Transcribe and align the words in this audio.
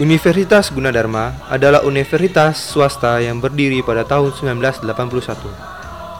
Universitas 0.00 0.72
Gunadarma 0.72 1.36
adalah 1.52 1.84
universitas 1.84 2.56
swasta 2.56 3.20
yang 3.20 3.36
berdiri 3.36 3.84
pada 3.84 4.00
tahun 4.00 4.32
1981. 4.32 4.88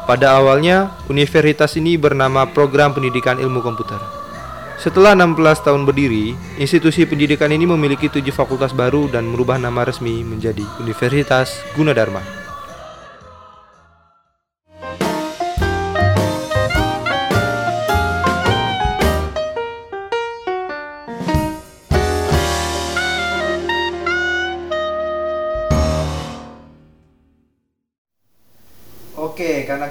Pada 0.05 0.37
awalnya, 0.37 0.93
universitas 1.09 1.81
ini 1.81 1.97
bernama 1.97 2.45
Program 2.45 2.93
Pendidikan 2.93 3.41
Ilmu 3.41 3.65
Komputer. 3.65 3.97
Setelah 4.77 5.17
16 5.17 5.65
tahun 5.65 5.89
berdiri, 5.89 6.37
institusi 6.61 7.09
pendidikan 7.09 7.49
ini 7.49 7.65
memiliki 7.65 8.13
tujuh 8.13 8.37
fakultas 8.37 8.77
baru 8.77 9.09
dan 9.09 9.25
merubah 9.25 9.57
nama 9.57 9.89
resmi 9.89 10.29
menjadi 10.29 10.65
Universitas 10.77 11.57
Gunadarma. 11.73 12.40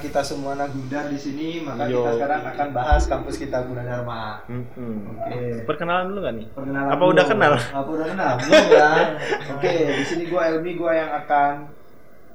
Kita 0.09 0.25
semua 0.25 0.57
anak 0.57 0.73
Gundar 0.73 1.05
di 1.05 1.21
sini, 1.21 1.61
maka 1.61 1.85
Yo. 1.85 2.01
kita 2.01 2.17
sekarang 2.17 2.41
akan 2.41 2.67
bahas 2.73 3.05
kampus 3.05 3.37
kita 3.37 3.61
Gunadarma. 3.61 4.41
Hmm. 4.49 5.05
Oke. 5.05 5.69
Perkenalan 5.69 6.09
dulu 6.09 6.19
gak 6.25 6.33
nih? 6.33 6.47
Perkenalan 6.49 6.89
Apa 6.89 6.97
dulu. 6.97 7.13
udah 7.13 7.25
kenal? 7.29 7.51
Apa 7.53 7.89
udah 7.93 8.07
kenal? 8.09 8.33
Belum 8.41 8.65
ya. 8.73 8.89
Oke, 9.53 9.73
di 9.93 10.05
sini 10.09 10.23
gua 10.25 10.41
Elmi, 10.49 10.71
gua 10.73 10.91
yang 10.97 11.11
akan 11.13 11.53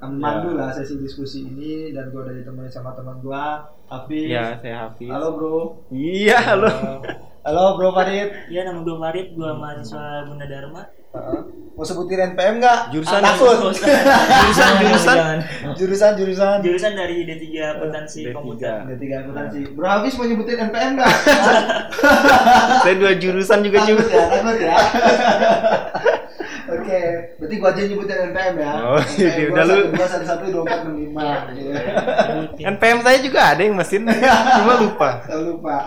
memandu 0.05 0.55
Ya. 0.55 0.59
lah 0.63 0.69
sesi 0.71 0.95
diskusi 0.95 1.43
ini 1.43 1.91
dan 1.91 2.15
gua 2.15 2.23
udah 2.23 2.35
ditemani 2.39 2.71
sama 2.71 2.95
teman 2.95 3.19
gua, 3.19 3.67
Hafiz. 3.91 4.31
Ya, 4.31 4.55
saya 4.55 4.87
Hafiz. 4.87 5.11
Halo 5.11 5.35
bro. 5.35 5.83
Iya, 5.91 6.39
halo. 6.47 6.71
Halo 7.43 7.75
bro 7.75 7.91
Farid. 7.91 8.31
Iya 8.49 8.65
nama 8.65 8.81
gue 8.81 8.97
Farid, 8.97 9.27
gue 9.37 9.51
mahasiswa 9.53 10.25
Bunda 10.25 10.49
Dharma. 10.49 10.81
Heeh. 10.81 11.04
Mau 11.75 11.83
sebutin 11.83 12.31
NPM 12.31 12.63
nggak? 12.63 12.87
Jurusan 12.87 13.19
Ah, 13.19 13.35
takut. 13.35 13.57
Jurusan 13.75 14.71
jurusan. 14.79 15.35
jurusan 15.75 16.11
jurusan. 16.15 16.57
Jurusan 16.63 16.91
dari 16.95 17.27
D3 17.27 17.43
Akuntansi 17.75 18.19
D3. 18.23 18.31
Komputer. 18.31 18.73
Ada 18.79 18.95
tiga 18.95 19.15
akuntansi. 19.21 19.59
Bro 19.75 19.83
Hafiz 19.85 20.15
mau 20.15 20.23
nyebutin 20.23 20.55
NPM 20.61 20.91
nggak? 20.95 21.11
saya 22.83 22.95
dua 22.95 23.11
jurusan 23.19 23.59
juga 23.59 23.79
takut 23.83 23.91
juga. 23.91 24.07
ya, 24.07 24.23
takut 24.29 24.55
ya. 24.55 24.75
Oke, 26.65 26.99
berarti 27.37 27.55
gua 27.59 27.69
aja 27.69 27.81
nyebutin 27.83 28.17
NPM 28.31 28.53
ya. 28.55 28.71
Oh, 28.79 29.01
iya, 29.13 29.27
NPM 29.27 29.51
udah 29.51 29.63
lu. 29.63 29.75
satu 29.75 29.91
dua 29.91 30.07
satu 30.07 30.25
satu 30.25 30.43
dua 30.47 30.61
empat 30.63 30.79
enam 30.79 30.95
lima. 30.95 31.27
Iya. 31.51 31.73
NPM 32.71 32.97
saya 33.03 33.17
juga 33.19 33.39
ada 33.45 33.61
yang 33.61 33.75
mesin, 33.75 34.01
cuma 34.07 34.73
lupa. 34.79 35.09
Lupa. 35.35 35.77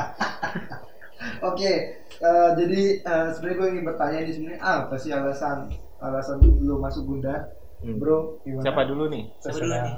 Oke, 1.41 1.73
eh, 2.19 2.51
jadi 2.57 2.81
eh, 3.01 3.27
sebenarnya 3.31 3.57
gue 3.57 3.69
ingin 3.73 3.85
bertanya 3.87 4.21
di 4.23 4.33
sini 4.33 4.53
apa 4.57 4.95
sih 4.99 5.11
alasan 5.11 5.71
alasan 5.99 6.39
lu 6.43 6.79
masuk 6.79 7.05
Bunda, 7.05 7.37
Hmm. 7.79 7.99
bro? 7.99 8.43
Gimana? 8.43 8.63
Siapa 8.67 8.83
dulu 8.87 9.05
nih? 9.07 9.25
Siapa 9.39 9.59
dulu 9.59 9.71
nih? 9.71 9.95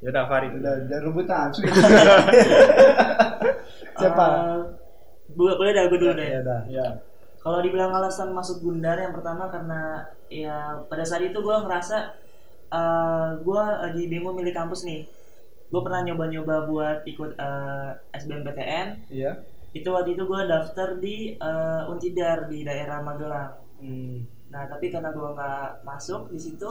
Yaudah 0.00 0.24
Farid. 0.26 0.50
Udah, 0.58 0.74
jangan 0.88 1.02
rebutan. 1.06 1.48
Siapa? 4.00 4.26
Gue 5.30 5.52
boleh 5.54 5.70
dah 5.70 5.84
gue 5.86 5.98
dulu 6.00 6.12
deh. 6.16 6.26
Ya 6.26 6.40
udah. 6.42 6.60
Ya. 6.66 6.86
Kalau 7.40 7.58
dibilang 7.62 7.94
alasan 7.94 8.34
masuk 8.34 8.60
Gundar 8.60 8.98
yang 8.98 9.14
pertama 9.14 9.46
karena 9.48 10.04
ya 10.28 10.76
pada 10.90 11.06
saat 11.06 11.24
itu 11.24 11.38
gue 11.38 11.56
ngerasa 11.56 11.98
eh 12.70 13.28
gue 13.42 13.62
lagi 13.62 14.02
bingung 14.06 14.34
milih 14.34 14.50
kampus 14.50 14.82
nih. 14.82 15.06
Gue 15.70 15.80
pernah 15.86 16.02
nyoba-nyoba 16.02 16.66
buat 16.66 16.98
ikut 17.06 17.38
eh, 17.38 17.90
SBMPTN. 18.16 19.06
Iya. 19.06 19.38
Itu 19.70 19.94
waktu 19.94 20.18
itu 20.18 20.26
gue 20.26 20.40
daftar 20.50 20.98
di 20.98 21.38
eh, 21.38 21.82
Untidar 21.90 22.50
di 22.50 22.66
daerah 22.66 22.98
Magelang. 23.02 23.54
Hmm. 23.78 24.26
Nah 24.50 24.66
tapi 24.66 24.90
karena 24.90 25.14
gue 25.14 25.28
nggak 25.30 25.86
masuk 25.86 26.30
di 26.34 26.38
situ, 26.42 26.68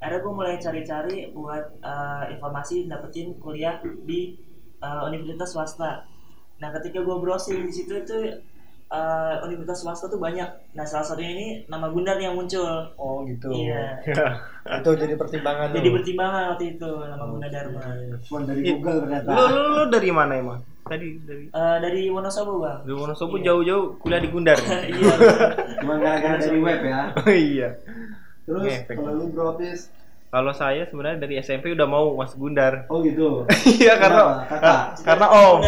akhirnya 0.00 0.24
gue 0.24 0.32
mulai 0.32 0.56
cari-cari 0.56 1.28
buat 1.36 1.64
eh, 1.84 2.24
informasi 2.32 2.88
dapetin 2.88 3.36
kuliah 3.36 3.76
di 3.84 4.40
eh, 4.80 5.02
universitas 5.04 5.52
swasta. 5.52 6.08
Nah 6.60 6.68
ketika 6.80 7.04
gue 7.04 7.16
browsing 7.20 7.68
di 7.68 7.72
situ 7.76 7.92
itu 8.00 8.16
eh, 8.88 9.34
universitas 9.44 9.84
swasta 9.84 10.08
tuh 10.08 10.16
banyak. 10.16 10.48
Nah 10.72 10.84
salah 10.88 11.04
satunya 11.04 11.36
ini 11.36 11.46
nama 11.68 11.92
Gundar 11.92 12.16
yang 12.16 12.40
muncul. 12.40 12.88
Oh 12.96 13.20
gitu. 13.28 13.52
Iya. 13.52 14.00
Itu 14.80 14.96
jadi 14.96 15.16
pertimbangan. 15.16 15.76
Jadi 15.76 15.88
pertimbangan 15.88 16.42
waktu 16.54 16.76
itu 16.76 16.90
nama 17.04 17.24
Gundar 17.26 17.50
Dharma. 17.52 17.80
Cuma 18.24 18.38
dari. 18.44 18.60
Google 18.64 18.98
ternyata. 19.08 19.28
Lu, 19.28 19.44
lu, 19.50 19.62
lu 19.76 19.84
dari 19.88 20.10
mana 20.12 20.32
emang? 20.36 20.60
Tadi 20.90 21.06
dari 21.22 21.44
Eh, 21.46 21.76
dari 21.78 22.00
Wonosobo 22.10 22.58
bang. 22.58 22.82
dari 22.82 22.96
Wonosobo 22.98 23.38
Iya. 23.38 23.44
jauh-jauh 23.46 23.84
kuliah 23.96 24.18
di 24.18 24.28
Gundar. 24.28 24.58
iya. 24.90 25.14
Cuma 25.78 25.94
gara-gara 25.96 26.36
dari 26.36 26.58
web 26.58 26.80
ya. 26.82 27.00
Oh 27.22 27.30
iya. 27.30 27.68
Terus 28.42 28.74
kalau 28.90 29.12
lu 29.14 29.30
bro? 29.30 29.54
Kalau 30.30 30.54
saya 30.54 30.86
sebenarnya 30.86 31.18
dari 31.20 31.34
SMP 31.38 31.70
udah 31.70 31.86
mau 31.86 32.14
masuk 32.14 32.38
Gundar. 32.40 32.90
Oh 32.90 32.98
gitu. 33.00 33.46
Iya 33.78 33.98
karena 33.98 34.18
Kenapa? 34.18 34.34
Kakak? 34.50 34.80
karena 35.06 35.26
om. 35.30 35.58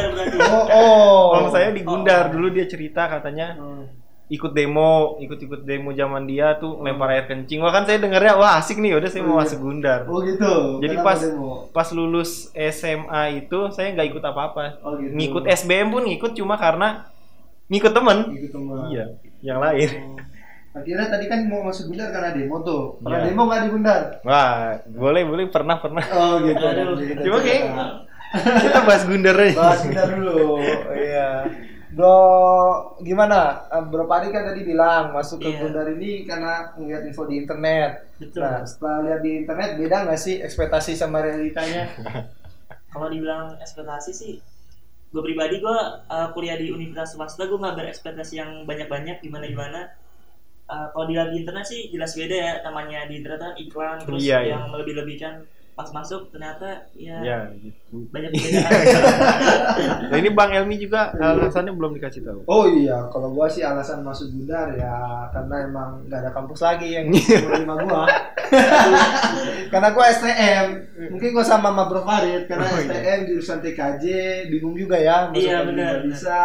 Oh, 0.42 0.64
oh. 0.66 1.22
Om 1.38 1.46
saya 1.48 1.70
di 1.70 1.82
Gundar 1.82 2.30
dulu 2.30 2.50
dia 2.50 2.66
cerita 2.66 3.06
katanya 3.06 3.54
Hmm. 3.54 3.86
Ikut 4.32 4.52
demo, 4.52 5.20
ikut-ikut 5.20 5.60
demo 5.62 5.92
zaman 5.92 6.24
dia 6.24 6.56
tuh 6.56 6.80
lempar 6.80 7.12
air 7.12 7.24
kencing. 7.26 7.60
Wah 7.60 7.68
kan 7.68 7.84
saya 7.84 8.00
dengarnya 8.00 8.32
wah 8.34 8.56
asik 8.56 8.78
nih, 8.78 8.96
udah 8.96 9.06
saya 9.06 9.20
Oh, 9.20 9.26
mau 9.26 9.36
iya. 9.36 9.40
masuk 9.44 9.58
Gundar. 9.60 10.00
Oh 10.06 10.18
gitu. 10.22 10.52
Jadi 10.80 10.94
Kenapa 10.94 11.06
pas 11.06 11.18
demo? 11.20 11.50
pas 11.68 11.88
lulus 11.90 12.30
SMA 12.54 13.22
itu 13.38 13.58
saya 13.70 13.92
nggak 13.92 14.08
ikut 14.08 14.22
apa-apa. 14.22 14.80
Oh 14.80 14.96
gitu. 14.96 15.12
Ngikut 15.12 15.44
SBM 15.44 15.88
pun 15.90 16.02
ngikut 16.02 16.32
cuma 16.32 16.56
karena 16.56 17.12
ngikut 17.68 17.92
temen. 17.92 18.18
Ikut 18.32 18.50
teman. 18.50 18.88
Iya, 18.88 19.04
yang 19.42 19.60
lain. 19.60 19.90
Oh. 20.02 20.16
Akhirnya 20.72 21.04
tadi 21.04 21.28
kan 21.28 21.44
mau 21.44 21.60
masuk 21.62 21.92
Gundar 21.92 22.08
karena 22.08 22.32
demo 22.32 22.56
tuh. 22.60 22.96
Pernah 22.98 23.18
Iya. 23.18 23.26
demo 23.28 23.42
nggak 23.44 23.60
di 23.60 23.68
Gundar? 23.68 24.00
Wah, 24.24 24.56
boleh 24.88 25.22
boleh 25.22 25.44
pernah 25.46 25.76
pernah. 25.76 26.00
Oh 26.08 26.40
gitu. 26.40 26.64
Aduh. 26.64 26.96
Kita 26.96 27.20
Cuma 27.20 27.38
cerita. 27.38 27.44
kayak 27.44 27.64
kita 28.64 28.80
bahas 28.82 29.02
Gundar 29.04 29.36
aja. 29.36 29.52
bahas 29.54 29.80
Gundar 29.82 30.08
dulu. 30.08 30.56
Iya. 31.04 31.28
Bro, 31.92 32.16
gimana? 33.04 33.68
Eh, 33.68 33.84
Bro 33.84 34.08
Padi 34.08 34.32
kan 34.32 34.48
tadi 34.48 34.64
bilang 34.64 35.12
masuk 35.12 35.44
ke 35.44 35.52
Iya. 35.52 35.60
Gundar 35.60 35.86
ini 35.92 36.24
karena 36.24 36.72
ngeliat 36.72 37.04
info 37.04 37.28
di 37.28 37.36
internet. 37.36 38.08
Betul. 38.16 38.40
Nah, 38.40 38.64
setelah 38.64 38.96
lihat 39.04 39.20
di 39.20 39.44
internet 39.44 39.70
beda 39.76 39.96
nggak 40.08 40.20
sih 40.20 40.40
ekspektasi 40.40 40.96
sama 40.96 41.20
realitanya? 41.20 41.92
kalau 42.92 43.08
dibilang 43.08 43.56
ekspektasi 43.56 44.12
sih 44.12 44.34
gue 45.12 45.20
pribadi 45.20 45.60
gue 45.60 45.76
uh, 46.08 46.28
kuliah 46.32 46.56
di 46.56 46.68
universitas 46.68 47.16
swasta 47.16 47.44
gue 47.44 47.56
nggak 47.56 47.76
berekspektasi 47.76 48.34
yang 48.36 48.50
banyak-banyak 48.64 49.20
gimana 49.20 49.44
gimana 49.48 49.80
Uh, 50.62 50.88
kalau 50.94 51.04
dilihat 51.04 51.34
di 51.34 51.42
internet 51.44 51.66
sih 51.68 51.90
jelas 51.92 52.14
beda 52.16 52.32
ya 52.32 52.52
namanya 52.64 53.04
di 53.04 53.20
internet 53.20 53.40
kan 53.44 53.52
iklan 53.60 53.98
terus 54.08 54.24
Iya, 54.24 54.38
iya. 54.40 54.50
yang 54.56 54.70
melebih-lebihkan 54.72 55.44
pas 55.72 55.88
masuk 55.88 56.28
ternyata 56.28 56.68
ya, 56.92 57.16
Ya, 57.18 57.38
gitu. 57.56 58.04
banyak 58.12 58.28
perbedaan 58.34 58.72
Nah, 60.04 60.16
ini 60.16 60.28
Bang 60.28 60.52
Elmi 60.52 60.76
juga 60.76 61.08
alasannya 61.12 61.72
belum 61.72 61.96
dikasih 61.96 62.22
tahu. 62.22 62.40
Oh 62.44 62.68
iya, 62.68 63.08
kalau 63.08 63.32
gua 63.32 63.48
sih 63.48 63.64
alasan 63.64 64.00
masuk 64.00 64.28
Gundar 64.30 64.68
ya 64.72 64.92
karena 65.32 65.64
emang 65.64 66.04
nggak 66.04 66.20
ada 66.20 66.30
kampus 66.30 66.60
lagi 66.60 66.92
yang 66.92 67.08
menerima 67.08 67.74
gua. 67.82 68.04
karena 69.72 69.88
gua 69.90 70.04
STM, 70.12 70.66
mungkin 71.08 71.28
gua 71.32 71.42
sama 71.42 71.72
sama 71.72 71.88
Bro 71.88 72.02
Farid 72.02 72.44
karena 72.44 72.66
Oh, 72.66 72.76
iya. 72.76 72.92
STM 72.92 73.20
jurusan 73.26 73.58
TKJ 73.60 74.04
bingung 74.48 74.76
juga 74.76 74.96
ya 74.96 75.28
masuk 75.28 75.40
Iya, 75.40 75.58
benar. 75.64 75.94
bisa. 76.04 76.40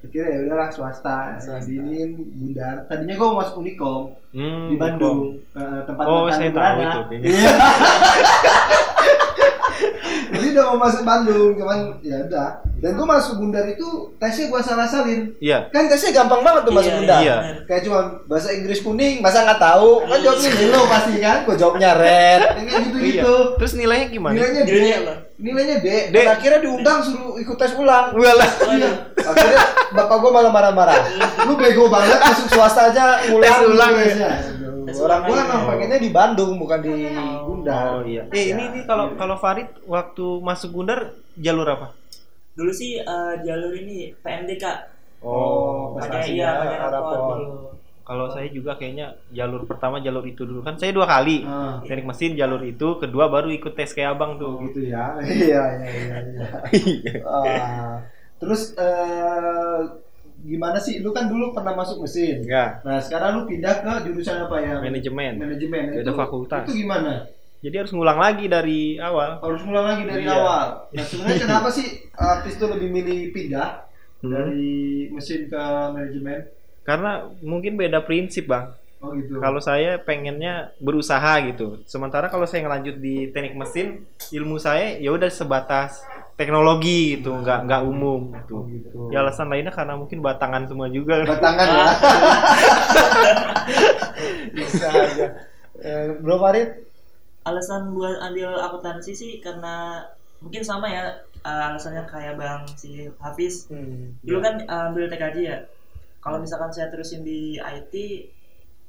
Akhirnya 0.00 0.32
ya 0.32 0.38
udahlah 0.42 0.68
swasta, 0.68 1.36
swasta 1.36 1.60
diinin 1.62 2.16
Gundar. 2.16 2.88
Tadinya 2.88 3.14
gua 3.14 3.26
mau 3.30 3.38
masuk 3.40 3.60
Unikom 3.60 4.16
Hmm, 4.30 4.70
di 4.70 4.76
Bandung, 4.76 5.42
eh, 5.52 5.80
tempat 5.84 6.04
Oh, 6.04 6.24
mantan 6.24 6.38
saya 6.38 6.50
tahu 6.50 6.78
itu. 6.80 7.00
Iya. 7.28 7.50
Jadi 10.30 10.46
udah 10.52 10.64
mau 10.70 10.78
masuk 10.80 11.02
Bandung, 11.02 11.50
cuman 11.52 11.78
ya 12.00 12.16
udah. 12.22 12.48
Dan 12.78 12.96
gua 12.96 13.06
masuk 13.10 13.36
Gundar 13.36 13.66
itu 13.66 13.84
tesnya 14.16 14.48
gua 14.48 14.60
salah 14.60 14.86
salin. 14.86 15.34
Iya. 15.36 15.68
Kan 15.68 15.84
tesnya 15.84 16.14
gampang 16.14 16.40
banget 16.40 16.62
tuh 16.62 16.72
masuk 16.72 16.88
Iya, 16.88 16.96
Gundar. 16.96 17.20
iya. 17.20 17.36
Kayak 17.66 17.82
cuma 17.84 17.98
bahasa 18.24 18.48
Inggris 18.50 18.80
kuning, 18.80 19.20
masa 19.20 19.42
nggak 19.42 19.60
tahu? 19.60 20.06
Kan 20.06 20.18
jawabnya 20.18 20.50
yellow 20.54 20.84
pasti 20.86 21.14
kan? 21.18 21.38
Gua 21.44 21.56
jawabnya 21.56 21.90
red. 21.92 22.40
Kayak 22.46 22.64
Iya. 22.64 22.78
gitu-gitu. 22.86 23.34
Terus 23.58 23.72
nilainya 23.74 24.06
gimana? 24.08 24.34
Nilainya. 24.34 24.62
Nilainya? 24.64 24.98
Nilainya 25.40 25.76
D. 25.80 25.88
D. 26.12 26.14
Dan 26.14 26.36
akhirnya 26.36 26.60
diundang 26.60 27.00
suruh 27.00 27.40
ikut 27.40 27.56
tes 27.56 27.72
ulang. 27.74 28.12
Walah. 28.12 28.50
Iya. 28.76 28.90
Akhirnya 29.16 29.60
bapak 29.96 30.16
gua 30.20 30.30
malah 30.36 30.52
marah-marah. 30.52 31.00
Lu 31.48 31.56
bego 31.56 31.88
banget 31.88 32.20
masuk 32.20 32.46
swasta 32.52 32.92
aja 32.92 33.24
ngulang. 33.32 33.48
Tes 33.48 33.64
ulang, 33.64 33.92
ya. 33.96 34.30
Orang 35.00 35.00
ulang 35.00 35.20
gua 35.24 35.34
aja. 35.34 35.44
emang 35.48 35.62
pengennya 35.72 35.98
di 35.98 36.10
Bandung 36.12 36.60
bukan 36.60 36.78
di 36.84 36.94
Gundar. 37.48 37.98
Oh 37.98 38.04
iya. 38.04 38.28
Eh 38.30 38.52
ini 38.52 38.64
nih 38.76 38.82
kalau 38.84 39.16
kalau 39.16 39.40
Farid 39.40 39.72
waktu 39.88 40.26
masuk 40.44 40.76
Gundar 40.76 41.16
jalur 41.40 41.64
apa? 41.66 41.96
dulu 42.60 42.72
sih 42.74 43.00
uh, 43.00 43.40
jalur 43.40 43.72
ini 43.72 44.12
PMDK 44.20 44.64
Oh, 45.20 45.92
pakai 46.00 46.24
prestasi 46.24 46.40
iya 46.40 46.48
ya, 46.48 46.60
pakai 46.64 46.78
rapor 46.80 47.28
Kalau 48.10 48.26
saya 48.26 48.50
juga 48.50 48.74
kayaknya 48.74 49.06
jalur 49.30 49.62
pertama 49.64 50.02
jalur 50.02 50.26
itu 50.26 50.42
dulu 50.42 50.60
kan 50.60 50.74
saya 50.74 50.90
dua 50.90 51.06
kali 51.06 51.46
Ah. 51.46 51.78
teknik 51.80 52.02
mesin 52.04 52.34
jalur 52.34 52.58
itu 52.60 52.98
kedua 52.98 53.30
baru 53.30 53.46
ikut 53.48 53.70
tes 53.70 53.94
kayak 53.94 54.18
abang 54.18 54.34
Oh 54.34 54.58
tuh. 54.58 54.66
gitu 54.66 54.90
ya. 54.90 55.14
Iya 55.22 55.62
iya 55.78 55.86
iya 55.86 56.16
iya. 56.20 56.46
Iya. 56.74 57.12
Ah, 57.22 58.02
terus 58.36 58.74
eh 58.74 59.78
gimana 60.42 60.74
sih? 60.76 60.98
Lu 60.98 61.12
kan 61.12 61.30
dulu 61.30 61.52
pernah 61.52 61.70
masuk 61.72 62.02
mesin. 62.02 62.42
Enggak. 62.42 62.82
Nah, 62.82 62.98
sekarang 62.98 63.30
lu 63.36 63.42
pindah 63.46 63.78
ke 63.78 63.92
jurusan 64.08 64.42
apa 64.42 64.56
ya? 64.58 64.74
Manajemen. 64.80 65.32
Manajemen. 65.38 65.82
Beda 65.94 66.10
fakultas. 66.12 66.66
Itu 66.66 66.74
gimana? 66.76 67.30
Jadi 67.60 67.74
harus 67.76 67.92
ngulang 67.92 68.16
lagi 68.16 68.48
dari 68.48 68.96
awal. 68.98 69.38
Harus 69.38 69.62
ngulang 69.62 69.86
lagi 69.86 70.02
dari 70.02 70.24
Iya. 70.24 70.34
awal. 70.34 70.66
Nah, 70.90 71.04
sebenarnya 71.04 71.38
kenapa 71.46 71.68
sih 71.68 71.86
artis 72.10 72.56
tuh 72.56 72.74
lebih 72.74 72.90
milih 72.90 73.30
pindah 73.30 73.86
Hmm. 74.18 74.32
dari 74.32 74.74
mesin 75.08 75.46
ke 75.46 75.62
manajemen? 75.92 76.40
Karena 76.82 77.28
mungkin 77.44 77.76
beda 77.76 78.02
prinsip, 78.04 78.48
Bang. 78.48 78.74
Oh 79.00 79.16
gitu. 79.16 79.40
Kalau 79.40 79.60
saya 79.64 79.96
pengennya 79.96 80.76
berusaha 80.76 81.40
gitu. 81.48 81.80
Sementara 81.88 82.28
kalau 82.28 82.44
saya 82.44 82.68
ngelanjut 82.68 83.00
di 83.00 83.32
teknik 83.32 83.56
mesin, 83.56 84.04
ilmu 84.28 84.60
saya 84.60 85.00
ya 85.00 85.08
udah 85.16 85.32
sebatas 85.32 86.04
teknologi 86.36 87.16
gitu, 87.16 87.32
nggak 87.32 87.64
nggak 87.64 87.82
umum 87.88 88.36
gitu. 88.44 88.56
Oh, 88.60 88.68
gitu. 88.68 88.98
Ya 89.08 89.24
alasan 89.24 89.48
lainnya 89.48 89.72
karena 89.72 89.96
mungkin 89.96 90.20
batangan 90.20 90.68
semua 90.68 90.92
juga. 90.92 91.24
batangan 91.24 91.68
ya. 91.68 91.86
Bisa 94.56 94.88
aja. 94.92 95.26
Eh, 95.80 96.12
Bro 96.20 96.36
Farid, 96.44 96.84
alasan 97.48 97.96
buat 97.96 98.20
ambil 98.20 98.52
akuntansi 98.52 99.16
sih 99.16 99.32
karena 99.40 100.04
mungkin 100.44 100.60
sama 100.60 100.92
ya 100.92 101.24
eh, 101.40 101.68
alasannya 101.72 102.04
kayak 102.04 102.36
bang 102.36 102.68
si 102.76 103.08
Hafiz 103.16 103.68
dulu 104.20 104.38
kan 104.44 104.60
eh, 104.60 104.86
ambil 104.92 105.08
TKJ 105.08 105.36
ya 105.40 105.56
kalau 106.20 106.38
misalkan 106.38 106.68
saya 106.68 106.92
terusin 106.92 107.24
di 107.24 107.56
IT 107.56 107.94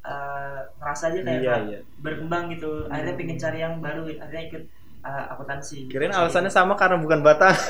eh, 0.04 0.60
ngerasa 0.80 1.04
aja 1.16 1.20
kayak 1.24 1.42
Iya, 1.42 1.56
iya. 1.68 1.80
berkembang 2.04 2.52
gitu 2.52 2.88
akhirnya 2.92 3.16
pengen 3.16 3.38
cari 3.40 3.60
yang 3.64 3.80
baru 3.80 4.04
akhirnya 4.20 4.44
ikut 4.52 4.64
eh, 5.02 5.26
akuntansi 5.32 5.88
Kirain 5.88 6.12
alasannya 6.14 6.52
sama 6.52 6.76
karena 6.76 7.00
bukan 7.00 7.24
batang. 7.24 7.56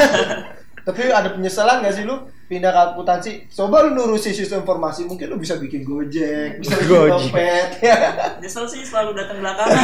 tapi 0.81 1.13
ada 1.13 1.29
penyesalan 1.29 1.85
gak 1.85 1.93
sih 1.93 2.09
lu 2.09 2.25
pindah 2.49 2.73
ke 2.73 2.81
akuntansi? 2.97 3.31
Coba 3.53 3.85
lu 3.85 3.93
nurusi 3.93 4.33
sistem 4.33 4.65
informasi, 4.65 5.05
mungkin 5.05 5.29
lu 5.29 5.37
bisa 5.37 5.61
bikin 5.61 5.85
Gojek, 5.85 6.57
bisa 6.57 6.73
bikin 6.73 6.89
Gojek. 6.89 7.67
Nyesel 8.41 8.65
sih 8.65 8.81
selalu 8.81 9.13
datang 9.13 9.37
belakangan 9.45 9.77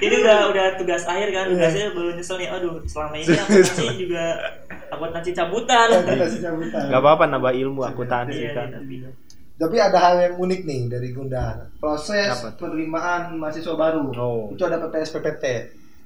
ini 0.00 0.14
udah 0.24 0.38
udah 0.52 0.66
tugas 0.80 1.04
akhir 1.04 1.28
kan 1.32 1.46
tugasnya 1.52 1.92
baru 1.92 2.10
nyesel 2.16 2.36
nih 2.40 2.48
aduh 2.48 2.80
selama 2.86 3.16
ini 3.18 3.34
akuntansi 3.36 3.86
juga 3.98 4.24
akuntansi 4.88 5.30
cabutan 5.32 5.88
Akuntansi 5.92 6.38
cabutan. 6.40 6.82
Gak 6.88 7.00
apa-apa 7.00 7.24
nambah 7.26 7.52
ilmu 7.52 7.82
akuntansi 7.84 8.38
Iya, 8.38 8.52
kan. 8.54 8.68
iya, 8.86 9.10
Tapi 9.56 9.76
ada 9.80 9.98
hal 9.98 10.14
yang 10.20 10.34
unik 10.36 10.60
nih 10.62 10.80
dari 10.86 11.08
Gundar. 11.10 11.72
Proses 11.80 12.28
penerimaan 12.54 13.40
mahasiswa 13.40 13.72
baru. 13.72 14.12
Oh. 14.12 14.52
Itu 14.52 14.62
ada 14.62 14.76
PPS 14.78 15.16
PPT. 15.16 15.44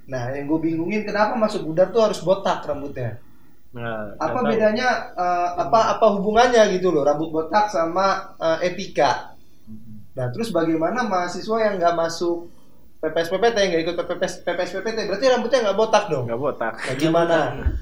Nah, 0.07 0.31
yang 0.31 0.47
gue 0.47 0.59
bingungin 0.61 1.03
kenapa 1.03 1.35
masuk 1.35 1.67
Gundar 1.67 1.91
tuh 1.91 1.99
harus 1.99 2.23
botak 2.23 2.63
rambutnya? 2.63 3.19
Nah, 3.71 4.15
Apa 4.19 4.43
tahu. 4.43 4.51
bedanya 4.51 4.87
eh, 5.15 5.49
apa 5.55 5.95
apa 5.95 6.05
hubungannya 6.19 6.59
gitu 6.75 6.91
loh 6.91 7.03
rambut 7.03 7.31
botak 7.31 7.67
sama 7.67 8.35
eh, 8.39 8.71
etika? 8.71 9.35
Nah, 10.11 10.27
terus 10.31 10.51
bagaimana 10.51 11.07
mahasiswa 11.07 11.55
yang 11.59 11.79
nggak 11.79 11.95
masuk 11.95 12.51
PPS 13.01 13.27
PPT 13.27 13.57
nggak 13.57 13.81
ikut 13.81 13.95
PPS 13.99 14.33
PPS 14.45 14.69
PPT 14.77 14.97
berarti 15.09 15.25
rambutnya 15.25 15.59
nggak 15.65 15.73
botak 15.75 16.03
dong? 16.05 16.29
Nggak 16.29 16.37
botak. 16.39 16.73
Nah, 16.77 16.95
gimana 16.95 17.37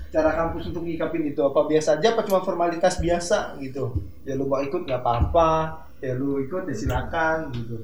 cara 0.10 0.32
kampus 0.34 0.72
untuk 0.72 0.88
ngikapin 0.88 1.28
itu? 1.28 1.42
Apa 1.42 1.68
biasa 1.68 2.00
aja 2.00 2.16
apa 2.16 2.24
cuma 2.24 2.40
formalitas 2.40 2.96
biasa 2.98 3.60
gitu? 3.60 4.00
Ya 4.24 4.34
lu 4.34 4.48
mau 4.48 4.64
ikut 4.64 4.88
nggak 4.88 4.96
apa-apa, 4.98 5.52
ya 6.00 6.16
lu 6.16 6.40
ikut 6.40 6.64
ya 6.64 6.74
silakan 6.74 7.52
gitu. 7.52 7.84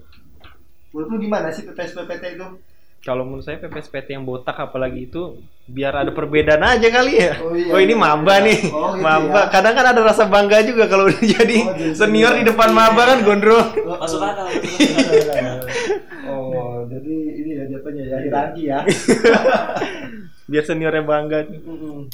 Menurut 0.90 1.08
lu 1.12 1.18
gimana 1.22 1.52
sih 1.52 1.68
PPS 1.68 1.92
PPT 1.94 2.40
itu? 2.40 2.48
Kalau 3.06 3.22
menurut 3.22 3.46
saya 3.46 3.62
PPSPT 3.62 4.16
yang 4.16 4.26
botak 4.26 4.58
apalagi 4.58 5.06
itu 5.06 5.38
biar 5.68 5.94
ada 5.94 6.10
perbedaan 6.10 6.64
aja 6.64 6.90
kali 6.90 7.14
ya. 7.16 7.38
Oh 7.38 7.54
iya, 7.54 7.70
Oh, 7.70 7.78
ini 7.78 7.94
iya, 7.94 8.02
maba 8.02 8.42
iya. 8.42 8.46
nih. 8.48 8.60
Oh, 8.66 8.96
gitu 8.96 9.04
maba. 9.04 9.42
ya. 9.46 9.54
Kadang 9.54 9.74
kan 9.76 9.86
ada 9.94 10.02
rasa 10.02 10.24
bangga 10.26 10.66
juga 10.66 10.90
kalau 10.90 11.06
udah 11.06 11.22
jadi 11.38 11.58
Oh, 11.62 11.76
senior 11.94 12.34
di 12.34 12.42
senior. 12.42 12.50
depan 12.50 12.74
maba 12.74 13.06
kan 13.06 13.22
gondrong. 13.22 13.68
masuk 14.00 14.24
akal 14.24 14.50
oh, 16.86 16.88
jadi 16.88 17.14
ini 17.36 17.52
ya 17.52 17.66
jatuhnya 17.68 18.04
ya 18.06 18.18
hierarki 18.22 18.62
ya. 18.64 18.80
Biar 20.46 20.64
seniornya 20.64 21.02
bangga. 21.02 21.40
Mm-mm. 21.44 22.06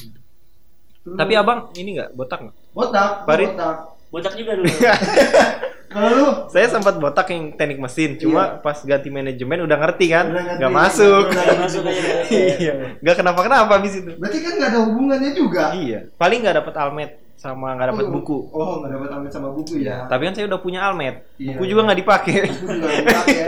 Terus- 1.02 1.18
Tapi 1.18 1.34
abang 1.34 1.68
ini 1.76 1.98
nggak 1.98 2.14
botak 2.14 2.40
nggak? 2.42 2.56
botak, 2.72 3.10
Farid? 3.26 3.52
botak. 3.52 3.76
botak 4.08 4.34
juga 4.34 4.52
dulu 4.54 4.68
Kalau 5.92 6.08
lu 6.10 6.28
Saya 6.48 6.68
sempat 6.70 6.96
botak 6.96 7.28
yang 7.28 7.52
teknik 7.52 7.76
mesin, 7.78 8.16
cuma 8.16 8.56
pas 8.58 8.80
ganti 8.80 9.10
manajemen 9.10 9.60
udah 9.62 9.76
ngerti 9.78 10.08
kan, 10.08 10.24
Iya. 10.24 10.32
Udah 10.32 10.44
ngerti. 10.46 10.58
nggak 10.58 10.72
masuk. 10.74 11.24
Udah 11.26 11.44
Nggak 11.44 11.60
masuk 11.60 11.82
aja. 11.84 12.02
Iya, 12.62 12.74
nggak 12.98 13.16
kenapa-kenapa 13.18 13.72
habis 13.74 13.94
itu. 13.98 14.12
berarti 14.16 14.40
kan 14.40 14.52
nggak 14.56 14.70
ada 14.70 14.80
hubungannya 14.82 15.32
juga. 15.34 15.64
Iya, 15.74 16.00
paling 16.16 16.40
nggak 16.40 16.58
dapat 16.58 16.74
almet 16.78 17.12
sama 17.42 17.74
nggak 17.74 17.90
dapat 17.90 18.06
Oh, 18.06 18.14
buku. 18.14 18.38
Oh, 18.54 18.74
nggak 18.86 18.92
dapat 18.94 19.10
almet 19.18 19.32
sama 19.34 19.50
buku 19.50 19.82
ya. 19.82 20.06
Tapi 20.06 20.30
kan 20.30 20.34
saya 20.38 20.46
udah 20.46 20.62
punya 20.62 20.80
almet, 20.86 21.26
Iya. 21.42 21.58
buku 21.58 21.66
juga 21.74 21.82
nggak 21.90 22.00
dipakai. 22.06 22.38
Buku 22.54 22.66
juga 22.78 22.90
dipakai 23.02 23.36
ya 23.42 23.48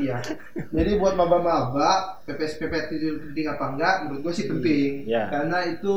iya. 0.00 0.16
Jadi 0.56 0.90
buat 0.96 1.12
maba-maba 1.12 2.16
PPS 2.24 2.56
PPT 2.56 2.90
itu 2.96 3.08
penting 3.20 3.46
apa 3.52 3.64
enggak? 3.76 3.94
Menurut 4.08 4.20
gue 4.24 4.32
sih 4.32 4.46
penting. 4.48 5.04
Iya. 5.04 5.28
Karena 5.28 5.58
itu 5.68 5.94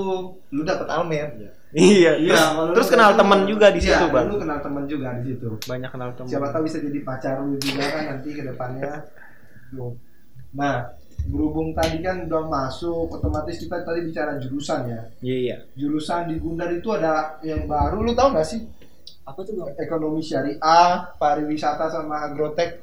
lu 0.52 0.62
dapat 0.68 0.88
almet. 0.92 1.56
iya, 1.72 2.16
terus, 2.20 2.36
kalau 2.36 2.64
terus 2.76 2.88
lu 2.88 2.94
kenal 2.96 3.10
dapat 3.12 3.20
teman 3.24 3.40
juga 3.48 3.68
di 3.72 3.80
iya, 3.80 3.88
situ, 3.96 4.06
Bang. 4.12 4.26
Lu 4.28 4.36
kenal 4.40 4.60
teman 4.60 4.84
juga 4.84 5.08
di 5.16 5.24
situ. 5.32 5.50
Banyak 5.68 5.90
kenal 5.96 6.10
teman. 6.20 6.28
Siapa 6.28 6.48
tahu 6.52 6.62
bisa 6.68 6.78
jadi 6.84 7.00
pacar 7.08 7.36
lu 7.48 7.56
juga 7.56 7.84
kan 7.88 8.04
nanti 8.12 8.30
ke 8.36 8.44
depannya. 8.44 8.92
Nah, 10.52 10.76
berhubung 11.26 11.74
tadi 11.74 12.00
kan 12.00 12.30
udah 12.30 12.44
masuk, 12.46 13.10
otomatis 13.10 13.58
kita 13.58 13.82
tadi 13.82 14.06
bicara 14.06 14.38
jurusan 14.38 14.88
ya. 14.88 15.02
Iya, 15.20 15.38
iya. 15.42 15.58
Jurusan 15.74 16.30
di 16.30 16.38
Gundar 16.38 16.70
itu 16.70 16.88
ada 16.94 17.42
yang 17.42 17.66
baru, 17.66 18.06
lu 18.06 18.14
tahu 18.14 18.38
nggak 18.38 18.48
sih? 18.48 18.62
apa 19.28 19.44
tuh 19.44 19.60
bang 19.60 19.76
Ekonomi 19.76 20.24
syariah, 20.24 21.12
pariwisata 21.20 21.92
sama 21.92 22.24
agrotek. 22.24 22.80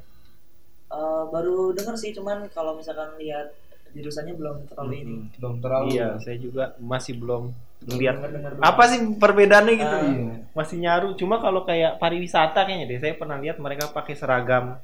Eh, 0.85 1.23
baru 1.33 1.73
denger 1.73 1.95
sih 1.97 2.13
cuman 2.13 2.45
kalau 2.53 2.77
misalkan 2.77 3.17
lihat 3.17 3.49
jurusannya 3.97 4.37
belum 4.37 4.69
terlalu 4.69 4.93
ini 5.01 5.15
Belum 5.41 5.57
terlalu. 5.57 5.97
Iya, 5.97 6.21
saya 6.21 6.37
juga 6.37 6.77
masih 6.77 7.17
belum 7.17 7.49
melihat 7.89 8.21
apa 8.61 8.83
sih 8.85 9.01
perbedaannya 9.17 9.73
gitu. 9.73 9.95
Ah, 9.97 10.05
Iya. 10.05 10.33
Masih 10.53 10.77
nyaru. 10.77 11.09
Cuma 11.17 11.41
kalau 11.41 11.65
kayak 11.65 11.97
pariwisata 11.97 12.61
kayaknya 12.61 12.93
deh, 12.93 12.99
saya 13.01 13.17
pernah 13.17 13.41
lihat 13.41 13.57
mereka 13.57 13.89
pakai 13.89 14.13
seragam 14.13 14.77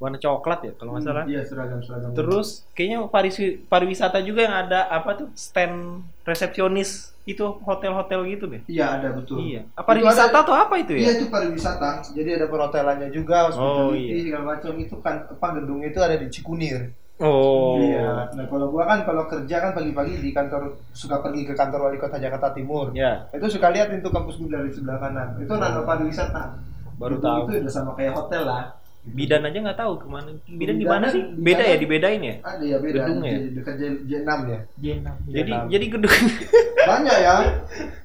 warna 0.00 0.16
coklat 0.16 0.60
ya 0.64 0.72
kalau 0.74 0.96
nggak 0.96 1.04
salah. 1.04 1.24
Iya, 1.28 1.44
seragam-seragam. 1.44 2.16
Terus 2.16 2.64
kayaknya 2.72 3.04
paris- 3.06 3.60
pariwisata 3.62 4.24
juga 4.24 4.40
yang 4.42 4.56
ada 4.58 4.88
apa 4.88 5.12
tuh 5.14 5.28
stand 5.34 6.00
resepsionis 6.24 7.12
itu 7.22 7.44
hotel-hotel 7.60 8.24
gitu 8.26 8.48
deh. 8.48 8.64
Iya, 8.64 8.96
ada 8.96 9.12
betul. 9.12 9.44
Iya. 9.44 9.68
Apa 9.76 9.92
pariwisata 9.92 10.32
ada- 10.32 10.40
atau 10.42 10.54
apa 10.56 10.74
itu 10.80 10.96
Iya 10.96 11.04
ya? 11.04 11.10
itu 11.14 11.28
pariwisata. 11.28 12.00
Jadi 12.10 12.30
ada 12.32 12.48
perhotelannya 12.48 13.08
juga, 13.10 13.52
Oh, 13.52 13.92
hospitality 13.92 14.00
iya. 14.10 14.22
segala 14.24 14.44
macam 14.48 14.72
itu 14.74 14.96
kan 14.98 15.14
apa 15.28 15.46
gedungnya 15.54 15.88
itu 15.88 16.00
ada 16.00 16.16
di 16.16 16.26
Cikunir. 16.26 16.80
Oh. 17.20 17.76
Iya. 17.76 18.32
Nah 18.32 18.44
kalau 18.48 18.72
gua 18.72 18.88
kan 18.88 19.04
kalau 19.04 19.28
kerja 19.28 19.56
kan 19.60 19.76
pagi-pagi 19.76 20.16
di 20.16 20.32
kantor 20.32 20.80
suka 20.90 21.20
pergi 21.20 21.44
ke 21.44 21.52
kantor 21.52 21.86
wali 21.86 22.00
kota 22.00 22.16
Jakarta 22.16 22.56
Timur. 22.56 22.88
Ya, 22.96 23.28
Itu 23.28 23.52
suka 23.52 23.68
lihat 23.68 23.92
itu 23.92 24.08
kampus 24.08 24.40
gua 24.40 24.56
dari 24.56 24.72
sebelah 24.72 24.96
kanan. 24.96 25.36
Itu 25.36 25.52
nano 25.54 25.84
pariwisata. 25.84 26.56
baru 26.96 27.16
Itu- 27.16 27.24
tahu. 27.24 27.40
Itu 27.46 27.52
udah 27.60 27.72
sama 27.72 27.92
kayak 27.94 28.12
hotel 28.12 28.44
lah. 28.44 28.64
Bidan 29.00 29.40
aja 29.42 29.58
nggak 29.58 29.78
tahu 29.78 29.92
ke 29.96 30.06
mana. 30.06 30.28
Bidan 30.44 30.76
di 30.76 30.84
mana 30.84 31.08
kan- 31.08 31.14
sih? 31.16 31.22
Bidan 31.24 31.40
Beda 31.40 31.62
ya, 31.62 31.68
kan- 31.68 31.80
dibedain 31.80 32.20
ya. 32.20 32.34
Ada 32.42 32.64
ya 32.64 32.76
beda. 32.78 32.98
Gedungnya 33.00 33.30
ya? 33.30 33.38
Dekat 33.50 33.74
J, 33.74 33.82
J6 34.04 34.30
ya. 34.44 34.58
Jadi 34.76 34.88
Vietnam. 35.32 35.62
jadi 35.66 35.84
gedung 35.88 36.16
Banyak 36.90 37.16
ya. 37.18 37.34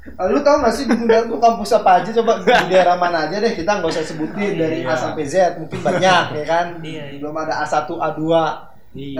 Eh, 0.07 0.27
Lu 0.31 0.39
tau 0.39 0.55
gak 0.57 0.71
sih 0.71 0.85
di 0.85 0.95
Gundar 0.95 1.25
tuh 1.25 1.35
kampus 1.35 1.71
apa 1.73 1.99
aja 1.99 2.09
coba 2.13 2.31
di 2.39 2.47
daerah 2.69 2.95
mana 2.95 3.27
aja 3.27 3.35
deh 3.37 3.51
kita 3.51 3.71
nggak 3.75 3.91
usah 3.91 4.03
sebutin 4.03 4.55
dari 4.55 4.81
A 4.81 4.87
Iya. 4.87 4.95
sampai 4.95 5.23
Z 5.25 5.35
mungkin 5.59 5.79
banyak 5.81 6.23
ya 6.33 6.45
kan. 6.45 6.65
Iya, 6.79 7.03
iya. 7.09 7.19
Belum 7.19 7.35
ada 7.35 7.53
A1 7.59 7.75
A2. 7.91 8.21
Nah, 8.31 8.55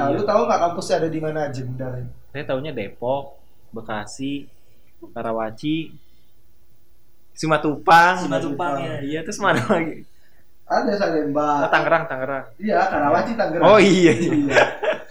lu 0.08 0.15
Iya. 0.15 0.24
tahu 0.24 0.41
nggak 0.48 0.60
kampusnya 0.62 0.96
ada 0.98 1.10
di 1.10 1.20
mana 1.20 1.39
aja 1.46 1.60
Gundar? 1.60 1.91
Saya 2.32 2.44
taunya 2.46 2.72
Depok, 2.72 3.36
Bekasi, 3.70 4.48
Karawaci, 5.12 5.91
Simatupang. 7.34 8.15
Simatupang 8.17 8.79
ya 8.79 8.96
Iya, 9.01 9.20
terus 9.22 9.39
mana 9.39 9.60
lagi? 9.60 10.08
Ada 10.65 10.89
Oh, 10.89 10.98
Salemba. 10.98 11.50
Tangerang, 11.69 12.03
Tangerang. 12.05 12.45
Iya, 12.57 12.79
Karawaci 12.84 13.31
Tangerang. 13.34 13.63
Oh 13.63 13.77
iya. 13.77 14.13
Iya. 14.17 14.63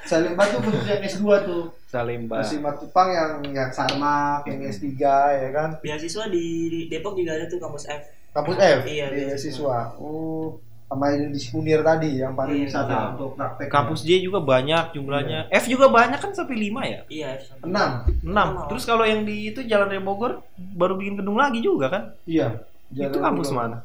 Salemba 0.05 0.43
tuh 0.45 0.61
khusus 0.61 0.85
yang 0.85 1.01
S2 1.01 1.25
tuh. 1.43 1.63
Salemba. 1.87 2.43
Terus 2.43 2.51
Simatupang 2.53 3.09
yang 3.09 3.31
yang 3.49 3.71
Sarmak, 3.71 4.43
yang 4.45 4.61
S3 4.61 4.99
ya 5.33 5.49
kan. 5.51 5.79
beasiswa 5.79 6.27
di 6.27 6.45
di 6.69 6.81
Depok 6.89 7.15
juga 7.15 7.33
ada 7.33 7.47
tuh 7.47 7.57
kampus 7.57 7.87
F 7.87 8.03
Kampus 8.31 8.59
F, 8.59 8.79
Iya, 8.85 9.07
di 9.09 9.17
beasiswa. 9.25 9.39
siswa. 9.39 9.79
Oh, 9.97 10.59
sama 10.85 11.07
yang 11.09 11.31
di 11.31 11.39
Sikunir 11.39 11.81
tadi 11.81 12.19
yang 12.19 12.35
pariwisata 12.35 12.91
Iya. 12.91 13.07
untuk 13.15 13.31
praktek. 13.35 13.71
Kampus 13.71 14.03
J 14.03 14.21
juga 14.21 14.43
banyak 14.43 14.91
jumlahnya. 14.93 15.47
F 15.49 15.65
juga 15.65 15.87
banyak 15.89 16.19
kan 16.19 16.31
sampai 16.31 16.59
5 16.61 16.83
ya? 16.85 17.01
iya 17.09 17.39
F 17.39 17.49
sampai- 17.49 17.71
6. 17.71 17.91
6. 18.27 18.49
Terus 18.69 18.85
kalau 18.85 19.03
yang 19.03 19.23
di 19.23 19.49
itu 19.49 19.63
Jalan 19.63 19.87
Raya 19.87 20.03
Bogor 20.03 20.43
baru 20.59 20.99
bikin 20.99 21.15
gedung 21.17 21.39
lagi 21.39 21.59
juga 21.59 21.87
kan? 21.89 22.03
Iya. 22.27 22.59
itu 22.93 23.17
kampus 23.17 23.51
mana? 23.51 23.83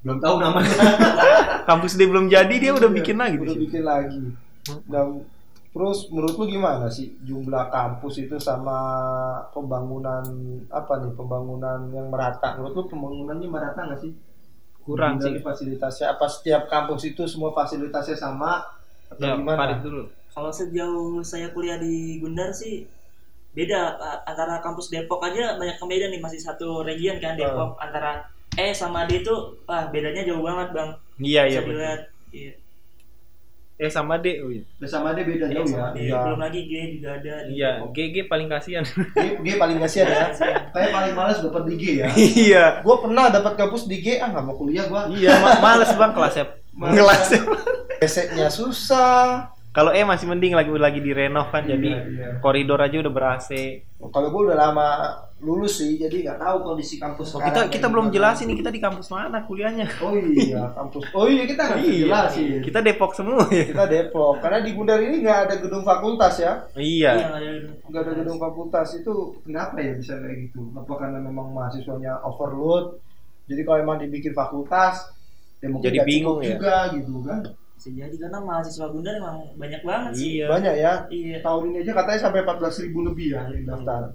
Belum 0.00 0.18
tahu 0.18 0.36
namanya. 0.40 0.70
Kampus 1.68 1.94
D 1.94 2.08
belum 2.08 2.26
jadi 2.26 2.54
dia 2.56 2.72
udah 2.72 2.90
bikin 2.90 3.20
lagi 3.20 3.36
Udah 3.36 3.56
bikin 3.56 3.82
lagi. 3.84 4.20
Nah, 4.88 5.04
Terus 5.70 6.10
menurut 6.10 6.34
lu 6.34 6.46
gimana 6.50 6.90
sih 6.90 7.14
jumlah 7.22 7.70
kampus 7.70 8.26
itu 8.26 8.34
sama 8.42 8.74
pembangunan 9.54 10.26
apa 10.66 10.98
nih 10.98 11.14
pembangunan 11.14 11.86
yang 11.94 12.10
merata? 12.10 12.58
Menurut 12.58 12.74
lu 12.74 12.84
pembangunannya 12.90 13.46
merata 13.46 13.86
nggak 13.86 14.02
sih? 14.02 14.10
Kurang 14.82 15.22
Dari 15.22 15.38
sih. 15.38 15.46
fasilitasnya 15.46 16.18
apa 16.18 16.26
setiap 16.26 16.66
kampus 16.66 17.14
itu 17.14 17.22
semua 17.30 17.54
fasilitasnya 17.54 18.18
sama 18.18 18.66
atau 19.14 19.22
Ya, 19.22 19.38
gimana? 19.38 19.78
Dulu. 19.78 20.10
Kalau 20.34 20.50
sejauh 20.50 21.22
saya 21.22 21.54
kuliah 21.54 21.78
di 21.78 22.18
Gundar 22.18 22.50
sih 22.50 22.90
beda 23.54 23.94
antara 24.26 24.58
kampus 24.58 24.90
Depok 24.90 25.22
aja 25.22 25.54
banyak 25.54 25.78
yang 25.78 25.90
beda 25.90 26.06
nih 26.10 26.18
masih 26.22 26.42
satu 26.42 26.82
region 26.82 27.22
kan 27.22 27.38
Depok 27.38 27.78
antara 27.78 28.26
E 28.54 28.72
sama 28.72 29.04
D 29.04 29.20
itu 29.20 29.34
wah 29.64 29.86
bedanya 29.88 30.22
jauh 30.22 30.40
banget 30.40 30.68
bang 30.72 30.90
Iya, 31.16 31.42
iya. 31.46 31.60
dilihat 31.60 32.00
iya. 32.30 32.52
Eh 33.76 33.88
sama 33.88 34.16
D. 34.16 34.40
Oh, 34.40 34.52
iya. 34.52 34.60
Ya, 34.76 34.86
sama 34.86 35.12
dia 35.12 35.24
beda 35.24 35.46
E 35.46 35.52
jauh 35.52 35.64
sama 35.64 35.88
ya. 35.90 35.92
D 35.92 35.98
Iya. 36.02 36.16
belum 36.20 36.38
lagi 36.38 36.60
G 36.62 36.72
juga 36.94 37.08
ada 37.14 37.34
di 37.44 37.50
Iya, 37.56 37.70
Depok. 37.74 37.88
GG 37.90 38.16
paling 38.26 38.48
kasihan. 38.48 38.84
Dia, 38.84 39.32
dia 39.40 39.54
paling 39.56 39.78
kasihan 39.80 40.06
ya. 40.06 40.24
Kayak 40.68 40.90
paling 40.90 41.14
males 41.14 41.38
dapat 41.38 41.62
di 41.64 41.74
G 41.74 41.84
ya. 41.96 42.08
iya. 42.12 42.64
Gue 42.80 42.96
pernah 42.98 43.28
dapat 43.28 43.52
kampus 43.54 43.84
di 43.84 43.96
G, 43.98 44.16
ah 44.16 44.28
nggak 44.28 44.44
mau 44.44 44.52
kuliah 44.54 44.84
gua. 44.84 45.08
Iya, 45.08 45.32
ma- 45.38 45.60
males 45.64 45.88
Bang 45.96 46.12
kelasnya. 46.12 46.44
Males. 46.70 46.92
Kelasnya. 46.94 47.40
PC-nya 48.00 48.48
susah. 48.48 49.48
Kalau 49.70 49.94
E 49.94 50.02
masih 50.02 50.26
mending 50.26 50.50
lagi 50.50 50.66
lagi 50.74 50.98
direnov 50.98 51.54
kan 51.54 51.62
jadi 51.62 51.78
Iya, 51.94 52.02
iya. 52.10 52.28
koridor 52.42 52.82
aja 52.82 52.98
udah 52.98 53.12
ber 53.14 53.38
AC. 53.38 53.50
Kalau 54.00 54.34
gue 54.34 54.42
udah 54.50 54.58
lama 54.58 54.88
lulus 55.40 55.78
sih, 55.78 55.94
jadi 55.94 56.26
nggak 56.26 56.38
tahu 56.42 56.56
kondisi 56.66 56.98
kampus. 56.98 57.38
Oh, 57.38 57.40
kita 57.40 57.70
kita 57.70 57.86
belum 57.86 58.10
jelasin 58.10 58.50
nih 58.50 58.58
kita 58.58 58.74
di 58.74 58.82
kampus 58.82 59.08
mana 59.08 59.46
kuliahnya. 59.46 59.86
Oh 60.02 60.10
iya, 60.12 60.66
kampus. 60.76 61.06
Oh 61.14 61.30
iya 61.30 61.46
kita 61.46 61.70
nggak 61.70 61.78
bisa 61.80 61.94
jelasin. 62.02 62.58
Kita 62.66 62.78
Depok 62.82 63.14
semua 63.14 63.46
ya. 63.46 63.64
Kita 63.70 63.84
Depok, 63.86 64.42
karena 64.42 64.58
di 64.58 64.70
Gundar 64.74 64.98
ini 64.98 65.22
nggak 65.22 65.38
ada 65.46 65.54
gedung 65.62 65.86
fakultas 65.86 66.34
ya. 66.42 66.52
Iya, 66.74 67.12
Iya. 67.38 67.52
nggak 67.86 68.02
ada 68.02 68.12
gedung 68.18 68.38
fakultas 68.42 68.90
itu 68.98 69.12
kenapa 69.46 69.78
ya 69.78 69.94
bisa 69.94 70.18
kayak 70.18 70.50
gitu? 70.50 70.66
Apa 70.74 70.92
karena 70.98 71.22
memang 71.22 71.54
mahasiswanya 71.54 72.18
overload? 72.26 72.98
Jadi 73.46 73.62
kalau 73.62 73.78
emang 73.78 74.02
dibikin 74.02 74.34
fakultas, 74.34 75.14
ya 75.62 75.70
mungkin 75.70 75.94
Jadi 75.94 75.98
bingung 76.02 76.42
cukup 76.42 76.42
ya? 76.42 76.50
juga 76.58 76.74
gitu 76.90 77.14
kan? 77.22 77.40
Bisa 77.80 77.88
jadi 77.90 78.12
karena 78.14 78.38
mahasiswa 78.38 78.86
Gundar 78.86 79.16
emang 79.16 79.56
banyak 79.56 79.80
banget 79.80 80.12
sih 80.12 80.30
Iya. 80.36 80.46
Banyak 80.46 80.74
ya. 80.76 80.92
iya 81.08 81.36
Tahun 81.40 81.62
ini 81.66 81.76
aja 81.80 81.92
katanya 81.96 82.20
sampai 82.20 82.44
14.000 82.44 82.84
ribu 82.84 82.98
lebih 83.02 83.26
ya 83.32 83.42
yang 83.48 83.64
daftar. 83.66 84.12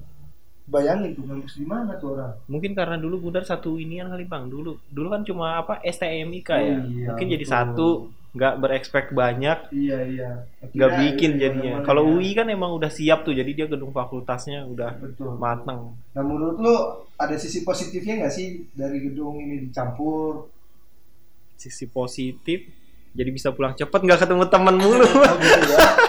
Bayangin 0.66 1.14
tuh 1.14 1.26
kampus 1.26 1.54
di 1.56 1.66
mana 1.66 1.94
tuh 1.96 2.14
orang? 2.14 2.34
Mungkin 2.46 2.74
karena 2.74 2.96
dulu 2.96 3.16
Gundar 3.20 3.42
satu 3.42 3.76
inian 3.76 4.06
kali 4.08 4.24
Bang. 4.24 4.48
Dulu 4.48 4.78
dulu 4.86 5.08
kan 5.10 5.22
cuma 5.22 5.58
apa 5.60 5.82
STMIK 5.82 6.50
Oh, 6.50 6.58
ya. 6.60 6.78
iya, 6.84 7.08
Mungkin 7.10 7.28
jadi 7.28 7.42
betul. 7.42 7.54
satu 7.54 7.90
nggak 8.36 8.56
berekspek 8.60 9.06
banyak 9.10 9.72
Iya 9.72 9.98
iya. 10.06 10.30
nggak 10.68 10.74
Kira 10.92 11.00
bikin 11.02 11.32
ya, 11.32 11.40
jadinya. 11.40 11.74
Kalau 11.82 12.04
ya. 12.04 12.10
UI 12.12 12.30
kan 12.34 12.48
emang 12.48 12.70
udah 12.72 12.90
siap 12.90 13.24
tuh, 13.24 13.32
jadi 13.32 13.48
dia 13.48 13.66
gedung 13.66 13.90
fakultasnya 13.90 14.66
udah 14.66 14.94
betul. 15.00 15.34
mateng. 15.36 15.96
Nah 16.12 16.22
menurut 16.22 16.58
lu 16.58 16.76
ada 17.16 17.34
sisi 17.36 17.62
positifnya 17.62 18.22
nggak 18.22 18.34
sih 18.34 18.48
dari 18.72 19.02
gedung 19.02 19.38
ini 19.38 19.66
dicampur? 19.66 20.52
Sisi 21.56 21.88
positif, 21.88 22.68
jadi 23.16 23.30
bisa 23.32 23.56
pulang 23.56 23.74
cepet 23.74 24.00
nggak 24.04 24.20
ketemu 24.28 24.44
teman 24.52 24.76
mulu. 24.76 25.08
Oh 25.16 25.36
gitu 25.40 25.68
ya. 25.72 25.80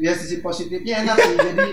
Ya 0.00 0.16
sisi 0.16 0.40
positifnya 0.40 1.04
enak 1.04 1.16
sih. 1.20 1.36
Jadi 1.36 1.68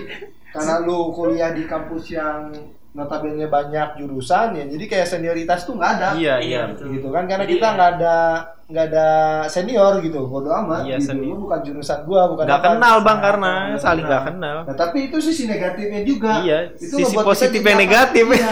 karena 0.52 0.84
lu 0.84 1.16
kuliah 1.16 1.56
di 1.56 1.64
kampus 1.64 2.12
yang 2.12 2.52
notabene 2.92 3.48
banyak 3.48 4.00
jurusan 4.00 4.52
ya, 4.52 4.64
jadi 4.68 4.84
kayak 4.84 5.08
senioritas 5.08 5.64
tuh 5.64 5.80
nggak 5.80 5.92
ada. 5.96 6.08
iya 6.12 6.36
Iya, 6.40 6.60
betul. 6.72 6.92
Gitu 6.98 7.08
kan 7.08 7.24
karena 7.24 7.44
Jadi, 7.48 7.52
kita 7.56 7.66
nggak 7.72 7.90
ada 8.00 8.16
nggak 8.68 8.84
ada 8.86 9.08
senior 9.48 9.96
gitu, 9.98 10.28
bodo 10.28 10.52
amat. 10.52 10.84
Iya, 10.84 11.00
gitu. 11.00 11.08
senior. 11.08 11.40
Bukan 11.40 11.60
jurusan 11.64 12.04
gua, 12.04 12.28
bukan 12.28 12.44
Nggak 12.44 12.60
apa. 12.60 12.68
kenal 12.68 12.96
bang 13.00 13.18
karena 13.18 13.52
nggak 13.66 13.80
saling 13.80 14.04
nggak 14.04 14.24
kenal. 14.28 14.56
Nah, 14.62 14.76
tapi 14.76 14.98
itu 15.08 15.16
sisi 15.18 15.44
negatifnya 15.44 16.00
juga. 16.04 16.32
Iya, 16.38 16.58
Itu 16.74 16.94
sisi 16.94 17.04
membuat 17.08 17.24
kita 17.24 17.30
positif 17.32 17.58
jadi 17.58 17.64
yang 17.64 17.72
apa- 17.72 17.84
negatif. 17.88 18.24
Iya, 18.28 18.50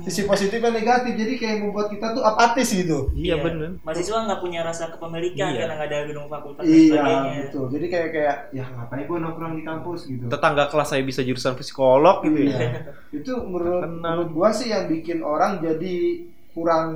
sisi 0.00 0.22
positif 0.24 0.58
yang 0.58 0.72
negatif. 0.72 1.12
Jadi 1.14 1.32
kayak 1.36 1.56
membuat 1.60 1.86
kita 1.88 2.06
tuh 2.10 2.22
apatis 2.22 2.68
gitu. 2.70 3.12
Iya 3.12 3.36
bener. 3.38 3.76
mahasiswa 3.78 4.18
nggak 4.24 4.40
punya 4.40 4.60
rasa 4.62 4.88
kepemilikan 4.88 5.48
Iya. 5.50 5.60
karena 5.60 5.74
nggak 5.74 5.88
ada 5.90 5.98
gedung 6.02 6.26
fakultas 6.26 6.62
dan 6.62 6.72
Iya, 6.72 6.88
sebagainya 6.90 7.32
betul. 7.44 7.64
Jadi 7.68 7.86
kayak 7.86 8.08
kayak 8.10 8.36
ya 8.50 8.64
ngapain 8.66 9.04
gua 9.04 9.18
nongkrong 9.20 9.52
di 9.52 9.62
kampus 9.62 10.00
gitu. 10.06 10.24
Tetangga 10.26 10.64
kelas 10.66 10.88
saya 10.88 11.02
bisa 11.02 11.20
jurusan 11.20 11.52
psikolog 11.54 12.24
gitu 12.24 12.40
ya. 12.42 12.56
Iya. 12.56 12.68
itu 13.10 13.32
menurut, 13.38 13.84
menurut 13.86 14.28
gua 14.30 14.48
sih 14.48 14.68
yang 14.68 14.84
bikin 14.84 15.20
orang 15.20 15.60
jadi 15.60 16.24
kurang 16.58 16.90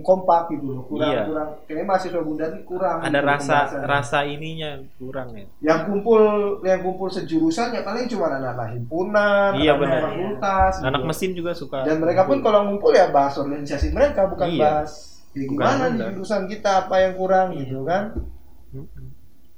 kompak 0.00 0.46
gitu 0.48 0.70
loh. 0.70 0.82
Kurang 0.86 1.10
Iya. 1.10 1.22
kurang 1.26 1.48
kayaknya 1.66 1.84
mahasiswa 1.84 2.22
bunda 2.22 2.44
ini 2.46 2.60
kurang. 2.62 2.98
Ada 3.02 3.10
gitu 3.10 3.26
rasa 3.26 3.50
pembahasannya. 3.58 3.86
rasa 3.90 4.18
ininya 4.24 4.70
kurang 4.96 5.28
ya. 5.34 5.46
yang 5.60 5.80
kumpul 5.82 6.20
yang 6.62 6.80
kumpul 6.80 7.08
sejurusan 7.10 7.74
ya 7.74 7.82
paling 7.82 8.06
cuma 8.06 8.30
anak 8.30 8.70
himpunan, 8.70 9.50
Iya, 9.52 9.74
anak 9.74 9.80
benar. 9.82 10.00
fakultas. 10.06 10.72
gitu. 10.78 10.86
Anak 10.86 11.02
mesin 11.02 11.30
juga 11.34 11.52
suka. 11.52 11.78
Dan 11.82 11.98
mereka 11.98 12.22
pun 12.24 12.38
kalau 12.38 12.60
ngumpul 12.64 12.94
ya 12.94 13.10
bahas 13.10 13.34
organisasi 13.34 13.90
mereka 13.90 14.30
bukan 14.30 14.46
Iya. 14.48 14.62
bahas 14.62 14.92
ya 15.30 15.42
Bukan 15.44 15.58
gimana 15.58 15.84
di 15.90 15.98
jurusan 16.14 16.42
kita 16.46 16.70
apa 16.86 16.96
yang 17.00 17.14
kurang 17.14 17.48
Iya. 17.50 17.58
gitu 17.66 17.78
kan. 17.82 18.02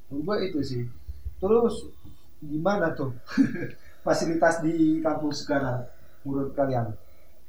Gua 0.08 0.36
itu 0.38 0.60
sih. 0.60 0.82
Terus 1.36 1.74
gimana 2.40 2.92
tuh 2.92 3.12
fasilitas 4.04 4.60
di 4.60 4.98
kampus 4.98 5.44
sekarang 5.44 5.84
menurut 6.22 6.52
kalian? 6.52 6.90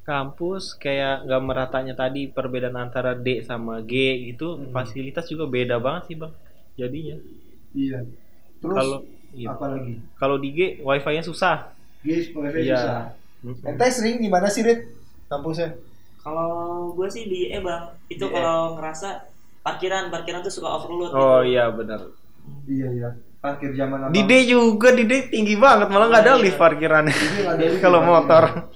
Kampus 0.04 0.76
kayak 0.76 1.24
nggak 1.24 1.42
meratanya 1.42 1.94
tadi 1.94 2.28
perbedaan 2.28 2.76
antara 2.78 3.16
D 3.16 3.40
sama 3.42 3.80
G 3.82 3.94
itu 4.28 4.48
Hmm. 4.54 4.70
fasilitas 4.70 5.26
juga 5.26 5.46
beda 5.46 5.78
banget 5.78 6.04
sih 6.06 6.16
bang 6.16 6.34
jadinya 6.74 7.18
Iya. 7.74 8.00
Terus 8.60 8.76
kalau 8.76 8.98
iya. 9.32 9.48
apa 9.50 9.66
lagi? 9.70 9.94
kalau 10.14 10.36
di 10.38 10.50
G 10.50 10.60
wifi-nya 10.80 11.22
susah 11.22 11.72
Guys, 12.00 12.30
wifi 12.30 12.60
Iya. 12.62 12.78
susah. 12.78 13.02
Ente 13.66 13.86
sering 13.90 14.18
di 14.18 14.28
mana 14.28 14.48
sih, 14.48 14.60
Rit? 14.62 14.88
Kampusnya? 15.26 15.76
kalau 16.18 16.52
gue 16.94 17.08
sih 17.08 17.24
di 17.26 17.48
E 17.48 17.60
bang 17.60 17.84
itu 18.08 18.24
E. 18.24 18.32
kalau 18.32 18.76
ngerasa 18.76 19.28
parkiran 19.60 20.08
parkiran 20.08 20.40
tuh 20.40 20.54
suka 20.54 20.72
overload 20.74 21.12
oh 21.12 21.40
gitu. 21.40 21.50
iya 21.50 21.68
benar 21.68 22.00
Iya, 22.66 22.88
iya. 22.94 23.10
Parkir 23.40 23.72
zaman 23.72 24.00
apa? 24.02 24.12
di 24.12 24.22
D 24.22 24.32
juga 24.46 24.92
di 24.92 25.04
D 25.04 25.28
tinggi 25.28 25.56
banget 25.56 25.88
malah 25.88 26.08
nggak 26.08 26.22
ada 26.22 26.34
Iya. 26.34 26.42
lift 26.42 26.56
parkirannya 26.58 27.16
kalau 27.84 28.00
motor 28.02 28.72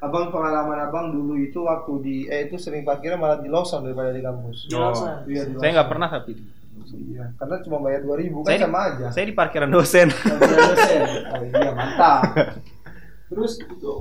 Abang 0.00 0.28
pengalaman 0.28 0.80
abang 0.80 1.06
dulu 1.08 1.36
itu 1.36 1.60
waktu 1.60 1.92
di 2.00 2.16
eh 2.24 2.44
itu 2.44 2.56
sering 2.56 2.82
parkirnya 2.82 3.14
malah 3.14 3.36
di 3.36 3.46
Lawson 3.46 3.82
daripada 3.82 4.08
di 4.08 4.20
kampus. 4.20 4.64
Di 4.64 4.74
Oh. 4.74 4.92
Iya, 5.24 5.44
di 5.44 5.54
saya 5.54 5.70
nggak 5.74 5.88
pernah 5.88 6.08
tapi 6.08 6.32
Iya, 6.90 7.24
karena 7.36 7.56
cuma 7.60 7.78
bayar 7.78 8.00
2000 8.02 8.40
kan 8.40 8.48
Saya 8.48 8.56
di- 8.56 8.64
sama 8.64 8.80
aja. 8.82 9.06
saya 9.10 9.24
di 9.24 9.34
parkiran 9.34 9.70
dosen 9.70 10.08
Parkiran 10.08 10.64
dosen. 10.66 11.00
Oh 11.28 11.42
iya, 11.44 11.70
mantap. 11.70 12.20
Terus 13.28 13.52
itu 13.60 13.92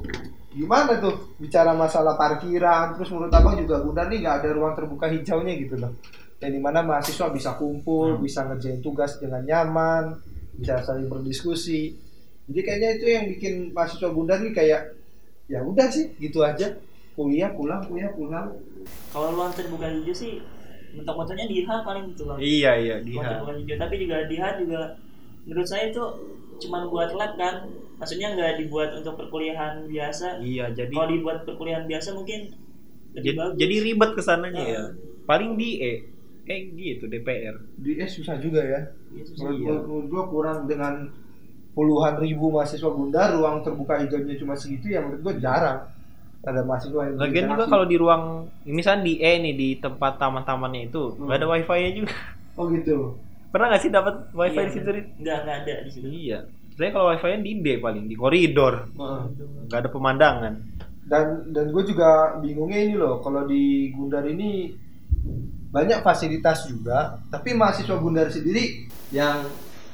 gimana 0.49 0.97
tuh 0.97 1.13
bicara 1.37 1.71
masalah 1.71 2.15
parkiran 2.15 2.95
terus 2.95 3.11
menurut 3.11 3.29
abang 3.29 3.53
juga 3.53 3.77
Bunda 3.77 4.07
nih 4.07 4.17
nggak 4.19 4.35
ada 4.39 4.49
ruang 4.49 4.73
terbuka 4.73 5.05
hijaunya 5.05 5.53
gitu 5.55 5.77
loh 5.77 5.93
yang 6.39 6.49
di 6.49 6.57
mana 6.57 6.81
mahasiswa 6.81 7.29
bisa 7.29 7.53
kumpul 7.53 8.15
Hmm. 8.15 8.23
bisa 8.23 8.41
ngerjain 8.43 8.79
tugas 8.79 9.19
dengan 9.19 9.43
nyaman 9.43 10.17
bisa 10.55 10.81
saling 10.81 11.05
berdiskusi 11.05 11.93
jadi 12.45 12.59
kayaknya 12.63 12.89
itu 12.95 13.05
yang 13.07 13.25
bikin 13.29 13.53
mahasiswa 13.69 14.09
Bunda 14.09 14.35
nih 14.35 14.49
kayak 14.49 14.81
ya 15.49 15.59
udah 15.65 15.87
sih 15.89 16.13
gitu 16.21 16.45
aja. 16.45 16.77
Kuliah 17.17 17.51
pulang 17.51 17.83
kuliah 17.83 18.13
pulang. 18.15 18.55
Kalau 19.11 19.35
ruang 19.35 19.51
terbuka 19.51 19.89
hijau 19.91 20.15
sih 20.15 20.39
mentok-mentoknya 20.89 21.45
di 21.45 21.57
H 21.65 21.69
paling 21.85 22.17
gitu 22.17 22.25
bang 22.25 22.39
iya 22.41 22.71
iya 22.73 22.95
di 22.97 23.13
ruang 23.13 23.29
terbuka 23.29 23.53
hijau 23.61 23.77
tapi 23.77 23.95
juga 24.01 24.15
di 24.25 24.35
H 24.41 24.45
juga 24.57 24.81
menurut 25.45 25.67
saya 25.67 25.83
itu 25.89 26.03
cuman 26.63 26.81
buat 26.87 27.09
lab 27.17 27.33
kan. 27.35 27.55
Maksudnya 27.99 28.31
nggak 28.31 28.63
dibuat 28.63 28.95
untuk 28.95 29.19
perkuliahan 29.19 29.83
biasa. 29.91 30.39
Iya 30.39 30.71
jadi 30.71 30.95
kalau 30.95 31.11
dibuat 31.11 31.37
perkuliahan 31.43 31.83
biasa 31.89 32.15
mungkin 32.15 32.55
lebih 33.11 33.25
jadi, 33.25 33.37
bagus. 33.41 33.57
jadi 33.59 33.75
ribet 33.83 34.11
ke 34.15 34.21
sananya. 34.23 34.61
Nah. 34.63 34.69
ya 34.69 34.83
paling 35.27 35.57
di 35.59 35.69
E. 35.81 35.93
Kayak 36.49 36.61
gitu 36.73 37.05
DPR 37.05 37.55
di 37.77 38.01
S 38.01 38.17
susah 38.17 38.41
juga 38.41 38.63
ya. 38.65 38.81
Iya, 39.13 39.23
susah. 39.27 39.53
menurut 39.53 39.61
Iya. 39.61 39.85
menurut 39.85 40.05
gua 40.09 40.23
kurang 40.31 40.59
dengan 40.65 41.13
puluhan 41.71 42.17
ribu 42.17 42.49
mahasiswa 42.49 42.87
Bunda 42.87 43.31
ruang 43.31 43.61
terbuka 43.61 43.97
hijaunya 43.97 44.35
cuma 44.35 44.53
segitu 44.53 44.89
ya 44.89 44.99
menurut 44.99 45.21
gua 45.21 45.35
jarang 45.35 45.79
ada 46.39 46.63
mahasiswa 46.63 47.01
yang 47.03 47.15
Lagian 47.15 47.45
juga 47.47 47.65
kalau 47.67 47.83
di 47.83 47.95
ruang 47.95 48.23
misalnya 48.63 49.03
di 49.03 49.19
E 49.19 49.31
nih 49.39 49.53
di 49.53 49.69
tempat 49.75 50.15
taman-tamannya 50.17 50.87
itu 50.87 51.11
Hmm. 51.11 51.27
nggak 51.27 51.37
ada 51.37 51.47
wifi-nya 51.47 51.91
juga. 51.93 52.15
oh 52.55 52.65
gitu 52.69 52.97
Pernah 53.49 53.65
nggak 53.67 53.81
sih 53.81 53.89
dapat 53.89 54.15
wifi 54.31 54.55
Iya, 54.55 54.65
di 54.65 54.71
situ? 54.71 54.89
Nggak 55.19 55.37
nggak 55.41 55.57
ada 55.57 55.73
di 55.81 55.89
situ 55.89 56.05
Iya. 56.07 56.39
Saya 56.71 56.89
kalau 56.89 57.07
wifi-nya 57.09 57.39
di 57.39 57.51
D 57.57 57.67
paling 57.77 58.05
di 58.05 58.15
koridor. 58.15 58.73
Nggak 59.65 59.79
ada 59.79 59.89
pemandangan. 59.89 60.53
dan 61.03 61.25
dan 61.49 61.73
gue 61.73 61.83
juga 61.83 62.37
bingungnya 62.37 62.79
ini 62.79 62.93
loh 62.93 63.17
kalau 63.17 63.41
di 63.43 63.89
Gundar 63.89 64.21
ini 64.23 64.69
banyak 65.69 65.99
fasilitas 65.99 66.69
juga 66.69 67.17
tapi 67.27 67.51
mahasiswa 67.51 67.97
Gundar 67.97 68.29
sendiri 68.29 68.85
yang 69.09 69.41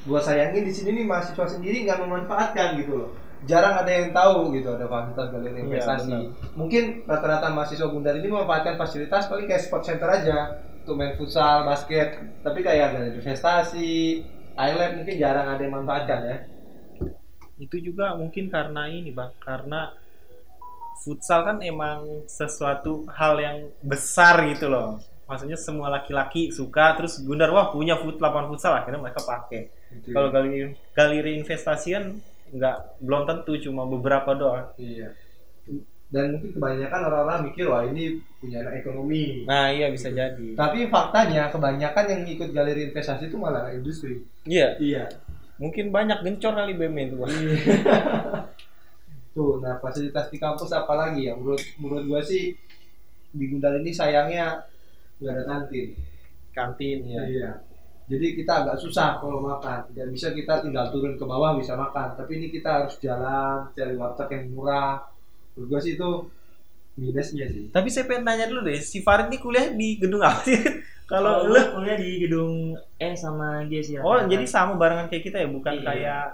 gue 0.06 0.20
sayangin 0.22 0.62
di 0.62 0.70
sini 0.70 0.90
nih 0.96 1.04
mahasiswa 1.04 1.46
sendiri 1.50 1.82
nggak 1.82 1.98
memanfaatkan 2.00 2.78
gitu 2.78 2.94
loh. 2.96 3.10
Jarang 3.44 3.78
ada 3.78 3.90
yang 3.90 4.10
tahu 4.10 4.54
gitu 4.54 4.70
ada 4.70 4.86
fasilitas 4.86 5.26
galeri 5.30 5.54
Iya, 5.54 5.62
investasi. 5.66 6.08
benar. 6.08 6.22
mungkin 6.54 6.84
rata-rata 7.04 7.46
mahasiswa 7.50 7.86
Gundar 7.86 8.14
ini 8.14 8.26
memanfaatkan 8.26 8.74
fasilitas 8.74 9.26
paling 9.26 9.46
kayak 9.46 9.62
sport 9.62 9.82
center 9.82 10.08
aja 10.08 10.38
untuk 10.82 10.94
main 10.94 11.14
futsal 11.14 11.62
basket. 11.62 12.08
Tapi 12.40 12.58
kayak 12.62 12.94
galeri 12.94 13.18
investasi 13.18 13.90
iLab 14.56 14.90
mungkin 14.96 15.14
jarang 15.18 15.46
ada 15.52 15.60
yang 15.60 15.74
manfaatkan 15.74 16.20
ya. 16.24 16.38
itu 17.56 17.80
juga 17.80 18.12
mungkin 18.12 18.52
karena 18.52 18.84
ini 18.84 19.10
bang 19.10 19.32
karena 19.40 19.88
futsal 21.00 21.40
kan 21.40 21.56
emang 21.64 22.24
sesuatu 22.28 23.08
hal 23.08 23.36
yang 23.36 23.58
besar 23.80 24.44
gitu 24.48 24.68
loh. 24.68 25.00
Maksudnya 25.24 25.56
semua 25.56 25.88
laki-laki 25.88 26.52
suka 26.52 26.94
terus 26.94 27.18
Gundar 27.24 27.50
wah 27.50 27.72
punya 27.72 27.96
fut 27.96 28.20
lapangan 28.20 28.52
futsal 28.52 28.76
akhirnya 28.76 29.00
mereka 29.02 29.24
pakai 29.24 29.72
kalau 30.06 30.28
galeri 30.28 30.58
galeri 30.90 31.32
investasi 31.36 31.88
kan 31.92 32.04
nggak 32.48 32.76
belum 33.00 33.22
tentu 33.24 33.52
cuma 33.60 33.84
beberapa 33.84 34.32
doang 34.32 34.66
Iya. 34.76 35.10
Dan 36.06 36.30
mungkin 36.32 36.54
kebanyakan 36.54 37.00
orang-orang 37.02 37.38
mikir 37.44 37.66
wah 37.66 37.82
ini 37.82 38.04
punya 38.38 38.62
anak 38.62 38.78
ekonomi. 38.78 39.42
nah 39.42 39.66
iya 39.66 39.90
bisa 39.90 40.06
jadi 40.08 40.54
Tapi 40.54 40.86
faktanya 40.86 41.50
kebanyakan 41.50 42.04
yang 42.06 42.22
ikut 42.24 42.50
galeri 42.50 42.86
investasi 42.86 43.26
itu 43.26 43.36
malah 43.36 43.68
industri. 43.68 44.22
iya 44.44 44.78
Iya. 44.78 45.10
mungkin 45.56 45.88
banyak 45.88 46.20
gencor 46.20 46.52
kali 46.52 46.72
BM 46.72 46.94
itu 47.02 47.16
bang 47.16 47.32
Tuh, 49.32 49.60
nah 49.60 49.76
fasilitas 49.76 50.28
di 50.28 50.38
kampus 50.38 50.70
apa 50.70 50.94
lagi 50.94 51.28
ya? 51.28 51.36
Menurut 51.36 51.60
menurut 51.76 52.04
gua 52.06 52.20
sih 52.20 52.56
di 53.30 53.44
Gundal 53.46 53.80
ini 53.80 53.92
sayangnya 53.92 54.64
nggak 55.18 55.32
ada 55.32 55.44
kantin. 55.44 55.88
kantin 56.52 56.98
ya 57.04 57.20
Iya. 57.22 57.50
Jadi 58.06 58.26
kita 58.34 58.62
agak 58.62 58.76
susah 58.76 59.18
kalau 59.18 59.38
makan. 59.40 59.82
Dan 59.90 60.08
bisa 60.08 60.30
kita 60.30 60.60
tinggal 60.60 60.88
turun 60.88 61.14
ke 61.14 61.24
bawah 61.24 61.54
bisa 61.54 61.74
makan. 61.74 62.14
Tapi 62.14 62.32
ini 62.34 62.46
kita 62.48 62.82
harus 62.82 62.94
jalan 62.96 63.66
cari 63.70 63.94
warteg 63.94 64.28
yang 64.30 64.44
murah. 64.50 65.02
Menurut 65.52 65.80
sih 65.80 65.94
itu 65.94 66.10
minusnya 66.96 67.44
sih. 67.46 67.68
tapi 67.68 67.92
saya 67.92 68.08
pengen 68.08 68.24
tanya 68.24 68.48
dulu 68.48 68.64
deh 68.64 68.80
si 68.80 69.04
Farid 69.04 69.28
ini 69.28 69.36
kuliah 69.36 69.68
di 69.68 70.00
gedung 70.00 70.24
apa 70.24 70.40
sih 70.48 70.56
Kalau 71.04 71.44
lu 71.44 71.52
kuliah 71.76 71.92
di 71.94 72.24
gedung 72.24 72.72
E 72.96 73.12
sama 73.12 73.60
G 73.64 73.84
sih. 73.84 73.94
oh 73.96 74.16
rata-rata. 74.16 74.32
jadi 74.32 74.44
sama 74.48 74.72
barengan 74.74 75.06
kayak 75.06 75.24
kita 75.24 75.36
ya 75.38 75.48
bukan 75.50 75.76
Iya. 75.76 75.84
kayak 75.84 76.24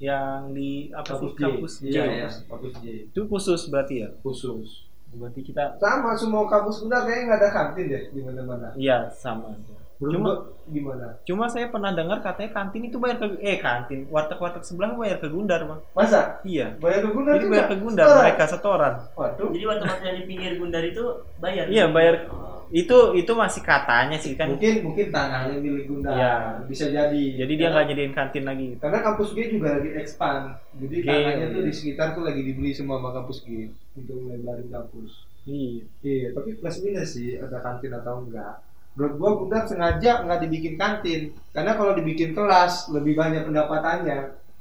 yang 0.00 0.50
di 0.50 0.90
apa 0.90 1.14
sih 1.14 1.30
Kampus 1.30 1.38
J. 1.38 1.42
kampus 1.46 1.72
J 1.78 1.86
Iya, 1.86 2.02
iya, 2.10 2.28
kampus 2.42 2.72
J. 2.74 2.86
itu 3.06 3.20
khusus 3.24 3.60
berarti 3.70 3.94
ya 3.96 4.08
Khusus. 4.18 4.68
berarti 5.12 5.40
kita 5.44 5.78
Sama 5.78 6.10
semua 6.12 6.42
kampus 6.44 6.82
Gundal 6.82 7.06
kayaknya 7.06 7.22
nggak 7.26 7.38
ada 7.38 7.48
kantin 7.52 7.84
deh 7.86 8.02
di 8.10 8.20
mana-mana. 8.20 8.68
iya 8.74 9.06
sama 9.12 9.54
Menurut 10.00 10.16
Cuma- 10.16 10.38
gimana? 10.70 11.06
cuma 11.22 11.44
saya 11.44 11.68
pernah 11.68 11.92
dengar 11.92 12.24
katanya 12.24 12.56
kantin 12.56 12.88
itu 12.88 12.96
bayar 12.96 13.20
ke 13.20 13.36
eh 13.38 13.60
kantin 13.60 14.08
warteg-warteg 14.08 14.64
sebelah 14.64 14.96
bayar 14.96 15.20
ke 15.20 15.28
Gundar 15.28 15.60
bang 15.60 15.80
Masa? 15.92 16.40
iya 16.40 16.72
Bayar 16.80 17.04
ke 17.04 17.08
Gundal 17.12 17.36
jadi 17.36 17.44
juga? 17.44 17.52
bayar 17.52 17.66
ke 17.66 17.76
Gundar 17.76 18.06
Setoran? 18.06 18.22
mereka 18.24 18.44
setoran 18.48 18.94
Waduh. 19.12 19.48
Jadi 19.52 19.64
waktu 19.66 19.84
yang 20.00 20.16
di 20.16 20.24
pinggir 20.24 20.52
Gundar 20.56 20.82
itu 20.82 21.04
bayar. 21.36 21.64
Iya, 21.68 21.84
bayar. 21.90 22.14
Oh. 22.32 22.48
itu 22.70 22.96
itu 23.12 23.32
masih 23.34 23.66
katanya 23.66 24.14
sih 24.14 24.38
kan 24.38 24.46
Mungkin 24.46 24.86
mungkin 24.86 25.06
tanahnya 25.10 25.58
milik 25.58 25.84
Gundal. 25.84 26.14
Iya. 26.14 26.62
Bisa 26.64 26.86
jadi. 26.86 27.24
jadi 27.36 27.52
dia 27.52 27.68
nggak 27.68 27.84
nyediain 27.90 28.14
kantin 28.14 28.44
lagi 28.46 28.78
Karena 28.78 28.98
kampus 29.02 29.34
G 29.34 29.38
juga 29.50 29.68
lagi 29.76 29.90
expand. 29.92 30.54
Jadi 30.78 30.96
G, 31.02 31.06
tanahnya 31.10 31.46
tuh 31.50 31.60
iya. 31.60 31.68
di 31.68 31.72
sekitar 31.74 32.14
tuh 32.14 32.22
lagi 32.22 32.40
dibeli 32.40 32.70
semua 32.70 33.02
sama 33.02 33.10
kampus 33.12 33.42
G 33.42 33.68
untuk 33.92 34.16
melebarin 34.16 34.70
kampus. 34.70 35.26
iya 35.44 35.82
Iya, 36.00 36.26
tapi 36.32 36.56
plus 36.56 36.76
minus 36.80 37.10
sih 37.10 37.36
ada 37.36 37.58
kantin 37.58 37.90
atau 37.92 38.22
enggak. 38.22 38.62
Menurut 38.90 39.12
gua 39.16 39.30
Gundar 39.36 39.62
sengaja 39.64 40.22
nggak 40.22 40.38
dibikin 40.42 40.74
kantin. 40.74 41.20
Karena 41.50 41.74
kalau 41.74 41.92
dibikin 41.92 42.30
kelas 42.30 42.88
lebih 42.90 43.14
banyak 43.14 43.42
pendapatannya. 43.44 44.18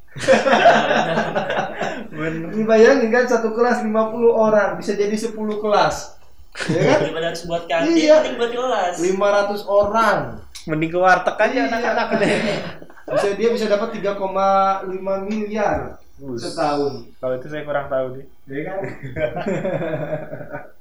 Ini 2.49 2.63
bayangin 2.63 3.09
kan 3.09 3.23
satu 3.25 3.51
kelas 3.51 3.81
50 3.81 3.95
orang 4.27 4.75
bisa 4.75 4.91
jadi 4.93 5.13
10 5.13 5.33
kelas. 5.35 5.95
Ya 6.65 6.81
kan? 6.83 6.97
Daripada 7.03 7.25
harus 7.29 7.43
buat 7.45 7.63
kantin, 7.63 7.93
Iya. 7.95 8.15
mending 8.19 8.35
buat 8.35 8.51
kelas. 8.51 8.93
500 8.97 9.61
orang. 9.65 10.17
mending 10.67 10.91
ke 10.91 10.97
warteg 10.97 11.35
aja 11.35 11.55
Iya. 11.55 11.63
anak-anak 11.67 12.07
deh 12.19 12.31
Bisa 13.09 13.27
dia 13.33 13.49
bisa 13.49 13.65
dapat 13.65 13.89
3,5 13.95 14.83
miliar 15.23 15.97
setahun. 16.35 17.07
kalau 17.17 17.33
itu 17.39 17.47
saya 17.47 17.63
kurang 17.63 17.87
tahu 17.87 18.05
deh 18.13 18.25
Ya 18.45 18.59
kan? 18.67 18.77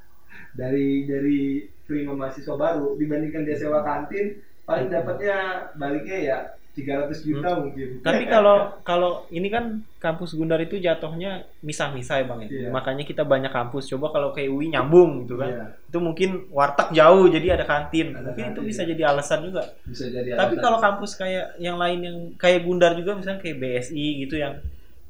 dari 0.58 1.06
dari 1.06 1.40
terima 1.86 2.12
mahasiswa 2.12 2.52
baru 2.52 2.98
dibandingkan 2.98 3.46
dia 3.46 3.54
sewa 3.56 3.80
kantin 3.80 4.42
paling 4.64 4.90
dapatnya 4.90 5.36
baliknya 5.74 6.18
ya 6.20 6.38
300 6.70 7.10
juta 7.24 7.58
mungkin. 7.58 7.98
tapi 8.02 8.22
kalau 8.30 8.70
kalau 8.82 9.10
ini 9.30 9.48
kan 9.48 9.64
kampus 9.98 10.34
Gundar 10.34 10.58
itu 10.58 10.78
jatuhnya 10.78 11.42
misah-misah 11.60 12.16
ya 12.16 12.24
bang 12.24 12.40
ya 12.40 12.48
Iya. 12.48 12.68
makanya 12.70 13.02
kita 13.02 13.22
banyak 13.24 13.50
kampus 13.50 13.88
coba 13.88 14.10
kalau 14.10 14.30
kayak 14.30 14.46
UI 14.46 14.70
nyambung 14.70 15.24
gitu 15.24 15.34
kan 15.34 15.50
Iya, 15.50 15.64
itu 15.84 15.98
mungkin 15.98 16.30
warteg 16.48 16.92
jauh 16.92 17.26
jadi 17.26 17.56
ada 17.56 17.64
kantin 17.64 18.12
Ada 18.12 18.22
mungkin 18.24 18.44
itu 18.44 18.52
kantin, 18.54 18.68
bisa 18.68 18.82
iya. 18.82 18.90
jadi 18.94 19.02
alasan 19.10 19.40
juga 19.42 19.62
bisa 19.84 20.04
jadi 20.06 20.28
tapi 20.32 20.54
alasan. 20.54 20.62
kalau 20.62 20.78
kampus 20.78 21.10
kayak 21.14 21.46
yang 21.58 21.76
lain 21.76 21.98
yang 22.00 22.16
kayak 22.36 22.62
Gundar 22.62 22.94
juga 22.94 23.14
misalnya 23.14 23.40
kayak 23.40 23.58
BSI 23.58 24.06
gitu 24.22 24.34
yang 24.36 24.54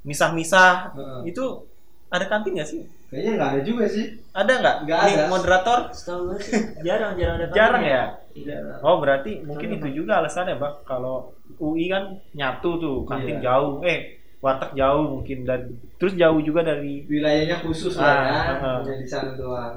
misah-misah 0.02 0.94
Heeh. 0.94 1.20
itu 1.26 1.44
ada 2.08 2.24
kantin 2.24 2.56
nggak 2.56 2.68
sih 2.68 2.80
kayaknya 3.09 3.33
nggak 3.35 3.51
ada 3.51 3.61
juga 3.62 3.85
sih. 3.87 4.07
ada 4.31 4.53
nggak 4.55 4.77
Nggak 4.85 4.99
Nih, 5.01 5.14
ada. 5.14 5.25
moderator 5.27 5.79
Setahu 5.90 6.21
gue 6.29 6.38
sih 6.38 6.53
jarang 6.81 7.12
jarang 7.14 7.37
ada 7.38 7.47
jarang 7.51 7.83
ya 7.83 8.05
Iya. 8.31 8.59
oh 8.81 8.97
berarti 8.99 9.42
mungkin 9.42 9.75
itu 9.75 9.88
juga 9.97 10.21
alasannya 10.21 10.57
bang 10.57 10.75
kalau 10.85 11.33
UI 11.59 11.88
kan 11.88 12.05
nyatu 12.33 12.71
tuh 12.77 12.97
kantin 13.03 13.40
Iya. 13.40 13.51
jauh 13.51 13.83
eh 13.83 14.01
warteg 14.38 14.71
jauh 14.73 15.05
mungkin 15.11 15.42
dari 15.42 15.66
terus 15.97 16.14
jauh 16.14 16.38
juga 16.38 16.62
dari 16.62 17.03
Wilayahnya 17.05 17.59
khusus 17.59 17.97
Ah, 17.97 18.05
lah 18.05 18.14
ya, 18.14 18.38
heeh. 18.47 18.77
hanya 18.85 18.94
di 18.97 19.07
sana 19.07 19.31
doang. 19.35 19.75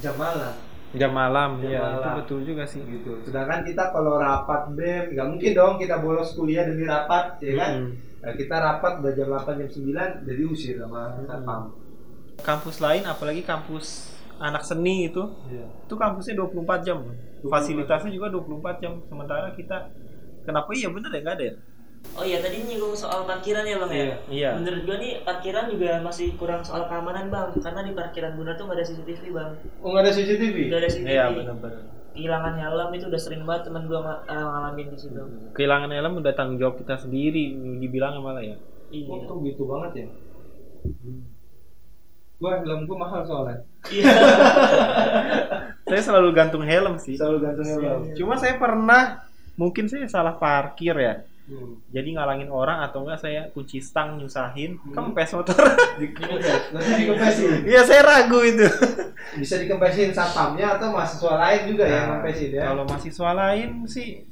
Jam 0.00 0.16
malam 0.16 0.54
jam 0.92 1.10
malam 1.10 1.50
Jam 1.58 1.70
ya 1.70 1.82
itu 1.84 1.98
malam. 2.00 2.14
betul 2.18 2.38
juga 2.42 2.62
sih 2.64 2.78
gitu. 2.82 3.18
Sedangkan 3.20 3.62
kita 3.62 3.90
kalau 3.90 4.14
rapat 4.16 4.70
BEM 4.72 5.04
nggak 5.12 5.26
mungkin 5.28 5.50
dong 5.52 5.74
kita 5.76 5.98
bolos 5.98 6.32
kuliah 6.32 6.62
demi 6.62 6.82
rapat, 6.84 7.38
ya 7.38 7.52
kan? 7.56 7.70
Mm-mm. 7.82 8.22
Nah, 8.22 8.32
kita 8.32 8.56
rapat 8.56 8.92
udah 8.98 9.12
jam 9.12 9.26
8 9.28 9.58
jam 9.58 9.68
9 9.68 9.90
udah 10.22 10.34
diusir 10.34 10.74
sama 10.78 11.02
Hmm. 11.12 11.66
Kampus 12.36 12.76
lain 12.78 13.02
apalagi 13.04 13.40
kampus 13.40 14.10
anak 14.36 14.60
seni 14.60 15.06
itu 15.06 15.22
Iya. 15.46 15.64
itu 15.84 15.94
kampusnya 15.94 16.34
24 16.36 16.82
jam 16.82 16.98
24 17.40 17.46
fasilitasnya 17.46 18.10
juga 18.10 18.26
24 18.28 18.80
jam 18.80 18.92
sementara 19.04 19.52
kita 19.52 19.92
kenapa 20.42 20.70
iya 20.72 20.88
bener 20.88 21.08
ya 21.08 21.20
nggak 21.20 21.36
ada 21.36 21.46
ya 21.46 21.56
Oh 22.12 22.20
iya 22.20 22.36
tadi 22.36 22.60
nyinggung 22.60 22.92
soal 22.92 23.24
parkiran 23.24 23.64
ya 23.64 23.80
bang 23.80 23.90
ya. 23.90 24.04
iya 24.28 24.50
Menurut 24.52 24.84
gua 24.84 25.00
nih 25.00 25.24
parkiran 25.24 25.64
juga 25.66 26.04
masih 26.04 26.36
kurang 26.36 26.60
soal 26.60 26.84
keamanan 26.84 27.32
bang, 27.32 27.48
karena 27.56 27.80
di 27.80 27.96
parkiran 27.96 28.36
Gundar 28.36 28.54
tuh 28.54 28.68
nggak 28.68 28.76
ada 28.76 28.84
CCTV 28.84 29.32
bang. 29.32 29.50
Oh 29.80 29.88
nggak 29.88 30.04
ada 30.04 30.12
CCTV? 30.12 30.56
Nggak 30.68 30.80
ada 30.80 30.90
CCTV. 30.90 31.08
iya 31.08 31.24
benar-benar 31.26 31.80
Kehilangan 32.12 32.54
helm 32.54 32.90
itu 32.92 33.04
udah 33.08 33.18
sering 33.18 33.42
banget 33.42 33.62
teman 33.66 33.88
gua 33.88 33.98
ng- 33.98 34.22
eh, 34.28 34.36
ngalamin 34.36 34.86
di 34.86 34.98
situ. 35.00 35.22
kehilangan 35.50 35.90
helm 35.90 36.12
udah 36.20 36.32
tanggung 36.36 36.58
jawab 36.60 36.76
kita 36.76 36.94
sendiri 36.94 37.44
dibilang 37.80 38.20
malah 38.20 38.44
ya 38.44 38.56
Iya. 38.92 39.08
Oh, 39.08 39.18
kok 39.24 39.36
gitu 39.42 39.62
banget 39.64 39.92
ya? 39.96 40.06
Gua 42.44 42.60
helm 42.60 42.84
gua 42.84 42.98
mahal 43.00 43.24
soalnya. 43.24 43.64
Iya. 43.86 44.04
saya 45.86 46.00
selalu 46.02 46.28
gantung 46.32 46.60
helm 46.60 46.96
sih 46.96 47.16
Selalu 47.16 47.38
gantung 47.40 47.64
helm. 47.66 48.00
cuma 48.12 48.34
saya 48.34 48.56
pernah 48.56 49.24
mungkin 49.54 49.84
saya 49.84 50.04
salah 50.06 50.34
parkir 50.34 50.92
ya 50.94 51.24
Hmm. 51.44 51.76
jadi 51.88 52.16
ngalangin 52.16 52.48
orang 52.48 52.80
atau 52.80 53.04
enggak 53.04 53.20
saya 53.20 53.52
kunci 53.52 53.76
stang 53.76 54.16
nyusahin 54.16 54.80
Hmm. 54.80 54.96
kempes 54.96 55.28
motor 55.30 55.60
nanti 56.72 56.90
dikempesin. 56.98 57.68
iya 57.68 57.84
saya 57.84 58.00
ragu 58.00 58.40
itu 58.40 58.64
Bisa 59.36 59.56
dikempesin 59.58 60.08
satpamnya 60.10 60.80
atau 60.80 60.88
mahasiswa 60.88 61.36
lain 61.36 61.68
juga 61.68 61.84
yang 61.84 62.00
Nah, 62.00 62.08
ngempesin 62.16 62.48
ya? 62.48 62.64
kalau 62.64 62.82
mahasiswa 62.84 63.30
lain 63.36 63.84
sih 63.84 64.24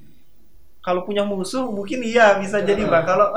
kalau 0.81 1.05
punya 1.05 1.21
musuh 1.23 1.69
mungkin 1.69 2.01
iya 2.01 2.41
bisa 2.41 2.65
jadi 2.65 2.81
bang 2.83 3.05
kalau 3.05 3.29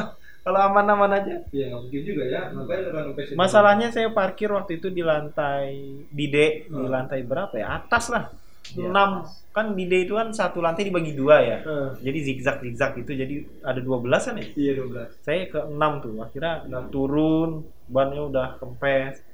kalau 0.46 0.60
aman-aman 0.62 1.10
aja. 1.10 1.42
Iya 1.50 1.74
nggak 1.74 1.82
mungkin 1.90 2.02
juga 2.06 2.24
ya. 2.30 2.42
Orang 2.54 3.04
ngempesin? 3.10 3.34
masalahnya 3.34 3.88
saya 3.90 4.14
parkir 4.14 4.54
waktu 4.54 4.78
itu 4.78 4.94
di 4.94 5.02
lantai 5.02 5.74
di 6.06 6.26
D. 6.30 6.38
Di 6.70 6.72
Hmm. 6.72 6.86
lantai 6.86 7.26
berapa 7.26 7.58
ya? 7.58 7.82
Atas 7.82 8.14
lah. 8.14 8.30
Di 8.66 8.86
enam. 8.86 9.26
Kan 9.50 9.74
di 9.74 9.90
D 9.90 10.06
itu 10.06 10.14
kan 10.14 10.30
satu 10.30 10.62
lantai 10.62 10.86
dibagi 10.86 11.18
dua 11.18 11.42
ya. 11.42 11.58
Eh, 11.66 11.90
jadi 12.06 12.20
zigzag 12.22 12.62
zigzag 12.62 12.94
itu 12.98 13.10
jadi 13.10 13.36
ada 13.66 13.82
12 13.82 14.22
kan 14.22 14.36
ya? 14.38 14.46
Iya 14.54 14.72
12. 14.86 15.10
saya 15.26 15.50
ke 15.50 15.60
6 15.66 15.92
tuh. 16.06 16.14
Akhirnya 16.22 16.54
Enam. 16.62 16.94
turun 16.94 17.50
bannya 17.90 18.22
udah 18.30 18.48
kempes. 18.62 19.26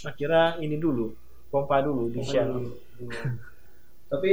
Akhirnya 0.00 0.56
ini 0.58 0.80
dulu 0.80 1.12
pompa 1.52 1.84
dulu 1.84 2.08
di 2.08 2.24
shell. 2.24 2.72
Tapi 4.08 4.30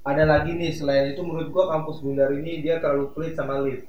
ada 0.00 0.24
lagi 0.24 0.56
nih 0.56 0.72
selain 0.72 1.12
itu 1.12 1.20
menurut 1.20 1.52
gua 1.52 1.68
kampus 1.76 2.00
Gundar 2.00 2.32
ini 2.32 2.64
dia 2.64 2.80
terlalu 2.80 3.12
pelit 3.12 3.36
sama 3.36 3.60
lift. 3.60 3.84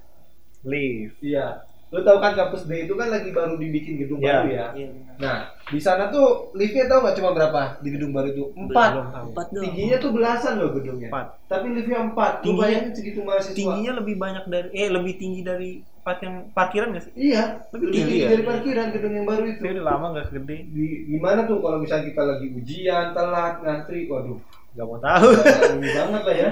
Lift 0.63 1.17
Iya. 1.19 1.65
Lo 1.89 1.99
tau 2.01 2.17
kan 2.17 2.31
kampus 2.31 2.63
D 2.63 2.87
itu 2.87 2.95
kan 2.95 3.09
lagi 3.09 3.29
baru 3.29 3.55
dibikin 3.55 3.99
gedung 3.99 4.17
Iya. 4.17 4.31
baru 4.33 4.47
ya. 4.49 4.67
Iya. 4.73 4.89
Nah, 5.17 5.37
di 5.67 5.75
sana 5.77 6.07
tuh 6.07 6.25
liftnya 6.53 6.87
tau 6.87 7.03
nggak 7.03 7.13
cuma 7.13 7.29
berapa 7.31 7.61
di 7.77 7.89
gedung 7.89 8.09
baru 8.09 8.27
itu? 8.29 8.43
Empat. 8.53 8.89
tahu 9.11 9.27
Empat 9.29 9.47
doang. 9.49 9.63
Tingginya 9.65 9.97
tuh 9.99 10.11
belasan 10.11 10.53
loh 10.55 10.71
gedungnya. 10.71 11.11
Empat. 11.11 11.27
Tapi 11.45 11.65
liftnya 11.69 11.99
empat. 12.01 12.31
Lu 12.37 12.43
Tingginya- 12.47 12.63
bayangin 12.63 12.93
segitu 12.93 13.19
mahasiswa. 13.21 13.53
tingginya 13.53 13.91
lebih 13.97 14.15
banyak 14.15 14.43
dari 14.45 14.67
eh 14.71 14.87
lebih 14.87 15.13
tinggi 15.15 15.41
dari 15.43 15.69
part 16.01 16.17
yang 16.19 16.49
parkiran 16.49 16.89
nggak 16.89 17.03
sih 17.03 17.13
Iya. 17.13 17.43
Lebih 17.69 17.87
tinggi 17.89 17.99
tinggi 18.07 18.17
ya? 18.17 18.27
dari 18.31 18.43
parkiran 18.43 18.87
gedung 18.89 19.13
yang 19.13 19.27
baru 19.27 19.43
itu. 19.45 19.61
udah 19.61 19.85
lama 19.85 20.05
nggak 20.11 20.27
gede 20.31 20.57
Di 20.65 20.85
gimana 21.07 21.39
tuh 21.43 21.57
kalau 21.59 21.77
misalnya 21.77 22.05
kita 22.07 22.21
lagi 22.25 22.47
ujian, 22.49 23.05
telat, 23.11 23.53
ngantri, 23.59 24.07
waduh. 24.07 24.39
nggak 24.71 24.85
mau 24.87 24.97
tahu 24.97 25.27
Ini 25.75 25.89
banget 25.91 26.21
lah 26.23 26.35
ya. 26.37 26.49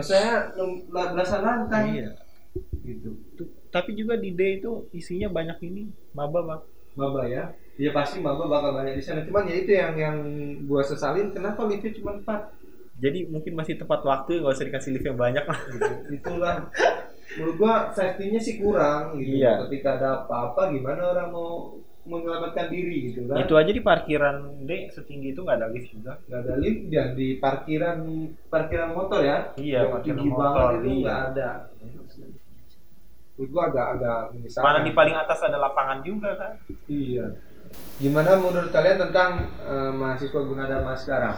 Saya 0.00 0.50
enam- 0.50 0.80
belasan 0.88 1.42
lantai. 1.42 1.86
iya 1.98 2.10
gitu. 2.88 3.10
Tapi 3.68 3.92
juga 3.92 4.16
di 4.16 4.32
D 4.32 4.62
itu 4.62 4.88
isinya 4.96 5.28
banyak 5.28 5.58
ini 5.68 5.92
maba 6.16 6.40
bang 6.40 6.62
maba 6.98 7.22
ya? 7.30 7.54
Ya 7.78 7.94
pasti 7.94 8.18
maba 8.18 8.50
bakal 8.50 8.74
banyak 8.74 8.98
di 8.98 9.02
sana. 9.04 9.22
Cuman 9.22 9.46
ya 9.46 9.54
itu 9.62 9.70
yang 9.70 9.94
yang 9.94 10.16
gua 10.66 10.82
sesalin 10.82 11.30
kenapa 11.30 11.62
liftnya 11.70 11.94
cuma 11.94 12.18
empat? 12.18 12.50
Jadi 12.98 13.30
mungkin 13.30 13.54
masih 13.54 13.78
tepat 13.78 14.02
waktu 14.02 14.42
nggak 14.42 14.54
usah 14.58 14.66
dikasih 14.66 14.90
lift 14.98 15.06
yang 15.06 15.20
banyak. 15.20 15.44
Lah 15.46 15.60
gitu. 15.70 15.94
itulah. 16.18 16.56
Menurut 17.38 17.54
gua 17.54 17.74
safety-nya 17.94 18.40
sih 18.42 18.58
kurang 18.58 19.14
gitu. 19.22 19.38
Iya. 19.38 19.62
ketika 19.68 20.00
ada 20.00 20.26
apa-apa 20.26 20.74
gimana 20.74 21.14
orang 21.14 21.30
mau 21.30 21.78
menyelamatkan 22.08 22.72
diri 22.72 23.14
gitu 23.14 23.30
kan? 23.30 23.46
Itu 23.46 23.54
aja 23.54 23.70
di 23.70 23.82
parkiran 23.84 24.66
D 24.66 24.90
setinggi 24.90 25.36
itu 25.36 25.40
nggak 25.46 25.58
ada 25.62 25.68
lift 25.70 25.88
juga. 25.94 26.18
Nggak 26.26 26.40
ada 26.42 26.54
lift 26.58 26.80
dan 26.90 27.08
di 27.14 27.28
parkiran 27.38 27.96
parkiran 28.50 28.90
motor 28.90 29.20
ya. 29.22 29.38
Iya, 29.54 29.86
yang 29.86 29.92
parkiran 29.94 30.16
tinggi 30.18 30.30
motor, 30.34 30.50
banget 30.50 30.74
itu 30.74 30.88
iya. 30.90 30.98
nggak 30.98 31.20
ada 31.30 31.48
menurut 33.38 33.50
gua 33.54 33.62
agak 33.70 33.86
agak 33.94 34.20
menyesalkan. 34.34 34.66
Mana 34.66 34.78
di 34.82 34.92
paling 34.92 35.16
atas 35.16 35.38
ada 35.46 35.58
lapangan 35.62 35.98
juga 36.02 36.34
kan? 36.34 36.52
Iya. 36.90 37.26
Gimana 38.02 38.34
menurut 38.42 38.74
kalian 38.74 38.98
tentang 38.98 39.46
eh, 39.62 39.92
mahasiswa 39.94 40.40
Gunadarma 40.42 40.92
sekarang? 40.98 41.36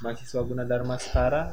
Mahasiswa 0.00 0.40
Gunadarma 0.40 0.96
sekarang 0.96 1.48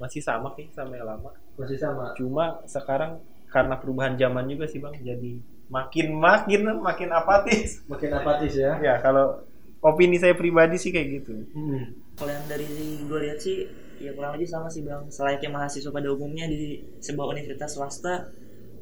masih 0.00 0.24
sama 0.24 0.48
sih 0.56 0.66
sama 0.72 0.96
yang 0.96 1.04
lama. 1.04 1.30
Masih 1.60 1.76
sama? 1.76 2.16
Cuma 2.16 2.64
sekarang 2.64 3.20
karena 3.52 3.76
perubahan 3.76 4.16
zaman 4.16 4.48
juga 4.48 4.64
sih 4.64 4.80
bang 4.80 4.96
jadi 4.96 5.32
makin 5.68 6.16
makin 6.16 6.60
makin 6.80 7.08
apatis. 7.12 7.84
Makin 7.84 8.10
apatis 8.16 8.56
ya? 8.56 8.80
Ya 8.80 8.96
kalau 9.04 9.44
opini 9.84 10.16
saya 10.16 10.32
pribadi 10.32 10.80
sih 10.80 10.88
kayak 10.88 11.08
gitu. 11.20 11.44
Hmm. 11.52 11.92
Kalau 12.16 12.32
yang 12.32 12.48
dari 12.48 12.66
gue 13.04 13.18
lihat 13.20 13.38
sih 13.44 13.68
ya 14.00 14.10
kurang 14.10 14.32
lebih 14.34 14.48
sama 14.48 14.66
sih 14.66 14.80
bang. 14.80 15.04
Selayaknya 15.06 15.50
mahasiswa 15.50 15.90
pada 15.90 16.08
umumnya 16.08 16.44
di 16.44 16.58
sebuah 16.98 17.30
universitas 17.30 17.70
swasta, 17.70 18.32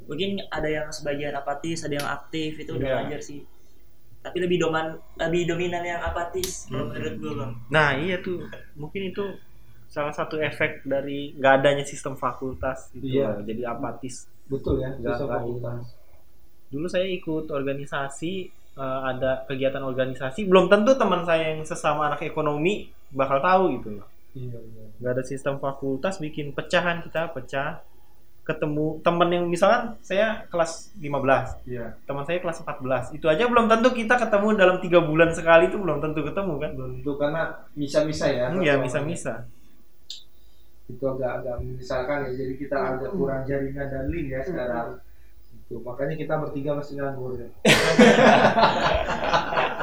mungkin 0.05 0.39
ada 0.47 0.65
yang 0.65 0.87
sebagian 0.89 1.31
apatis, 1.33 1.83
ada 1.83 1.93
yang 1.93 2.07
aktif 2.09 2.55
itu 2.57 2.71
udah 2.71 2.87
Iya. 2.87 2.97
wajar 3.03 3.21
sih. 3.21 3.43
Tapi 4.19 4.37
lebih 4.37 4.59
doman, 4.59 4.95
lebih 5.17 5.47
dominan 5.47 5.79
yang 5.81 6.01
apatis 6.01 6.67
kalau 6.67 6.87
menurut 6.87 7.15
gue 7.15 7.33
bang. 7.33 7.51
nah 7.69 7.89
iya 7.93 8.19
tuh 8.19 8.43
mungkin 8.73 9.07
itu 9.07 9.23
salah 9.87 10.11
satu 10.11 10.35
efek 10.37 10.83
dari 10.83 11.31
nggak 11.33 11.53
adanya 11.57 11.83
sistem 11.83 12.13
fakultas 12.13 12.91
gitu 12.91 13.15
Iya. 13.15 13.27
loh, 13.31 13.41
jadi 13.41 13.61
apatis 13.65 14.27
betul 14.45 14.75
ya 14.77 14.91
Nggak- 14.91 15.15
sistem 15.15 15.29
fakultas 15.29 15.81
dulu 16.67 16.85
saya 16.85 17.07
ikut 17.07 17.45
organisasi 17.49 18.33
eh, 18.75 18.99
ada 19.07 19.43
kegiatan 19.43 19.81
organisasi 19.81 20.45
belum 20.45 20.67
tentu 20.67 20.93
teman 20.93 21.23
saya 21.23 21.51
yang 21.51 21.63
sesama 21.63 22.07
anak 22.07 22.21
ekonomi 22.21 22.85
bakal 23.09 23.39
tahu 23.39 23.63
gitu 23.73 23.97
loh 23.97 24.07
iya 24.37 24.59
iya. 24.59 24.85
Nggak 25.01 25.11
ada 25.17 25.23
sistem 25.25 25.55
fakultas 25.57 26.21
bikin 26.21 26.53
pecahan 26.53 27.01
kita 27.05 27.33
pecah 27.33 27.81
ketemu 28.49 28.97
temen 29.05 29.29
yang 29.29 29.45
misalkan 29.45 29.93
saya 30.01 30.41
kelas 30.49 30.89
15 30.97 31.69
iya. 31.69 31.93
teman 32.09 32.25
saya 32.25 32.41
kelas 32.41 32.65
14 32.65 33.13
itu 33.21 33.29
aja 33.29 33.45
belum 33.45 33.69
tentu 33.69 33.93
kita 33.93 34.17
ketemu 34.17 34.57
dalam 34.57 34.81
tiga 34.81 35.05
bulan 35.05 35.29
sekali 35.29 35.69
itu 35.69 35.77
belum 35.77 36.01
tentu 36.01 36.25
ketemu 36.25 36.53
kan? 36.57 36.71
Belum 36.73 36.91
tentu 36.97 37.13
karena 37.21 37.41
misa-misa 37.77 38.25
ya 38.25 38.49
hmm, 38.49 38.65
ya 38.65 38.73
misa-misa. 38.81 39.45
Itu 40.89 41.05
agak 41.05 41.45
agak 41.45 41.61
menyesalkan 41.61 42.25
ya 42.25 42.31
jadi 42.33 42.53
kita 42.57 42.73
agak 42.73 43.13
kurang 43.13 43.45
jaringan 43.45 43.85
dan 43.85 44.09
link 44.09 44.33
ya 44.33 44.41
sekarang. 44.41 44.97
Itu 45.53 45.85
makanya 45.85 46.17
kita 46.17 46.33
bertiga 46.41 46.73
masih 46.73 46.97
nganggur 46.97 47.37
ya 47.37 47.45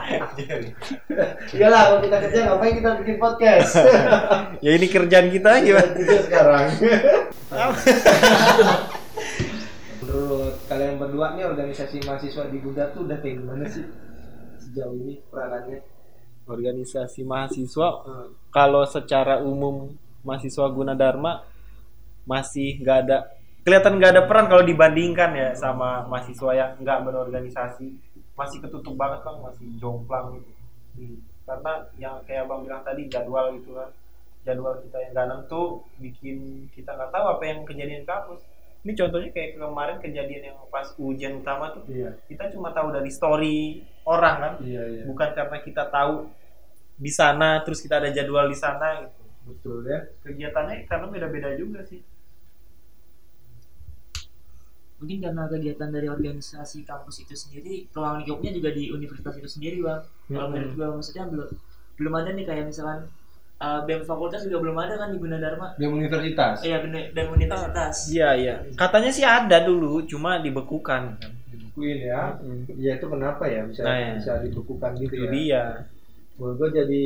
iyalah 1.56 1.80
kalau 1.90 1.98
kita 2.02 2.16
kerja 2.22 2.38
ngapain 2.46 2.74
kita 2.78 2.90
bikin 3.02 3.16
podcast? 3.18 3.72
Ya 4.64 4.70
ini 4.72 4.86
kerjaan 4.88 5.28
kita 5.28 5.50
kerja 5.60 6.18
sekarang. 6.26 6.64
Menurut 10.00 10.54
kalian 10.70 10.94
berdua 10.96 11.36
nih 11.36 11.44
organisasi 11.44 12.02
mahasiswa 12.06 12.48
di 12.48 12.58
Bunda 12.62 12.88
tuh 12.94 13.04
udah 13.04 13.18
kayak 13.20 13.36
gimana 13.42 13.64
sih? 13.68 13.84
Sejauh 14.62 14.96
ini 14.96 15.20
peranannya? 15.28 15.82
Organisasi 16.46 17.26
mahasiswa? 17.26 17.88
Kalau 18.54 18.82
secara 18.86 19.42
umum 19.42 19.92
mahasiswa 20.22 20.66
Gunadarma 20.70 21.42
masih 22.26 22.82
nggak 22.82 22.98
ada 23.06 23.16
kelihatan 23.62 23.98
nggak 23.98 24.12
ada 24.14 24.22
peran 24.26 24.46
kalau 24.50 24.62
dibandingkan 24.66 25.30
ya 25.34 25.50
sama 25.54 26.06
mahasiswa 26.06 26.50
yang 26.54 26.70
nggak 26.82 26.98
berorganisasi 27.06 28.05
masih 28.36 28.58
ketutup 28.60 28.94
banget 28.94 29.24
bang 29.24 29.38
masih 29.40 29.66
jomplang 29.80 30.36
gitu. 30.36 30.50
Hmm. 30.96 31.20
karena 31.46 31.72
yang 32.00 32.16
kayak 32.24 32.48
bang 32.48 32.60
bilang 32.64 32.82
tadi 32.84 33.02
jadwal 33.08 33.52
gitu 33.56 33.76
kan. 33.76 33.90
Jadwal 34.46 34.78
kita 34.82 34.96
yang 35.02 35.10
nggak 35.14 35.26
nentu 35.28 35.62
bikin 35.98 36.68
kita 36.72 36.94
nggak 36.94 37.10
tahu 37.10 37.24
apa 37.36 37.42
yang 37.44 37.58
kejadian 37.66 38.02
di 38.04 38.08
kampus. 38.08 38.40
Ini 38.86 38.92
contohnya 38.94 39.30
kayak 39.34 39.50
kemarin 39.58 39.98
kejadian 39.98 40.42
yang 40.52 40.56
pas 40.70 40.88
ujian 40.94 41.42
utama 41.42 41.74
tuh 41.74 41.82
iya. 41.90 42.14
kita 42.30 42.54
cuma 42.54 42.70
tahu 42.70 42.94
dari 42.94 43.10
story 43.10 43.82
orang 44.06 44.36
kan. 44.38 44.54
Iya 44.62 44.82
iya. 44.86 45.02
Bukan 45.06 45.34
karena 45.34 45.58
kita 45.62 45.90
tahu 45.90 46.30
di 46.96 47.12
sana 47.12 47.60
terus 47.66 47.82
kita 47.82 47.98
ada 47.98 48.10
jadwal 48.14 48.46
di 48.46 48.58
sana 48.58 49.06
gitu. 49.06 49.22
Betul 49.46 49.86
ya. 49.86 50.02
Kegiatannya 50.22 50.86
karena 50.86 51.06
beda-beda 51.10 51.50
juga 51.54 51.82
sih 51.86 52.02
Mungkin 54.96 55.18
karena 55.20 55.44
kegiatan 55.44 55.88
dari 55.88 56.06
organisasi 56.06 56.82
kampus 56.82 57.20
itu 57.20 57.34
sendiri, 57.34 57.84
ruang 57.90 58.18
lingkupnya 58.18 58.50
juga 58.50 58.70
di 58.70 58.88
universitas 58.88 59.34
itu 59.34 59.48
sendiri 59.50 59.80
bang. 59.80 60.00
Kalau 60.26 60.48
menurut 60.48 60.72
gue 60.72 60.86
maksudnya 60.90 61.24
belum 61.26 61.48
belum 61.96 62.12
ada 62.14 62.30
nih 62.30 62.44
kayak 62.44 62.64
misalkan 62.66 63.08
uh, 63.58 63.80
BEM 63.82 64.02
fakultas 64.02 64.40
juga 64.42 64.56
belum 64.58 64.76
ada 64.78 64.94
kan 64.96 65.08
di 65.10 65.18
Gunadarma. 65.18 65.72
di 65.74 65.84
universitas 65.84 66.60
Iya 66.60 66.80
bener 66.80 67.02
dan 67.10 67.26
universitas. 67.30 67.94
iya 68.08 68.28
iya 68.32 68.54
katanya 68.74 69.10
sih 69.10 69.24
ada 69.24 69.60
dulu 69.60 70.04
cuma 70.04 70.36
dibekukan 70.38 71.16
dibukuin 71.46 72.04
ya 72.04 72.36
Hmm. 72.36 72.68
ya 72.70 72.96
itu 72.96 73.06
kenapa 73.06 73.44
ya 73.44 73.64
bisa 73.64 73.80
Nah, 73.80 73.96
ya. 73.96 74.12
bisa 74.14 74.32
dibekukan 74.40 74.90
gitu 74.94 75.08
itu 75.10 75.24
ya 75.24 75.30
dia 75.30 75.64
menurut 76.36 76.56
gue 76.58 76.68
jadi 76.74 77.04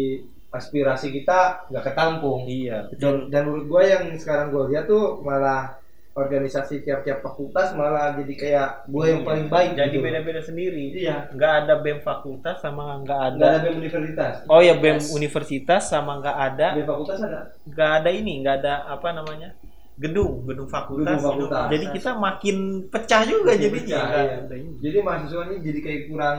aspirasi 0.51 1.11
kita 1.13 1.71
nggak 1.71 1.85
ketampung 1.87 2.47
iya 2.47 2.87
dan, 2.93 3.31
dan 3.31 3.47
menurut 3.47 3.67
gue 3.67 3.83
yang 3.85 4.05
sekarang 4.15 4.51
gue 4.51 4.75
lihat 4.75 4.87
tuh 4.87 5.23
malah 5.23 5.79
organisasi 6.11 6.83
tiap-tiap 6.83 7.21
fakultas 7.21 7.71
malah 7.73 8.19
jadi 8.19 8.35
kayak 8.35 8.69
gue 8.85 9.05
yang 9.07 9.23
Iya. 9.23 9.29
paling 9.31 9.47
baik 9.47 9.71
jadi 9.73 9.95
gitu. 9.95 10.03
beda-beda 10.03 10.41
sendiri 10.43 10.85
iya 10.93 11.31
nggak 11.31 11.53
ada 11.61 11.75
bem 11.79 11.99
fakultas 12.01 12.59
sama 12.59 12.99
nggak 12.99 13.21
ada, 13.21 13.37
nggak 13.37 13.51
ada 13.53 13.61
BEM 13.63 13.75
universitas 13.79 14.35
oh 14.45 14.59
ya 14.59 14.75
bem 14.75 14.99
Yes. 14.99 15.15
universitas 15.15 15.83
sama 15.87 16.19
nggak 16.19 16.37
ada 16.37 16.69
BEM 16.75 16.89
fakultas 16.89 17.19
ada 17.21 17.41
nggak 17.63 17.91
ada 17.97 18.11
ini 18.11 18.33
nggak 18.43 18.57
ada 18.59 18.75
apa 18.89 19.09
namanya 19.13 19.55
gedung 20.01 20.43
gedung 20.43 20.65
fakultas, 20.65 21.13
Gedung 21.13 21.45
fakultas. 21.45 21.69
jadi 21.69 21.85
kita 21.93 22.11
makin 22.15 22.57
pecah 22.89 23.21
juga 23.23 23.53
Makin 23.53 23.61
jadinya 23.63 23.77
pecah, 23.93 24.05
iya. 24.09 24.35
ada 24.41 24.55
ini. 24.55 24.71
jadi 24.81 24.97
mahasiswa 24.99 25.43
ini 25.45 25.57
jadi 25.61 25.79
kayak 25.79 26.01
kurang 26.09 26.39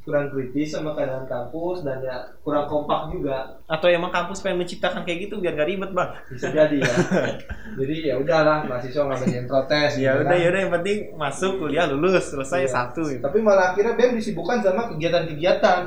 kurang 0.00 0.26
kritis 0.28 0.68
sama 0.70 0.90
keadaan 0.92 1.26
kampus 1.26 1.82
dan 1.82 1.98
ya 1.98 2.14
kurang 2.40 2.64
kompak 2.64 3.10
juga 3.10 3.58
atau 3.66 3.88
emang 3.88 4.08
kampus 4.08 4.38
pengen 4.38 4.62
menciptakan 4.62 5.02
kayak 5.02 5.18
gitu 5.20 5.34
biar 5.36 5.52
nggak 5.52 5.68
ribet 5.68 5.90
bang 5.90 6.10
bisa 6.30 6.46
jadi 6.48 6.76
ya 6.78 6.94
jadi 7.82 7.94
ya 8.04 8.14
udahlah 8.16 8.56
mahasiswa 8.62 9.02
nggak 9.02 9.18
banyak 9.18 9.36
yang 9.36 9.48
protes 9.48 9.90
ya 9.92 10.10
gitu 10.12 10.20
udah 10.20 10.28
kan. 10.28 10.38
ya 10.38 10.46
udah 10.46 10.60
yang 10.60 10.72
penting 10.72 10.98
masuk 11.12 11.52
kuliah 11.58 11.84
lulus 11.86 12.24
selesai 12.24 12.60
Iya. 12.60 12.70
satu 12.70 13.02
gitu. 13.04 13.18
tapi 13.20 13.38
malah 13.38 13.74
akhirnya 13.74 13.92
BEM 13.92 14.14
disibukkan 14.14 14.62
sama 14.62 14.86
kegiatan-kegiatan 14.88 15.80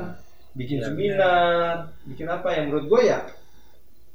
bikin 0.52 0.78
Iya. 0.78 0.86
seminar 0.86 1.72
bikin 2.04 2.26
apa 2.26 2.48
yang 2.50 2.68
menurut 2.68 2.86
gue 2.86 3.02
ya 3.06 3.18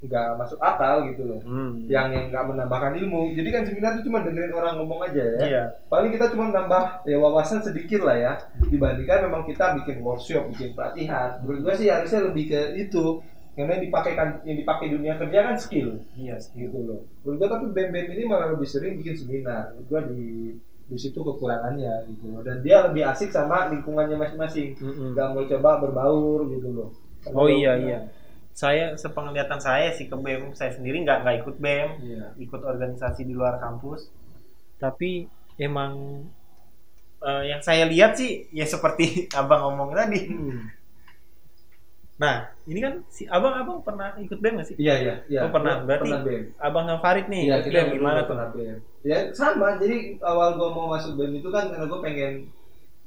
nggak 0.01 0.33
masuk 0.33 0.57
akal 0.57 1.05
gitu 1.13 1.29
loh. 1.29 1.39
Hmm. 1.45 1.85
yang 1.85 2.09
yang 2.09 2.33
nggak 2.33 2.45
menambahkan 2.49 2.97
ilmu. 2.97 3.37
Jadi 3.37 3.49
kan 3.53 3.61
seminar 3.69 3.91
itu 3.97 4.09
cuma 4.09 4.25
dengerin 4.25 4.53
orang 4.57 4.73
ngomong 4.81 4.99
aja 5.05 5.21
ya. 5.21 5.41
Iya. 5.45 5.63
Paling 5.93 6.09
kita 6.09 6.33
cuma 6.33 6.49
nambah 6.49 7.05
ya 7.05 7.17
wawasan 7.21 7.61
sedikit 7.61 8.01
lah 8.01 8.17
ya. 8.17 8.31
Dibandingkan 8.65 9.29
memang 9.29 9.45
kita 9.45 9.77
bikin 9.77 10.01
workshop 10.01 10.49
bikin 10.57 10.73
pelatihan. 10.73 11.37
Menurut 11.45 11.69
gue 11.69 11.73
sih 11.85 11.87
harusnya 11.93 12.25
lebih 12.25 12.49
ke 12.49 12.59
itu. 12.81 13.21
Karena 13.51 13.77
yang 13.77 13.83
dipakai 13.91 14.13
kan 14.17 14.29
yang 14.41 14.57
dipakai 14.57 14.85
dunia 14.89 15.13
kerja 15.21 15.39
kan 15.45 15.55
skill. 15.61 16.01
Iya 16.17 16.41
gitu 16.57 16.77
loh. 16.81 17.05
Menurut 17.21 17.37
gue 17.37 17.49
tapi 17.53 17.65
bem 17.69 17.89
bem 17.93 18.07
ini 18.09 18.25
malah 18.25 18.49
lebih 18.57 18.65
sering 18.65 18.97
bikin 18.97 19.13
seminar 19.13 19.77
menurut 19.77 19.85
gue 19.85 20.01
di 20.17 20.23
di 20.91 20.97
situ 20.97 21.21
kekurangannya 21.21 22.09
gitu 22.09 22.25
loh. 22.33 22.41
Dan 22.41 22.65
dia 22.65 22.89
lebih 22.89 23.05
asik 23.05 23.29
sama 23.29 23.69
lingkungannya 23.69 24.17
masing-masing. 24.17 24.73
Nggak 25.13 25.27
mau 25.29 25.45
coba 25.45 25.69
berbaur 25.77 26.49
gitu 26.49 26.69
loh. 26.73 26.89
Oh 27.37 27.45
iya 27.45 27.77
iya 27.77 28.01
saya 28.51 28.99
sepenglihatan 28.99 29.59
saya 29.63 29.95
sih 29.95 30.11
ke 30.11 30.15
bem 30.19 30.51
saya 30.51 30.75
sendiri 30.75 31.01
nggak 31.07 31.23
nggak 31.23 31.35
ikut 31.43 31.55
bem 31.57 31.87
iya. 32.03 32.35
Ikut 32.35 32.61
organisasi 32.61 33.23
di 33.23 33.31
luar 33.31 33.57
kampus. 33.63 34.11
Tapi 34.77 35.25
emang 35.55 36.23
eh, 37.23 37.43
yang 37.47 37.61
saya 37.63 37.87
lihat 37.87 38.19
sih 38.19 38.47
ya 38.51 38.67
seperti 38.67 39.25
abang 39.39 39.61
ngomong 39.71 39.95
tadi. 39.95 40.21
Hmm. 40.27 40.61
nah 42.21 42.53
ini 42.69 42.77
kan 42.77 43.01
si 43.09 43.25
abang 43.25 43.49
abang 43.57 43.81
pernah 43.81 44.13
ikut 44.21 44.37
bem 44.37 44.53
nggak 44.53 44.67
sih? 44.69 44.77
Iya 44.77 44.95
iya 45.01 45.15
iya. 45.25 45.39
Oh, 45.47 45.49
pernah. 45.49 45.81
Berarti- 45.81 46.05
pernah 46.05 46.21
bem 46.21 46.43
abang 46.61 46.85
sama 46.85 46.99
Farid 47.01 47.25
nih. 47.33 47.43
Iya 47.49 47.57
kita 47.65 47.79
bem 47.87 47.89
gimana 47.97 48.19
tuh? 48.21 48.27
pernah 48.29 48.47
BEM. 48.53 48.77
Ya 49.01 49.17
sama. 49.33 49.81
Jadi 49.81 50.21
awal 50.21 50.53
gua 50.53 50.69
mau 50.69 50.87
masuk 50.93 51.17
BEM 51.17 51.41
itu 51.41 51.49
kan 51.49 51.73
karena 51.73 51.85
gua 51.89 51.99
pengen 52.05 52.33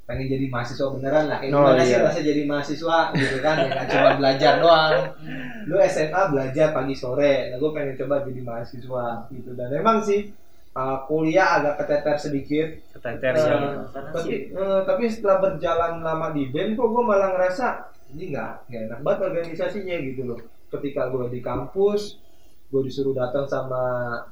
pengen 0.04 0.26
jadi 0.28 0.46
mahasiswa 0.52 0.86
beneran 0.92 1.24
lah. 1.32 1.38
Kayak 1.40 1.52
Oh, 1.56 1.60
gimana 1.64 1.82
sih 1.82 1.96
iya. 1.96 2.04
rasa 2.04 2.20
jadi 2.20 2.42
mahasiswa 2.44 2.98
gitu 3.16 3.36
kan? 3.40 3.54
Ya 3.56 3.68
nggak 3.72 3.86
cuma 3.88 4.10
belajar 4.20 4.52
doang. 4.60 4.94
Lu 5.64 5.76
SMA 5.88 6.22
belajar 6.28 6.66
pagi 6.76 6.94
sore. 6.96 7.34
Nah 7.48 7.56
gua 7.56 7.70
pengen 7.72 7.96
coba 8.04 8.14
jadi 8.28 8.40
mahasiswa 8.44 9.04
gitu. 9.32 9.50
Dan 9.56 9.68
emang 9.72 10.04
sih 10.04 10.28
uh, 10.76 10.98
kuliah 11.08 11.60
agak 11.60 11.74
keteter 11.82 12.16
sedikit. 12.20 12.68
keteter 12.98 13.32
Eh, 13.32 13.44
ya 13.48 13.58
tapi 13.90 14.18
sih 14.20 14.38
eh, 14.52 14.80
tapi 14.84 15.04
setelah 15.08 15.36
berjalan 15.40 16.04
lama 16.04 16.28
di 16.36 16.50
BEM 16.52 16.76
kok 16.76 16.88
gue 16.90 17.02
malah 17.04 17.32
ngerasa 17.34 17.66
ini 18.14 18.34
nggak 18.34 18.70
nggak 18.70 18.82
enak 18.90 19.00
banget 19.00 19.20
organisasinya 19.32 19.96
gitu 20.04 20.22
loh. 20.28 20.40
Ketika 20.68 21.06
gue 21.08 21.30
di 21.30 21.40
kampus, 21.40 22.18
gue 22.68 22.82
disuruh 22.84 23.14
datang 23.14 23.46
sama 23.46 23.82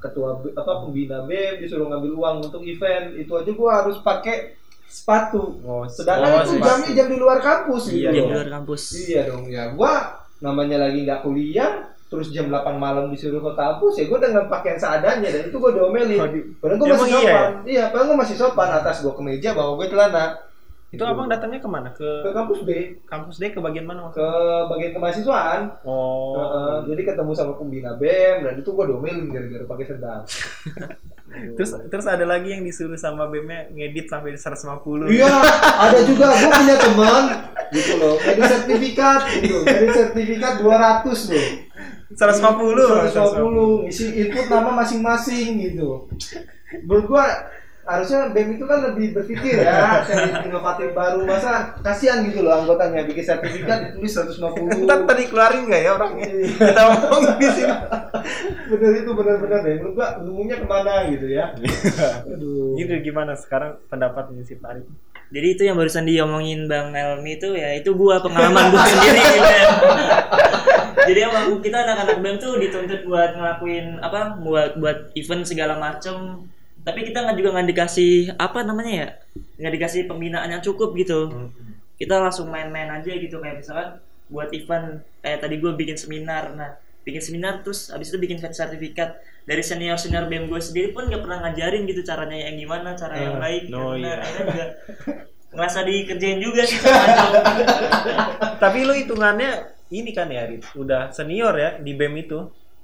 ketua 0.03 0.37
apa 0.53 0.73
pembina 0.83 1.23
BEM 1.23 1.63
disuruh 1.63 1.87
ngambil 1.87 2.13
uang 2.13 2.35
untuk 2.51 2.61
event 2.61 3.15
itu 3.15 3.31
aja 3.31 3.51
gue 3.51 3.69
harus 3.71 3.97
pakai 4.03 4.59
sepatu. 4.93 5.57
oh, 5.65 5.83
Sedangkan 5.89 6.29
oh, 6.29 6.45
itu 6.45 6.61
jamnya 6.61 6.89
jam 6.93 7.07
di 7.09 7.17
luar 7.17 7.41
kampus 7.41 7.89
gitu. 7.89 8.05
Iya, 8.05 8.09
di 8.13 8.21
luar 8.21 8.49
kampus 8.53 8.81
Iya 8.93 9.21
dong 9.33 9.49
ya. 9.49 9.73
Gua 9.73 9.93
namanya 10.37 10.77
lagi 10.85 11.01
nggak 11.01 11.25
kuliah, 11.25 11.89
terus 12.13 12.29
jam 12.29 12.45
8 12.53 12.77
malam 12.77 13.09
disuruh 13.09 13.41
ke 13.41 13.51
kampus 13.57 13.93
ya 13.97 14.05
gue 14.05 14.19
dengan 14.21 14.45
pakaian 14.45 14.77
seadanya 14.77 15.25
dan 15.33 15.41
itu 15.49 15.57
gue 15.57 15.71
diomelin. 15.73 16.19
Di- 16.29 16.45
Padahal 16.61 16.77
gue 16.77 16.87
masih 16.93 17.09
iya 17.09 17.17
sopan. 17.17 17.51
Iya, 17.65 17.83
padahal 17.89 18.05
gue 18.05 18.17
masih 18.21 18.35
sopan 18.37 18.69
atas 18.69 18.97
gue 19.01 19.13
kemeja 19.17 19.49
bawa 19.57 19.71
gue 19.81 19.87
celana 19.89 20.25
itu 20.93 21.01
abang 21.01 21.25
datangnya 21.25 21.57
ke 21.57 21.65
mana? 21.65 21.89
Ke 21.97 22.21
ke 22.21 22.29
kampus 22.29 22.61
B, 22.61 22.69
kampus 23.09 23.41
D 23.41 23.49
ke 23.49 23.57
bagian 23.57 23.89
mana 23.89 24.13
ke 24.13 24.29
bagian 24.69 24.93
kemahasiswaan. 24.93 25.73
oh. 25.81 26.37
Heeh, 26.37 26.93
jadi 26.93 27.01
ketemu 27.09 27.31
sama 27.33 27.57
pembina 27.57 27.97
BEM 27.97 28.45
dan 28.45 28.53
itu 28.61 28.69
gue 28.69 28.85
diomelin 28.85 29.33
gara-gara 29.33 29.65
pakai 29.65 29.85
sendal. 29.89 30.21
terus 31.57 31.73
terus 31.89 32.05
ada 32.05 32.29
lagi 32.29 32.53
yang 32.53 32.61
disuruh 32.61 32.93
sama 32.93 33.25
BM 33.25 33.73
ngedit 33.73 34.05
sampai 34.05 34.37
150 34.37 35.09
Iya, 35.09 35.33
ada 35.81 35.99
juga 36.05 36.29
gue 36.29 36.49
punya 36.53 36.75
teman. 36.77 37.23
Gitu 37.73 37.93
loh, 37.97 38.21
ada 38.21 38.41
sertifikat 38.45 39.21
gitu, 39.41 39.65
ada 39.65 39.87
sertifikat 39.89 40.61
200 40.61 41.09
loh. 41.09 41.47
150 42.13 43.09
150 43.09 43.89
isi 43.89 44.05
input 44.21 44.45
nama 44.45 44.69
masing-masing 44.77 45.57
gitu. 45.57 46.05
Menurut 46.85 47.05
gua 47.09 47.25
harusnya 47.83 48.31
BEM 48.31 48.55
itu 48.55 48.63
kan 48.63 48.79
lebih 48.79 49.11
berpikir 49.11 49.59
ya 49.59 49.99
cari 50.07 50.31
inovatif 50.47 50.95
baru 50.95 51.27
masa 51.27 51.75
kasihan 51.83 52.23
gitu 52.23 52.39
loh 52.39 52.63
anggotanya 52.63 53.03
bikin 53.03 53.27
sertifikat 53.27 53.91
ditulis 53.91 54.15
150 54.15 54.87
Ntar 54.87 55.03
tadi 55.03 55.23
keluarin 55.27 55.67
nggak 55.67 55.81
ya 55.83 55.91
orangnya? 55.99 56.27
Kita 56.31 56.81
ngomong 56.87 57.21
di 57.43 57.47
sini. 57.51 57.75
bener 58.71 58.91
itu 59.03 59.11
benar-benar 59.11 59.59
deh. 59.67 59.75
Menurut 59.83 59.93
gua 59.99 60.07
ngomongnya 60.23 60.57
ke 60.63 60.67
mana 60.67 60.93
gitu 61.11 61.27
ya? 61.27 61.51
Aduh. 62.23 62.79
Gitu 62.79 62.91
gimana 63.03 63.35
sekarang 63.35 63.75
pendapatnya 63.91 64.47
si 64.47 64.55
Farid? 64.55 64.87
jadi 65.33 65.47
itu 65.57 65.61
yang 65.65 65.75
barusan 65.81 66.05
diomongin 66.05 66.69
bang 66.69 66.93
Elmi 66.93 67.41
itu 67.41 67.57
ya 67.57 67.73
itu 67.73 67.89
gua 67.97 68.21
pengalaman 68.21 68.69
gua 68.69 68.85
sendiri 68.93 69.17
gitu 69.17 69.49
ya 69.49 69.65
jadi 71.09 71.19
emang 71.27 71.57
kita 71.59 71.77
anak-anak 71.83 72.17
BEM 72.21 72.35
tuh 72.37 72.53
dituntut 72.61 73.01
buat 73.09 73.33
ngelakuin 73.33 73.97
apa 73.99 74.37
buat 74.39 74.77
buat 74.77 75.09
event 75.17 75.43
segala 75.43 75.81
macem 75.81 76.45
tapi 76.83 76.99
kita 77.07 77.23
nggak 77.23 77.35
juga 77.39 77.49
nggak 77.55 77.67
dikasih 77.71 78.13
apa 78.35 78.59
namanya 78.67 78.91
ya 78.93 79.07
nggak 79.59 79.73
dikasih 79.79 80.01
pembinaan 80.07 80.51
yang 80.51 80.63
cukup 80.63 80.91
gitu 80.99 81.31
kita 81.95 82.19
langsung 82.19 82.51
main-main 82.51 82.91
aja 82.91 83.11
gitu 83.15 83.39
kayak 83.39 83.63
misalkan 83.63 83.99
buat 84.27 84.49
event 84.51 84.99
kayak 85.23 85.39
tadi 85.43 85.55
gue 85.59 85.71
bikin 85.73 85.95
seminar 85.95 86.51
nah 86.55 86.75
bikin 87.03 87.19
seminar 87.19 87.63
terus 87.63 87.91
habis 87.91 88.11
itu 88.11 88.17
bikin 88.19 88.39
sertifikat 88.39 89.19
dari 89.43 89.59
senior 89.59 89.99
senior 89.99 90.27
BEM 90.31 90.47
gue 90.47 90.59
sendiri 90.59 90.95
pun 90.95 91.07
nggak 91.07 91.19
pernah 91.19 91.43
ngajarin 91.43 91.83
gitu 91.83 91.99
caranya 92.03 92.47
yang 92.47 92.55
gimana 92.55 92.95
cara 92.95 93.15
yang 93.19 93.35
Eh, 93.35 93.41
baik 93.43 93.63
yang 93.67 93.87
benar 93.99 94.17
iya. 94.19 94.23
akhirnya 94.23 94.45
juga 94.47 94.65
ngerasa 95.53 95.79
dikerjain 95.85 96.39
juga 96.41 96.61
sih. 96.65 96.79
Tapi 98.63 98.77
lu 98.89 98.93
hitungannya 98.97 99.51
ini 99.93 100.09
kan 100.09 100.25
ya, 100.33 100.49
Rit? 100.49 100.65
Udah 100.73 101.13
senior 101.13 101.53
ya 101.53 101.77
di 101.77 101.93
BEM 101.93 102.15
itu. 102.25 102.39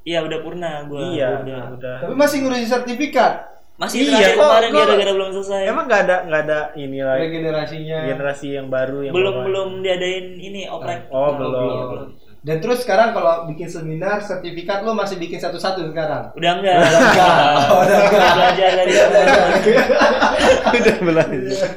iya 0.08 0.24
udah 0.24 0.40
purna 0.42 0.88
gue 0.88 1.02
iya, 1.12 1.44
udah 1.44 1.76
udah. 1.76 1.96
tapi 2.02 2.16
masih 2.16 2.42
ngurusin 2.42 2.72
sertifikat 2.72 3.46
masih 3.80 3.98
Iya, 3.98 4.12
terakhir 4.12 4.30
kok- 4.30 4.44
kemarin 4.46 4.70
gara-gara 4.76 5.12
belum 5.14 5.30
selesai. 5.34 5.62
Emang 5.66 5.86
nggak 5.86 6.02
ada 6.04 6.18
nggak 6.22 6.42
ada 6.44 6.60
ini 6.76 7.00
lagi? 7.00 7.22
Regenerasinya. 7.24 8.00
Generasi 8.06 8.48
yang 8.54 8.68
baru 8.68 9.00
yang 9.02 9.14
belum 9.14 9.34
bawa- 9.34 9.46
belum 9.46 9.70
diadain 9.80 10.26
ini 10.36 10.62
oprek. 10.68 11.08
Oh, 11.10 11.26
Nah, 11.26 11.34
belum. 11.34 11.64
iya, 11.66 11.84
belum. 11.88 12.08
Dan 12.40 12.58
terus 12.58 12.80
sekarang 12.80 13.12
kalau 13.12 13.48
bikin 13.48 13.68
seminar 13.68 14.20
sertifikat 14.20 14.80
lo 14.82 14.92
masih 14.94 15.16
bikin 15.16 15.36
satu-satu 15.38 15.88
sekarang? 15.88 16.32
Udah 16.34 16.52
enggak. 16.54 16.76
Oh, 17.68 17.80
udah 17.82 17.98
enggak. 18.02 18.32
belajar 18.34 18.70
dari 18.78 18.92
udah 20.78 20.96
belajar. 21.02 21.68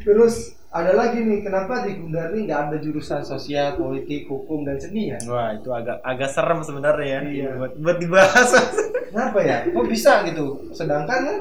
Terus 0.00 0.34
ada 0.70 0.94
lagi 0.94 1.18
nih, 1.18 1.42
kenapa 1.42 1.82
di 1.82 1.98
Gundar 1.98 2.30
nih 2.30 2.46
nggak 2.46 2.60
ada 2.70 2.76
jurusan 2.78 3.26
sosial, 3.26 3.74
politik, 3.74 4.30
hukum 4.30 4.62
dan 4.62 4.78
seni 4.78 5.10
ya? 5.10 5.18
Wah, 5.26 5.50
itu 5.50 5.66
agak 5.68 5.98
agak 6.00 6.30
serem 6.30 6.62
sebenarnya 6.62 7.06
ya. 7.10 7.20
Iya. 7.26 7.50
Buat 7.58 7.72
buat 7.76 7.96
dibahas. 7.98 8.50
Kenapa 9.10 9.38
ya? 9.42 9.66
Kok 9.66 9.86
bisa 9.90 10.22
gitu? 10.30 10.70
Sedangkan 10.70 11.20
kan 11.26 11.38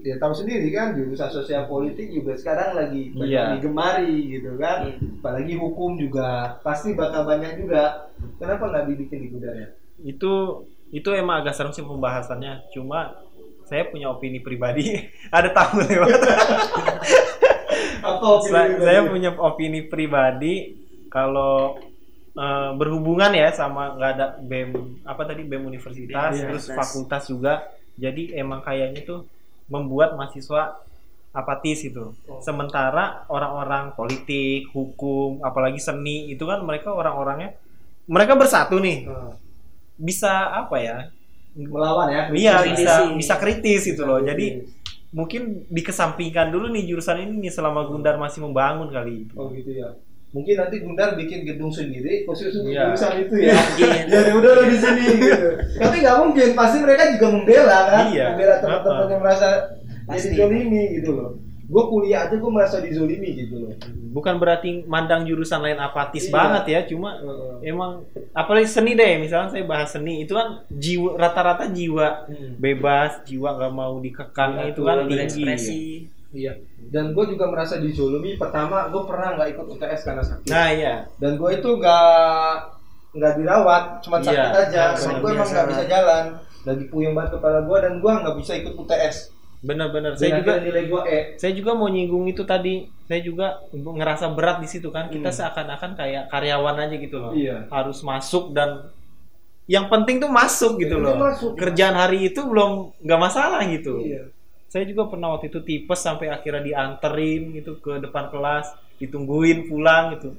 dia 0.00 0.16
tahu 0.16 0.32
sendiri 0.32 0.70
kan 0.72 0.94
jurusan 0.94 1.28
sosial 1.28 1.66
politik 1.66 2.08
juga 2.08 2.32
sekarang 2.32 2.72
lagi 2.72 3.10
banyak 3.12 3.26
Iya. 3.28 3.44
digemari 3.58 4.38
gitu 4.38 4.54
kan. 4.54 4.86
Iya. 4.86 5.18
Apalagi 5.18 5.54
hukum 5.58 5.98
juga 5.98 6.54
pasti 6.62 6.94
bakal 6.94 7.26
banyak 7.26 7.58
juga. 7.58 8.06
Kenapa 8.38 8.70
nggak 8.70 8.84
dibikin 8.86 9.18
di 9.18 9.28
Gundar 9.28 9.54
ya? 9.58 9.68
itu 10.00 10.64
itu 10.88 11.12
emang 11.12 11.44
agak 11.44 11.52
serem 11.52 11.74
sih 11.74 11.82
pembahasannya. 11.82 12.70
Cuma 12.70 13.18
saya 13.66 13.84
punya 13.90 14.08
opini 14.08 14.38
pribadi. 14.38 14.94
ada 15.34 15.50
tamu 15.50 15.82
lewat. 15.82 16.08
Saya 18.82 19.00
punya 19.06 19.30
opini 19.38 19.86
pribadi 19.86 20.74
kalau 21.12 21.78
eh, 22.34 22.70
berhubungan 22.74 23.30
ya 23.30 23.54
sama 23.54 23.94
nggak 23.94 24.10
ada 24.16 24.26
bem 24.42 24.98
apa 25.06 25.22
tadi 25.28 25.46
bem 25.46 25.62
universitas 25.62 26.32
Bem 26.34 26.46
terus 26.50 26.66
fakultas 26.70 27.30
juga. 27.30 27.68
Jadi 28.00 28.32
emang 28.34 28.64
kayaknya 28.64 29.04
tuh 29.04 29.20
membuat 29.70 30.18
mahasiswa 30.18 30.80
apatis 31.30 31.86
itu 31.86 32.10
Oh. 32.26 32.42
sementara 32.42 33.22
orang-orang 33.30 33.94
politik 33.94 34.66
hukum 34.74 35.38
apalagi 35.46 35.78
seni 35.78 36.26
itu 36.26 36.42
kan 36.42 36.58
mereka 36.66 36.90
orang-orangnya 36.90 37.54
mereka 38.10 38.34
bersatu 38.34 38.82
nih. 38.82 39.06
Hmm. 39.06 39.34
bisa 40.00 40.48
apa 40.50 40.80
ya? 40.80 40.98
Melawan 41.54 42.08
ya? 42.08 42.22
iya 42.32 42.54
bisa 42.64 43.14
bisa 43.14 43.34
kritis 43.36 43.84
itu 43.84 44.00
loh. 44.00 44.18
Jadi 44.24 44.64
mungkin 45.10 45.66
dikesampingkan 45.66 46.50
dulu 46.50 46.70
nih 46.70 46.86
jurusan 46.86 47.18
ini 47.20 47.34
nih 47.40 47.52
selama 47.52 47.82
Gundar 47.86 48.14
masih 48.14 48.46
membangun 48.46 48.88
kali 48.88 49.26
Oh 49.34 49.50
gitu 49.50 49.74
ya. 49.74 49.90
Mungkin 50.30 50.54
nanti 50.54 50.78
Gundar 50.78 51.18
bikin 51.18 51.42
gedung 51.42 51.74
sendiri 51.74 52.22
khusus 52.22 52.54
untuk 52.54 52.70
Iya. 52.70 52.94
jurusan 52.94 53.12
itu 53.18 53.34
ya. 53.42 53.58
Ya 54.06 54.30
udah 54.30 54.50
lo 54.54 54.62
di 54.64 54.78
sini 54.78 55.02
gitu. 55.18 55.48
Tapi 55.74 55.96
nggak 55.98 56.16
mungkin, 56.22 56.48
pasti 56.54 56.78
mereka 56.78 57.02
juga 57.10 57.26
membela 57.34 57.78
kan, 57.90 58.04
Iya. 58.06 58.26
membela 58.30 58.54
teman-teman 58.62 59.06
yang 59.10 59.20
merasa 59.20 59.48
jadi 60.06 60.06
Pasti. 60.06 60.36
zolimi 60.38 60.84
gitu 61.02 61.10
loh. 61.18 61.30
Gue 61.70 61.84
kuliah 61.86 62.26
aja 62.26 62.34
gue 62.34 62.50
merasa 62.50 62.82
dizolimi 62.82 63.30
gitu 63.36 63.62
loh. 63.62 63.72
bukan 64.10 64.36
berarti 64.36 64.82
mandang 64.84 65.22
jurusan 65.22 65.62
lain 65.62 65.78
apatis 65.78 66.26
Iya. 66.26 66.34
banget 66.34 66.64
ya 66.66 66.80
cuma 66.84 67.14
Heeh. 67.14 67.70
emang 67.70 68.02
apalagi 68.32 68.66
seni 68.66 68.92
deh 68.92 69.22
misalnya 69.22 69.48
saya 69.48 69.62
bahas 69.62 69.86
seni 69.88 70.26
itu 70.26 70.34
kan 70.34 70.66
jiwa 70.68 71.14
rata-rata 71.14 71.70
jiwa 71.70 72.26
Hmm. 72.26 72.58
bebas 72.58 73.22
jiwa 73.22 73.54
nggak 73.54 73.70
mau 73.70 73.94
dikekang 73.96 74.58
Iya, 74.58 74.64
itu 74.68 74.80
kan 74.82 74.96
tinggi 75.06 76.10
Iya. 76.32 76.52
Dan 76.88 77.10
gue 77.10 77.24
juga 77.28 77.46
merasa 77.46 77.78
dizolimi. 77.78 78.34
Pertama, 78.34 78.86
gue 78.86 79.02
pernah 79.04 79.34
nggak 79.34 79.48
ikut 79.50 79.66
UTS 79.68 80.00
karena 80.04 80.22
sakit. 80.22 80.46
nah 80.46 80.68
iya 80.68 81.02
Dan 81.16 81.34
gue 81.34 81.50
itu 81.52 81.68
nggak 81.70 82.54
nggak 83.12 83.32
dirawat, 83.36 83.82
cuma 84.00 84.18
sakit 84.18 84.38
Iya, 84.38 84.62
aja. 84.64 84.82
Dan 84.96 85.18
gue 85.18 85.30
emang 85.32 85.46
nggak 85.48 85.66
bisa 85.68 85.84
jalan. 85.86 86.24
Lagi 86.60 86.84
puyeng 86.86 87.14
banget 87.14 87.34
kepala 87.34 87.62
gue 87.62 87.78
dan 87.80 87.94
gue 87.96 88.12
nggak 88.12 88.36
bisa 88.36 88.52
ikut 88.56 88.74
UTS. 88.76 89.16
Benar-benar 89.60 90.16
Saya 90.16 90.40
juga 90.40 90.56
nilai 90.58 90.84
gue 90.86 91.02
E. 91.04 91.18
saya 91.36 91.52
juga 91.52 91.72
mau 91.72 91.84
nyinggung 91.86 92.24
itu 92.24 92.42
tadi 92.42 92.88
saya 93.04 93.20
juga 93.20 93.60
ngerasa 93.70 94.32
berat 94.32 94.58
di 94.58 94.68
situ 94.68 94.88
kan 94.88 95.06
kita 95.06 95.28
Hmm. 95.28 95.36
seakan-akan 95.36 95.90
kayak 95.94 96.22
karyawan 96.26 96.76
aja 96.80 96.96
gitu 96.96 97.16
loh 97.18 97.32
Iya. 97.32 97.68
harus 97.68 98.00
masuk 98.00 98.50
dan 98.50 98.88
yang 99.66 99.86
penting 99.86 100.16
tuh 100.16 100.26
masuk 100.26 100.80
gitu 100.80 100.96
Yang 100.96 101.04
loh 101.04 101.16
masuk. 101.18 101.50
kerjaan 101.54 101.92
hari 101.92 102.26
itu 102.26 102.40
belum 102.40 102.96
nggak 102.98 103.20
masalah 103.20 103.60
gitu 103.66 104.00
Iya. 104.00 104.32
saya 104.66 104.84
juga 104.84 105.06
pernah 105.06 105.28
waktu 105.30 105.46
itu 105.46 105.60
tipes 105.60 106.00
sampai 106.00 106.26
akhirnya 106.26 106.64
dianterin 106.64 107.52
gitu 107.52 107.76
ke 107.76 108.00
depan 108.00 108.28
kelas 108.28 108.64
ditungguin 108.96 109.68
pulang 109.68 110.16
gitu 110.16 110.32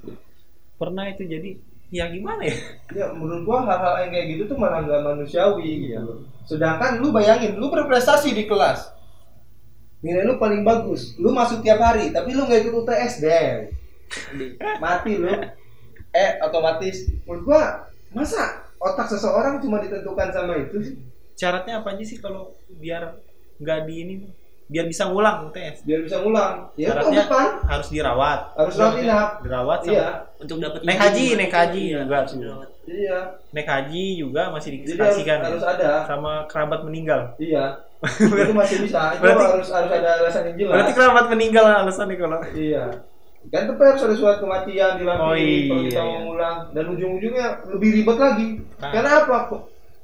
pernah 0.76 1.06
itu 1.06 1.22
jadi 1.24 1.62
ya 1.90 2.10
gimana 2.10 2.42
ya 2.42 2.58
Ya 2.98 3.06
menurut 3.12 3.46
gua 3.46 3.62
hal-hal 3.62 4.02
yang 4.02 4.12
kayak 4.12 4.28
gitu 4.32 4.44
tuh 4.46 4.58
malah 4.58 4.82
nggak 4.82 5.02
manusiawi 5.04 5.62
Iya. 5.86 6.02
gitu. 6.02 6.14
Sedangkan 6.44 6.98
lu 6.98 7.12
bayangin, 7.12 7.56
lu 7.56 7.70
berprestasi 7.70 8.34
di 8.34 8.44
kelas. 8.44 8.90
Nilai 10.02 10.24
lu 10.24 10.36
paling 10.36 10.62
bagus. 10.62 11.14
Lu 11.16 11.30
masuk 11.30 11.62
tiap 11.62 11.78
hari, 11.78 12.10
tapi 12.10 12.32
lu 12.32 12.44
nggak 12.44 12.62
ikut 12.64 12.74
UTS 12.76 13.14
deh. 13.20 13.70
Mati 14.78 15.14
lu. 15.16 15.30
Eh 16.12 16.32
otomatis. 16.40 17.08
Menurut 17.24 17.44
gua 17.46 17.62
masa 18.12 18.44
otak 18.76 19.08
seseorang 19.08 19.58
cuma 19.58 19.80
ditentukan 19.80 20.30
sama 20.30 20.58
itu 20.60 20.78
sih? 20.82 20.96
syaratnya 21.34 21.80
apa 21.80 21.90
aja 21.92 22.04
sih 22.04 22.18
kalau 22.18 22.54
biar 22.76 23.18
nggak 23.58 23.80
di 23.84 23.96
ini 24.00 24.16
biar 24.68 24.86
bisa 24.86 25.06
ngulang 25.06 25.48
UTS 25.48 25.82
Biar 25.82 26.02
bisa 26.02 26.20
ngulang. 26.20 26.70
Ya 26.76 26.92
Syaratnya 26.92 27.24
depan 27.24 27.48
harus 27.64 27.88
dirawat 27.88 28.40
harus 28.54 28.74
rawat 28.76 28.96
inap. 29.00 29.30
dirawat 29.42 29.80
sama 29.82 29.94
Iya. 29.96 30.10
untuk 30.38 30.58
dapat 30.60 30.80
Naik 30.82 31.00
haji, 31.00 31.26
naik 31.36 31.50
haji 31.52 31.82
Iya, 31.88 32.00
juga 32.00 32.16
harus 32.16 32.34
dirawat. 32.36 32.70
Iya. 32.84 33.18
naik 33.50 33.68
haji 33.68 34.06
juga 34.18 34.42
masih 34.50 34.70
Jadi 34.70 34.78
harus, 34.78 34.92
dikasihkan 34.92 35.38
ya? 35.40 35.46
harus 35.48 35.64
ada. 35.66 35.90
sama 36.06 36.32
kerabat 36.46 36.80
meninggal 36.84 37.22
Iya. 37.38 37.66
Itu 38.02 38.54
masih 38.54 38.78
bisa. 38.82 39.14
Itu 39.14 39.22
Berarti- 39.22 39.46
harus 39.48 39.70
harus 39.70 39.92
ada 39.92 40.10
alasan 40.20 40.44
yang 40.50 40.58
jelas. 40.58 40.74
berarti 40.74 40.94
kerabat 40.94 41.26
meninggal 41.30 41.66
alasannya 41.68 42.16
kalau 42.18 42.40
Iya. 42.52 42.84
Kan 43.44 43.66
tapi 43.66 43.82
harus 43.84 44.02
ada 44.02 44.14
surat 44.14 44.38
kematian 44.38 45.02
dilampiri 45.02 45.26
Oh, 45.26 45.34
iya, 45.34 45.66
kalau 45.66 45.82
kita 45.84 45.98
iya. 45.98 46.04
mau 46.04 46.20
ngulang 46.24 46.58
dan 46.72 46.86
ujung-ujungnya 46.88 47.48
lebih 47.68 47.90
ribet 47.96 48.18
lagi. 48.18 48.48
Nah. 48.78 48.92
Karena 48.92 49.12
apa? 49.22 49.38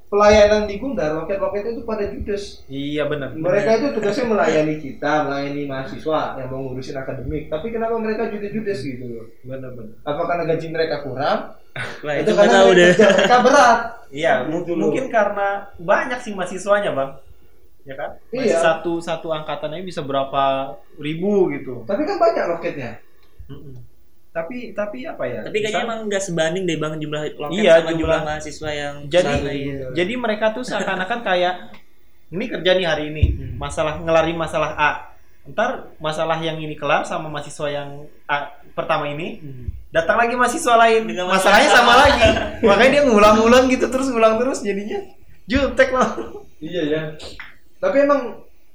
Pelayanan 0.07 0.63
di 0.65 0.79
Gundar, 0.79 1.11
loket-loket 1.13 1.67
itu 1.67 1.83
pada 1.83 2.07
judes. 2.07 2.63
iya 2.65 3.03
benar 3.03 3.35
Mereka 3.35 3.69
itu 3.75 3.87
tugasnya 3.91 4.23
melayani 4.25 4.79
kita, 4.79 5.27
melayani 5.27 5.67
mahasiswa 5.67 6.39
yang 6.39 6.47
mau 6.47 6.63
ngurusin 6.63 6.95
akademik. 6.95 7.51
Tapi 7.51 7.67
kenapa 7.69 7.99
mereka 7.99 8.31
judes-judes 8.31 8.79
gitu 8.79 9.03
loh? 9.05 9.25
benar 9.43 9.75
benar 9.75 9.99
Apa 10.01 10.21
karena 10.23 10.43
gaji 10.47 10.67
mereka 10.71 11.03
kurang? 11.03 11.39
Wah, 12.07 12.13
itu 12.15 12.23
itu 12.23 12.31
karena 12.33 12.57
mereka 12.65 13.37
berat. 13.43 13.79
iya 14.15 14.47
mungkin 14.47 14.79
mungkin 14.79 15.05
karena 15.11 15.67
banyak 15.75 16.19
sih 16.23 16.31
mahasiswanya 16.31 16.95
bang 16.95 17.11
ya 17.87 17.95
kan 17.95 18.11
Masih 18.27 18.45
Iya. 18.45 18.59
satu 18.59 18.99
satu 18.99 19.31
angkatannya 19.31 19.79
bisa 19.81 20.01
berapa 20.01 20.43
ribu 20.97 21.47
gitu 21.49 21.81
Tapi 21.81 22.03
kan 22.03 22.17
banyak 22.17 22.45
loketnya. 22.49 22.91
Mm-mm. 23.47 23.79
tapi 24.29 24.69
tapi 24.71 25.01
apa 25.01 25.23
ya 25.23 25.41
Tapi 25.41 25.57
kayaknya 25.57 25.81
emang 25.81 25.99
nggak 26.05 26.21
sebanding 26.21 26.63
deh 26.63 26.75
bang 26.75 26.93
jumlah 26.95 27.21
loket 27.33 27.57
Iya, 27.57 27.73
sama 27.79 27.89
jumlah, 27.89 27.97
jumlah- 27.97 28.21
mahasiswa 28.23 28.69
yang 28.71 28.95
jadi 29.07 29.33
sana, 29.33 29.49
iya. 29.49 29.87
jadi 29.93 30.13
mereka 30.13 30.51
tuh 30.51 30.61
seakan-akan 30.61 31.19
kayak 31.21 31.55
ini 32.27 32.45
kerja 32.45 32.71
nih 32.73 32.85
hari 32.85 33.03
ini 33.09 33.25
Hmm. 33.31 33.55
masalah 33.57 33.97
ngelari 33.97 34.35
masalah 34.35 34.75
A 34.75 34.91
ntar 35.47 35.69
masalah 35.97 36.35
yang 36.37 36.59
ini 36.59 36.75
kelar 36.75 37.01
sama 37.01 37.31
mahasiswa 37.31 37.65
yang 37.65 37.89
A 38.25 38.45
pertama 38.73 39.07
ini 39.07 39.39
datang 39.89 40.19
lagi 40.19 40.35
mahasiswa 40.35 40.75
lain 40.77 41.07
Dengan 41.07 41.31
masalahnya 41.31 41.39
masalah 41.65 41.79
sama 41.79 41.87
sama. 41.87 42.03
lagi 42.03 42.27
makanya 42.67 42.91
dia 42.91 43.03
ngulang-ngulang 43.05 43.63
gitu 43.71 43.85
terus 43.87 44.07
ngulang 44.07 44.35
terus 44.35 44.59
jadinya 44.59 44.99
jutek 45.45 45.89
loh 45.89 46.43
Iya 46.57 46.81
ya. 46.85 47.01
Tapi 47.77 47.97
emang 48.03 48.21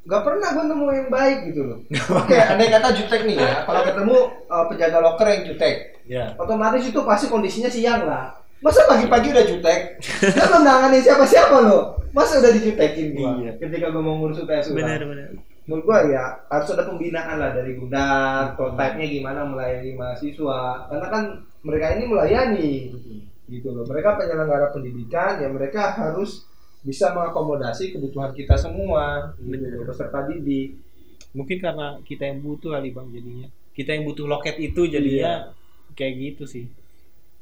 nggak 0.03 0.23
pernah 0.27 0.49
gue 0.51 0.65
nemu 0.67 0.85
yang 0.91 1.11
baik 1.11 1.39
gitu 1.51 1.61
loh. 1.63 1.79
Oke, 2.23 2.35
andai 2.35 2.71
kata 2.71 2.91
jutek 2.95 3.23
nih 3.23 3.39
ya. 3.39 3.63
Kalau 3.63 3.81
ketemu 3.87 4.17
uh, 4.51 4.65
penjaga 4.67 4.99
loker 4.99 5.27
yang 5.31 5.43
jutek, 5.47 5.75
ya 6.07 6.25
otomatis 6.35 6.83
itu 6.83 7.01
pasti 7.07 7.27
kondisinya 7.31 7.71
siang 7.71 8.03
lah. 8.07 8.35
Masa 8.63 8.87
pagi-pagi 8.87 9.35
udah 9.35 9.47
jutek? 9.47 9.81
Kan 10.39 10.63
nanganin 10.63 11.03
siapa-siapa 11.03 11.57
loh. 11.67 11.99
Masa 12.15 12.39
udah 12.39 12.53
dijutekin 12.53 13.17
gua 13.17 13.41
Iya. 13.41 13.53
ketika 13.59 13.91
gua 13.91 14.03
mau 14.05 14.21
ngurus 14.21 14.45
UTS 14.45 14.77
benar 14.77 15.01
benar 15.01 15.33
Menurut 15.65 15.83
gua 15.89 15.99
ya 16.05 16.25
harus 16.51 16.69
ada 16.75 16.85
pembinaan 16.85 17.39
lah 17.41 17.57
dari 17.57 17.79
Gundar, 17.79 18.53
prototipe-nya 18.59 19.07
gimana 19.09 19.47
melayani 19.47 19.95
mahasiswa. 19.95 20.91
Karena 20.91 21.07
kan 21.09 21.23
mereka 21.63 21.87
ini 21.95 22.05
melayani 22.11 22.71
gitu 23.49 23.69
loh. 23.71 23.87
Mereka 23.87 24.19
penyelenggara 24.19 24.75
pendidikan 24.75 25.39
ya 25.39 25.49
mereka 25.49 25.95
harus 25.95 26.47
bisa 26.83 27.11
mengakomodasi 27.11 27.91
kebutuhan 27.91 28.31
kita 28.31 28.55
semua 28.55 29.31
gitu 29.39 29.63
peserta 29.83 30.27
didik. 30.27 30.75
mungkin 31.33 31.59
karena 31.59 31.97
kita 32.03 32.27
yang 32.27 32.39
butuh 32.41 32.71
kali 32.73 32.91
bang 32.91 33.09
jadinya 33.09 33.47
kita 33.73 33.91
yang 33.91 34.05
butuh 34.05 34.27
loket 34.27 34.59
itu 34.59 34.85
jadinya 34.85 35.49
kayak 35.93 36.15
gitu 36.19 36.45
sih 36.45 36.67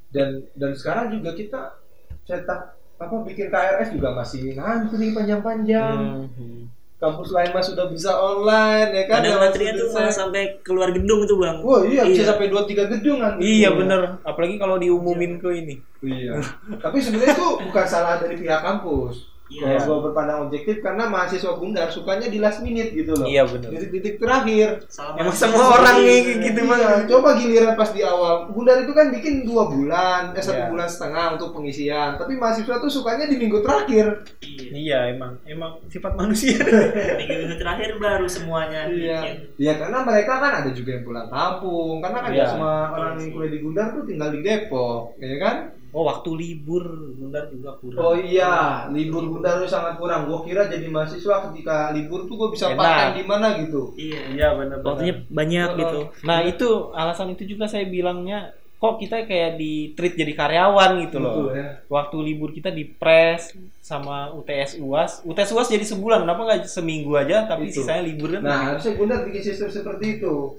Dan 0.09 0.29
dan 0.53 0.75
sekarang 0.75 1.09
juga 1.11 1.31
kita 1.33 1.79
cetak 2.21 2.61
apa 2.97 3.15
bikin 3.25 3.47
KRS 3.49 3.95
juga 3.95 4.13
masih 4.13 4.53
ngantri 4.53 5.15
panjang-panjang. 5.15 6.27
Hmm. 6.29 6.67
Kampus 6.99 7.31
lain 7.31 7.49
mah 7.49 7.63
sudah 7.63 7.89
bisa 7.89 8.13
online 8.13 8.91
ya 8.93 9.05
kan. 9.07 9.23
Lewat 9.23 9.41
antrian 9.49 9.73
tuh 9.73 9.89
malah 9.89 10.11
sampai 10.11 10.61
keluar 10.61 10.91
gedung 10.91 11.25
tuh 11.25 11.39
bang 11.39 11.63
Wah 11.63 11.81
iya, 11.81 12.03
bisa 12.05 12.27
Iya. 12.27 12.29
sampai 12.29 12.47
2 12.47 12.61
3 12.67 12.91
gedung 12.91 13.19
kan. 13.19 13.39
iya 13.39 13.71
bener 13.71 14.19
apalagi 14.21 14.59
kalau 14.59 14.77
diumumin 14.77 15.39
ke 15.39 15.49
ini 15.57 15.79
Iya. 16.03 16.43
Tapi 16.77 16.99
sebenarnya 16.99 17.33
itu 17.33 17.49
bukan 17.63 17.87
salah 17.87 18.19
dari 18.19 18.35
pihak 18.35 18.61
kampus. 18.61 19.30
Iya. 19.51 19.77
Kalau 19.77 19.99
gua 19.99 19.99
berpandang 20.07 20.47
objektif 20.47 20.79
karena 20.79 21.05
mahasiswa 21.05 21.53
Gundar 21.53 21.91
sukanya 21.91 22.27
di 22.27 22.39
last 22.39 22.63
minute 22.63 22.95
gitu 22.95 23.11
loh. 23.13 23.27
iya 23.27 23.43
bener 23.43 23.67
Titik-titik 23.69 24.17
terakhir. 24.17 24.87
Salah 24.87 25.19
emang 25.19 25.35
semua 25.35 25.75
orang 25.75 25.97
nih 26.01 26.19
gitu 26.41 26.61
Iya, 26.61 26.71
bang 26.71 27.03
coba 27.05 27.29
giliran 27.35 27.75
pas 27.75 27.91
di 27.91 28.01
awal. 28.01 28.47
Gundar 28.49 28.79
itu 28.79 28.93
kan 28.93 29.11
bikin 29.11 29.43
dua 29.43 29.67
bulan, 29.67 30.31
eh 30.33 30.41
satu 30.41 30.55
Iya. 30.57 30.71
bulan 30.71 30.87
setengah 30.87 31.25
untuk 31.35 31.51
pengisian. 31.51 32.15
Tapi 32.15 32.33
mahasiswa 32.35 32.79
tuh 32.79 32.87
sukanya 32.89 33.27
di 33.27 33.37
minggu 33.37 33.59
terakhir. 33.59 34.23
Iya. 34.39 34.71
iya 34.71 34.99
emang 35.11 35.35
emang 35.45 35.83
sifat 35.87 36.15
manusia 36.15 36.55
minggu 37.21 37.59
terakhir 37.59 37.99
baru 37.99 38.25
semuanya 38.25 38.87
Iya. 38.87 39.21
Iya 39.57 39.73
karena 39.77 39.99
mereka 40.01 40.39
kan 40.39 40.53
ada 40.57 40.71
juga 40.71 40.95
yang 40.95 41.03
pulang 41.03 41.27
kampung. 41.27 41.99
Karena 41.99 42.19
kan 42.21 42.31
Iya. 42.31 42.37
nggak 42.37 42.51
semua 42.55 42.75
orang 42.93 43.13
yang 43.19 43.31
kuliah 43.31 43.51
di 43.51 43.59
Gundar 43.59 43.87
tuh 43.91 44.03
tinggal 44.05 44.31
di 44.31 44.41
Depok, 44.41 45.19
ya 45.19 45.37
kan? 45.37 45.57
Oh 45.91 46.05
waktu 46.05 46.31
libur 46.33 46.85
bentar 47.15 47.47
juga 47.47 47.75
kurang 47.77 47.99
Oh 48.01 48.15
iya, 48.15 48.87
libur 48.89 49.27
Gundar 49.27 49.59
itu 49.59 49.67
sangat 49.67 49.97
kurang. 49.97 50.25
Gua 50.25 50.41
kira 50.41 50.67
jadi 50.67 50.87
mahasiswa 50.87 51.51
ketika 51.51 51.91
libur 51.91 52.25
tuh 52.25 52.35
gua 52.35 52.49
bisa 52.49 52.71
Enak. 52.71 52.79
part 52.79 53.11
di 53.13 53.25
mana 53.25 53.47
gitu. 53.59 53.91
iya 53.95 54.21
iya 54.31 54.49
bener 54.55 54.79
waktunya 54.81 55.15
banyak 55.27 55.69
Oh, 55.69 55.77
gitu 55.77 55.99
nah 56.23 56.39
itu 56.41 56.69
alasan 56.93 57.33
itu 57.33 57.45
juga 57.45 57.67
saya 57.67 57.85
bilangnya 57.85 58.51
kok 58.77 58.97
kita 58.97 59.29
kayak 59.29 59.61
di 59.61 59.93
treat 59.93 60.17
jadi 60.17 60.33
karyawan 60.33 61.05
gitu 61.05 61.21
loh 61.21 61.35
Betul, 61.45 61.53
ya. 61.53 61.69
waktu 61.87 62.17
libur 62.25 62.49
kita 62.49 62.73
di 62.73 62.89
press 62.89 63.53
sama 63.79 64.33
UTS 64.33 64.81
UAS 64.81 65.21
UTS 65.23 65.53
UAS 65.53 65.69
jadi 65.69 65.85
sebulan 65.85 66.25
kenapa 66.25 66.41
nggak 66.49 66.61
seminggu 66.65 67.13
aja 67.13 67.45
tapi 67.45 67.69
Itu. 67.69 67.85
sisanya 67.85 68.01
libur 68.01 68.33
kan 68.33 68.41
Nah, 68.41 68.61
harusnya 68.73 68.97
Gundar 68.97 69.21
bikin 69.23 69.43
sistem 69.45 69.69
seperti 69.69 70.17
itu. 70.17 70.57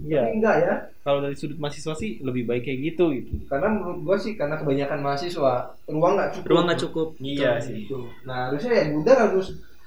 Iya 0.00 0.22
Tapi 0.22 0.34
enggak 0.34 0.56
ya. 0.58 0.74
kalau 1.00 1.18
dari 1.20 1.34
sudut 1.34 1.58
mahasiswa 1.58 1.92
sih 1.92 2.18
lebih 2.20 2.44
baik 2.44 2.62
kayak 2.62 2.80
gitu 2.86 3.12
gitu 3.12 3.32
Karena 3.46 3.68
menurut 3.68 4.00
gua 4.02 4.16
sih 4.16 4.32
karena 4.32 4.56
kebanyakan 4.56 4.98
mahasiswa, 4.98 5.54
ruang 5.86 6.14
nggak 6.16 6.30
cukup. 6.32 6.46
ruang 6.48 6.64
nggak 6.66 6.80
cukup 6.80 7.08
iya 7.18 7.50
sih 7.58 7.84
Gitu. 7.84 7.98
Nah, 8.22 8.48
harusnya 8.48 8.72
ya 8.72 8.84
Gundar 8.88 9.18
harus 9.20 9.46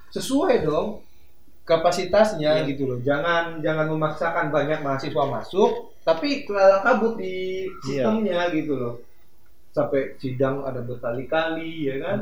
sesuai 0.09 0.61
dong 0.61 1.01
kapasitasnya 1.63 2.61
Iya. 2.61 2.67
gitu 2.69 2.85
loh. 2.85 2.99
Jangan 3.01 3.57
jangan 3.59 3.89
memaksakan 3.89 4.53
banyak 4.53 4.79
mahasiswa 4.79 5.23
masuk, 5.25 5.71
tapi 6.01 6.45
kelala 6.45 6.79
kabut 6.79 7.17
di 7.17 7.65
Iya. 7.89 8.05
sistemnya 8.05 8.53
gitu 8.53 8.73
loh. 8.75 8.93
Sampai 9.71 10.13
sidang 10.15 10.61
ada 10.61 10.79
berkali-kali 10.79 11.89
ya 11.89 11.97
kan. 11.99 12.17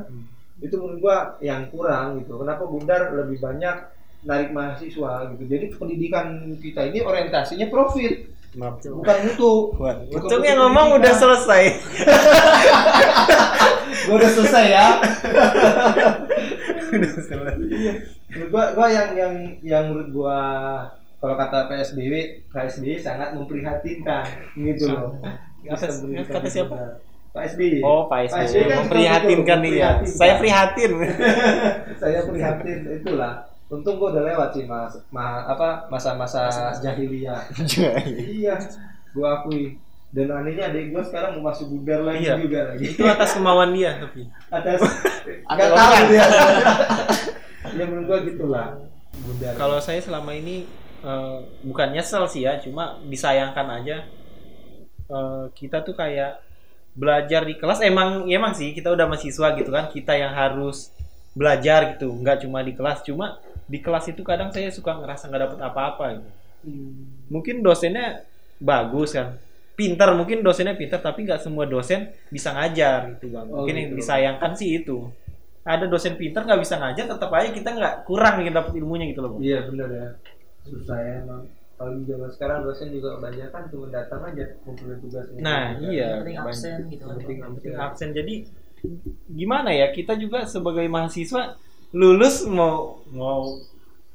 Itu 0.58 0.80
menurut 0.80 1.00
gua 1.02 1.18
yang 1.38 1.68
kurang 1.68 2.24
gitu. 2.24 2.40
Kenapa 2.40 2.64
Gundar 2.64 3.12
lebih 3.12 3.38
banyak 3.38 3.76
narik 4.24 4.50
mahasiswa 4.56 5.32
gitu. 5.36 5.44
Jadi 5.48 5.66
pendidikan 5.76 6.26
kita 6.60 6.88
ini 6.88 7.04
orientasinya 7.04 7.68
profit, 7.68 8.32
maaf 8.56 8.80
bukan 8.80 9.18
mutu. 9.28 9.54
Bukan 9.76 9.96
untung 10.12 10.44
yang 10.44 10.60
ngomong 10.64 10.96
pendidikan. 10.96 11.04
udah 11.04 11.14
selesai 11.20 11.64
Gua 14.08 14.16
udah 14.20 14.32
selesai 14.32 14.66
ya. 14.72 14.88
udah 16.96 17.10
selesai 17.20 17.36
menurut 18.34 18.50
gua, 18.50 18.64
gua 18.74 18.88
yang 18.90 19.10
yang 19.14 19.34
yang 19.62 19.84
menurut 19.92 20.10
gua 20.10 20.40
kalau 21.24 21.40
kata 21.40 21.72
PSBB, 21.72 22.44
PSBY 22.52 23.00
sangat 23.00 23.32
memprihatinkan 23.32 24.28
gitu 24.60 24.92
loh. 24.92 25.16
Kata- 25.64 26.52
siapa? 26.52 27.00
Pak 27.34 27.50
SBY. 27.50 27.82
oh 27.82 28.06
Pak 28.06 28.30
Pak 28.30 28.46
SBY 28.46 28.46
SBY 28.46 28.64
kan 28.70 28.78
memprihatinkan 28.86 29.58
nih 29.66 29.74
ya 29.82 29.92
saya 30.06 30.38
prihatin 30.38 30.92
Saya 31.98 32.20
prihatin 32.30 32.80
itulah. 33.02 33.53
Untung 33.74 33.98
gua 33.98 34.14
udah 34.14 34.24
lewat 34.24 34.50
sih 34.54 34.64
mas, 34.64 34.94
ma, 35.10 35.42
apa 35.44 35.90
masa-masa 35.90 36.46
jahiliyah. 36.78 37.42
iya, 38.22 38.54
gua 39.12 39.42
akui. 39.42 39.82
Dan 40.14 40.30
anehnya 40.30 40.70
adik 40.70 40.94
gua 40.94 41.02
sekarang 41.02 41.36
mau 41.36 41.50
masuk 41.50 41.74
Gundar 41.74 42.06
lagi 42.06 42.22
Iya. 42.24 42.38
juga 42.38 42.60
lagi. 42.70 42.86
itu 42.88 43.02
atas 43.04 43.34
kemauan 43.34 43.74
dia 43.74 43.98
tapi 43.98 44.30
Atas 44.48 44.78
orang. 45.50 45.74
tahu 45.74 45.94
dia. 46.08 46.26
ya 47.78 47.84
menurut 47.84 48.06
gua 48.06 48.20
gitulah. 48.22 48.68
Kalau 49.56 49.80
saya 49.80 49.98
selama 49.98 50.32
ini 50.32 50.70
eh, 51.02 51.38
bukan 51.64 51.90
nyesel 51.92 52.30
sih 52.30 52.46
ya 52.46 52.58
cuma 52.58 53.02
disayangkan 53.04 53.68
aja 53.74 53.98
Eh, 55.04 55.46
kita 55.54 55.84
tuh 55.84 55.94
kayak 55.94 56.40
belajar 56.96 57.44
di 57.44 57.60
kelas 57.60 57.82
emang 57.82 58.24
ya 58.26 58.40
emang 58.40 58.56
sih 58.56 58.72
kita 58.72 58.88
udah 58.88 59.04
mahasiswa 59.04 59.52
gitu 59.54 59.68
kan 59.68 59.92
kita 59.92 60.16
yang 60.16 60.32
harus 60.32 60.96
belajar 61.34 61.92
gitu 61.92 62.08
nggak 62.14 62.40
cuma 62.40 62.64
di 62.64 62.72
kelas 62.72 63.04
cuma 63.04 63.38
di 63.66 63.80
kelas 63.80 64.06
itu 64.08 64.22
kadang 64.22 64.50
saya 64.50 64.68
suka 64.68 64.96
ngerasa 64.96 65.28
nggak 65.28 65.42
dapet 65.42 65.60
apa-apa 65.60 66.06
gitu. 66.16 66.30
mungkin 67.28 67.60
dosennya 67.60 68.24
bagus 68.58 69.14
kan 69.14 69.36
pintar 69.74 70.14
mungkin 70.14 70.40
dosennya 70.40 70.74
pintar 70.74 71.00
tapi 71.00 71.26
nggak 71.26 71.42
semua 71.42 71.66
dosen 71.66 72.14
bisa 72.30 72.54
ngajar 72.54 73.18
gitu 73.18 73.34
bang 73.34 73.48
Oh, 73.50 73.64
mungkin 73.64 73.76
yang 73.76 73.88
gitu. 73.92 74.00
disayangkan 74.00 74.52
sih 74.54 74.80
itu 74.80 75.10
ada 75.64 75.88
dosen 75.88 76.14
pintar 76.16 76.44
nggak 76.44 76.62
bisa 76.62 76.76
ngajar 76.78 77.06
tetap 77.08 77.32
aja 77.32 77.50
kita 77.50 77.70
nggak 77.72 77.94
kurang 78.04 78.40
gitu 78.40 78.54
dapet 78.54 78.74
ilmunya 78.78 79.06
gitu 79.08 79.20
loh 79.20 79.32
Bang. 79.36 79.42
Iya 79.42 79.60
benar 79.66 79.90
ya. 79.90 80.08
Susah 80.64 80.96
ya 80.98 81.14
emang. 81.20 81.44
Kalau 81.74 81.92
di 81.94 82.04
zaman 82.06 82.30
sekarang 82.30 82.58
dosen 82.64 82.88
juga 82.92 83.18
kebanyakan 83.18 83.62
cuma 83.68 83.86
datang 83.90 84.22
aja 84.24 84.46
ngumpulin 84.62 84.98
tugas. 85.02 85.26
Nah, 85.36 85.74
tugas. 85.74 85.90
iya. 85.90 86.06
Yang 86.06 86.20
penting 86.22 86.38
absen 86.38 86.78
gitu 86.86 87.04
kan 87.04 87.16
Penting 87.18 87.38
Yang 87.40 87.52
penting 87.58 87.74
absen. 87.74 87.84
absen 87.84 88.10
jadi 88.14 88.34
gimana 89.30 89.70
ya 89.72 89.88
kita 89.90 90.14
juga 90.16 90.44
sebagai 90.46 90.86
mahasiswa 90.86 91.56
lulus 91.94 92.50
mau 92.50 93.00
mau 93.14 93.62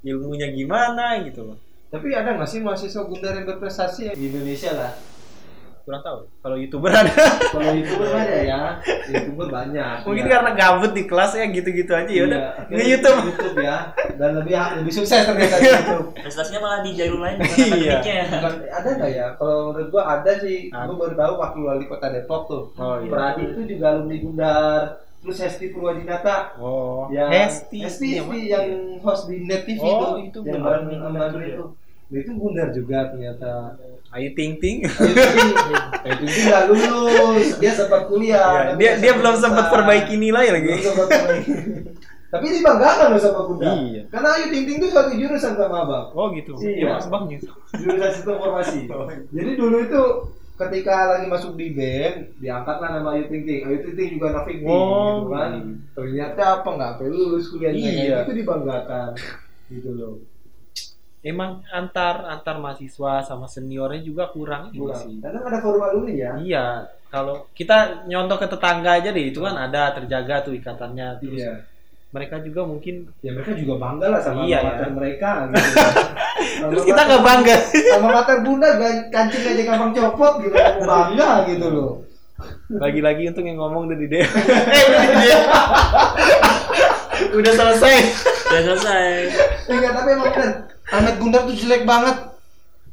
ilmunya 0.02 0.50
gimana 0.50 1.22
gitu 1.22 1.46
loh 1.46 1.58
Tapi 1.88 2.12
ada 2.12 2.36
nggak 2.36 2.50
sih 2.50 2.60
mahasiswa 2.60 3.08
Gundar 3.08 3.32
yang 3.32 3.48
berprestasi 3.48 4.00
ya? 4.10 4.12
di 4.12 4.28
Indonesia 4.28 4.76
lah? 4.76 4.92
kurang 5.88 6.04
tahu. 6.04 6.20
Kalau 6.44 6.56
youtuber 6.60 6.92
ada. 6.92 7.08
Kalau 7.48 7.72
youtuber 7.72 8.12
banyak 8.12 8.44
ya, 8.44 8.60
youtuber 9.08 9.48
banyak. 9.48 10.04
Mungkin 10.04 10.24
ya. 10.28 10.32
karena 10.36 10.50
gabut 10.52 10.92
di 10.92 11.08
kelas 11.08 11.32
ya 11.32 11.48
gitu-gitu 11.48 11.92
aja 11.96 12.12
ya 12.12 12.22
udah. 12.28 12.40
Iya, 12.68 12.76
Nge 12.76 12.84
YouTube. 12.92 13.18
YouTube 13.32 13.56
ya, 13.64 13.76
dan 14.20 14.30
lebih 14.36 14.52
lebih 14.84 14.92
sukses 14.92 15.24
ternyata 15.24 15.56
di 15.56 15.64
YouTube. 15.64 16.06
Prestasinya 16.12 16.60
malah 16.60 16.80
di 16.84 16.92
jalur 16.92 17.24
lain 17.24 17.40
bukan 17.40 17.56
Iya. 17.80 17.96
Bukan, 18.04 18.54
ada 18.68 18.88
nggak 19.00 19.10
ya? 19.16 19.26
Kalau 19.40 19.56
menurut 19.72 19.88
gua 19.88 20.02
ada 20.20 20.32
sih. 20.36 20.68
Ada. 20.68 20.84
Gua 20.92 20.96
baru 21.00 21.14
tahu 21.16 21.32
wakil 21.40 21.62
wali 21.64 21.84
kota 21.88 22.06
Depok 22.12 22.42
tuh. 22.52 22.64
Oh 22.76 22.96
iya. 23.00 23.08
Pradi 23.08 23.42
itu 23.48 23.60
juga 23.64 23.86
alumni 23.96 24.16
Gundar. 24.20 25.07
Terus 25.18 25.36
Hesti 25.36 25.66
Purwadinata 25.68 26.54
Oh. 26.56 27.10
yang 27.10 27.26
Hesti. 27.28 27.82
Hesti, 27.82 28.08
Yang 28.14 28.24
Hesti 28.24 28.40
yang 28.46 28.66
host 28.98 29.22
di 29.26 29.36
Net 29.42 29.62
TV 29.64 29.82
Oh, 29.82 30.14
tuh, 30.14 30.14
itu 30.22 30.38
yang 30.42 30.62
benar. 30.62 30.86
sama 30.86 31.18
Andri 31.24 31.46
itu. 31.52 31.64
Dia 32.08 32.18
itu 32.22 32.32
Gundar 32.34 32.68
juga 32.70 32.98
ternyata. 33.10 33.76
Ayu 34.08 34.32
Ting 34.32 34.56
Ting. 34.56 34.80
Ayu 34.80 36.14
Ting 36.16 36.30
Ting 36.30 36.44
nggak 36.48 36.64
lulus, 36.66 37.48
dia 37.58 37.72
sempat 37.72 38.08
kuliah. 38.08 38.40
Ya, 38.40 38.62
tapi 38.70 38.78
dia 38.78 38.92
dia 38.96 39.12
belum 39.12 39.34
sempat 39.36 39.66
perbaiki 39.68 40.14
nilai 40.16 40.46
lagi. 40.48 40.70
Belum 40.70 40.84
sempat 40.86 41.06
perbaiki. 41.10 41.52
Tapi 42.28 42.44
dibanggakan 42.50 43.06
loh 43.08 43.20
sama 43.20 43.40
Gundar. 43.44 43.72
Iya. 43.74 44.02
Karena 44.08 44.28
Ayu 44.34 44.46
Ting 44.48 44.64
Ting 44.64 44.76
tuh 44.78 44.88
satu 44.88 45.12
jurusan 45.12 45.52
sama 45.52 45.76
abang. 45.82 46.06
Oh 46.14 46.32
gitu. 46.32 46.52
Iya. 46.56 46.76
Ya, 46.78 46.88
Mas 46.96 47.06
Bang 47.08 47.24
gitu. 47.26 47.48
jurusan 47.74 48.10
sistem 48.14 48.34
informasi. 48.36 48.80
Jadi 49.28 49.50
dulu 49.54 49.76
itu 49.82 50.02
ketika 50.58 50.94
lagi 51.14 51.26
masuk 51.26 51.54
di 51.54 51.70
BEM, 51.70 52.34
diangkatlah 52.36 52.98
nama 52.98 53.14
Ayu 53.14 53.30
Ting 53.30 53.46
Ting. 53.46 53.62
Ayu 53.62 53.78
Ting 53.80 53.94
Ting 53.94 54.08
juga 54.18 54.26
anak 54.32 54.44
fikih 54.44 54.66
Oh, 54.66 55.22
gitu 55.22 55.30
kan. 55.30 55.50
iya. 55.54 55.62
Ternyata 55.94 56.42
apa 56.58 56.68
nggak 56.68 56.90
sampai 56.92 57.08
lulus 57.08 57.44
kuliahnya 57.48 57.78
Iya. 57.78 58.16
gitu 58.22 58.32
dibanggakan. 58.34 59.10
Gitu 59.70 59.90
loh. 59.94 60.14
Emang 61.18 61.66
antar 61.68 62.26
antar 62.26 62.56
mahasiswa 62.58 63.22
sama 63.22 63.46
seniornya 63.46 64.02
juga 64.02 64.30
kurang 64.30 64.70
ini 64.70 64.82
Kurang. 64.82 65.02
sih. 65.02 65.16
Kadang 65.18 65.44
ada 65.44 65.58
forum 65.58 65.82
alumni 65.82 66.14
ya. 66.14 66.32
Iya, 66.38 66.66
kalau 67.10 67.46
kita 67.52 68.06
nyontoh 68.06 68.38
ke 68.38 68.46
tetangga 68.46 68.98
aja 68.98 69.10
deh, 69.10 69.26
itu 69.26 69.42
kan 69.42 69.54
ada 69.54 69.94
terjaga 69.94 70.42
tuh 70.42 70.54
ikatannya. 70.54 71.18
Terus 71.18 71.42
Iya. 71.42 71.54
Mereka 72.08 72.40
juga 72.40 72.64
mungkin 72.64 73.12
Ya 73.20 73.30
mereka 73.30 73.52
juga 73.52 73.74
bangga 73.76 74.06
lah 74.08 74.20
sama 74.20 74.42
Iya, 74.42 74.58
alma 74.58 74.64
ya. 74.64 74.72
mater 74.72 74.90
mereka 74.90 75.28
gitu. 75.48 75.66
terus 76.68 76.84
kita 76.84 77.00
nggak 77.04 77.22
bangga. 77.22 77.56
sama 77.90 78.08
mater 78.10 78.36
bunda 78.40 78.68
kancing 79.08 79.44
aja 79.44 79.62
gampang 79.64 79.92
copot 79.92 80.32
gitu 80.40 80.54
mau 80.54 80.82
bangga 80.82 81.30
gitu 81.46 81.66
loh. 81.68 81.90
Lagi-lagi 82.70 83.22
untuk 83.26 83.42
yang 83.42 83.58
ngomong 83.58 83.86
udah 83.86 83.98
di 83.98 84.06
DM. 84.06 84.24
eh, 84.70 84.84
udah 84.86 85.02
di 85.02 85.16
DM. 85.18 85.42
udah 87.34 87.52
selesai. 87.52 87.96
Udah 88.46 88.62
selesai. 88.64 89.06
Enggak 89.66 89.92
tapi 89.92 90.08
emang 90.10 90.30
bener. 90.30 90.50
Ahmed 90.88 91.14
Gundar 91.18 91.42
tuh 91.44 91.54
jelek 91.54 91.84
banget. 91.84 92.16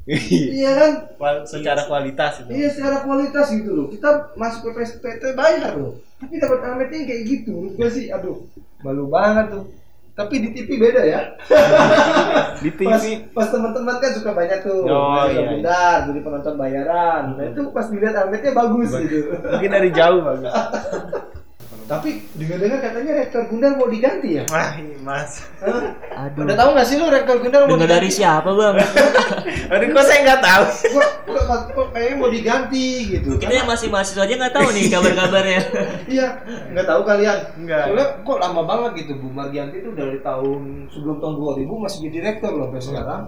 Iya 0.05 0.71
kan? 0.75 0.91
Kual- 1.15 1.45
Secara 1.45 1.81
kualitas 1.85 2.41
itu. 2.41 2.51
Iya 2.51 2.67
secara 2.69 2.97
kualitas 3.01 3.47
gitu 3.49 3.71
loh. 3.71 3.87
Kita 3.87 4.09
masuk 4.35 4.67
ke 4.67 4.81
PSPT 4.81 5.33
bayar 5.33 5.73
loh. 5.73 5.97
Tapi 6.17 6.35
dapat 6.35 6.59
Ahmednya 6.61 7.05
kayak 7.05 7.21
gitu. 7.23 7.53
Menurut 7.55 7.75
gue 7.75 7.89
sih 7.91 8.05
aduh 8.09 8.43
malu 8.85 9.09
banget 9.09 9.57
tuh. 9.57 9.65
Tapi 10.15 10.39
di 10.39 10.49
TV 10.55 10.79
beda 10.79 11.01
ya. 11.03 11.21
Di 12.63 12.71
Pas, 12.71 13.03
TV. 13.03 13.27
pas 13.35 13.51
teman-teman 13.51 13.99
kan 13.99 14.11
suka 14.15 14.31
banyak 14.31 14.63
tuh. 14.63 14.87
Oh, 14.87 15.27
iya, 15.27 15.59
iya. 15.59 16.07
Jadi 16.07 16.23
penonton 16.23 16.55
bayaran. 16.55 17.35
Nah 17.35 17.45
itu 17.51 17.67
pas 17.75 17.83
dilihat 17.91 18.15
Ahmednya 18.15 18.55
bagus 18.55 18.95
gitu. 18.95 19.35
Mungkin 19.35 19.71
dari 19.75 19.89
jauh 19.91 20.23
bagus. 20.23 20.53
Tapi 21.85 22.17
dengar-dengar 22.33 22.81
katanya 22.81 23.13
rektor 23.21 23.45
Gundar 23.45 23.77
mau 23.77 23.85
diganti 23.85 24.41
ya? 24.41 24.43
Wah, 24.49 24.73
ini 24.73 24.97
Mas. 25.05 25.45
Hah? 25.61 25.93
Aduh. 26.25 26.41
Udah 26.41 26.55
tahu 26.57 26.69
nggak 26.73 26.87
sih 26.89 26.97
lu 26.97 27.13
rektor 27.13 27.37
Gundar 27.37 27.69
mau 27.69 27.77
Dengar 27.77 28.01
dari 28.01 28.09
siapa, 28.09 28.49
Bang? 28.49 28.81
Aduh, 29.73 29.87
kok 29.93 30.05
saya 30.09 30.19
nggak 30.25 30.41
tahu. 30.41 30.65
Gua, 30.89 31.05
gua 31.77 31.85
kayaknya 31.93 32.15
mau 32.17 32.29
diganti 32.33 32.87
gitu. 33.13 33.37
Kita 33.37 33.53
yang 33.53 33.69
masih 33.69 33.93
mahasiswa 33.93 34.25
aja 34.25 34.33
nggak 34.33 34.55
tahu 34.57 34.67
nih 34.73 34.83
kabar-kabarnya. 34.89 35.61
Iya, 36.15 36.27
nggak 36.73 36.87
tahu 36.89 37.01
kalian. 37.05 37.37
Enggak. 37.61 37.83
Soalnya 37.85 38.07
kok 38.25 38.37
lama 38.41 38.61
banget 38.65 38.91
gitu 39.05 39.11
Bu 39.21 39.29
Margianti 39.29 39.77
itu 39.85 39.91
dari 39.93 40.17
tahun 40.25 40.89
sebelum 40.89 41.17
tahun 41.21 41.35
2000 41.37 41.83
masih 41.85 41.99
jadi 42.09 42.17
rektor 42.33 42.51
loh 42.57 42.73
sampai 42.73 42.81
sekarang. 42.81 43.21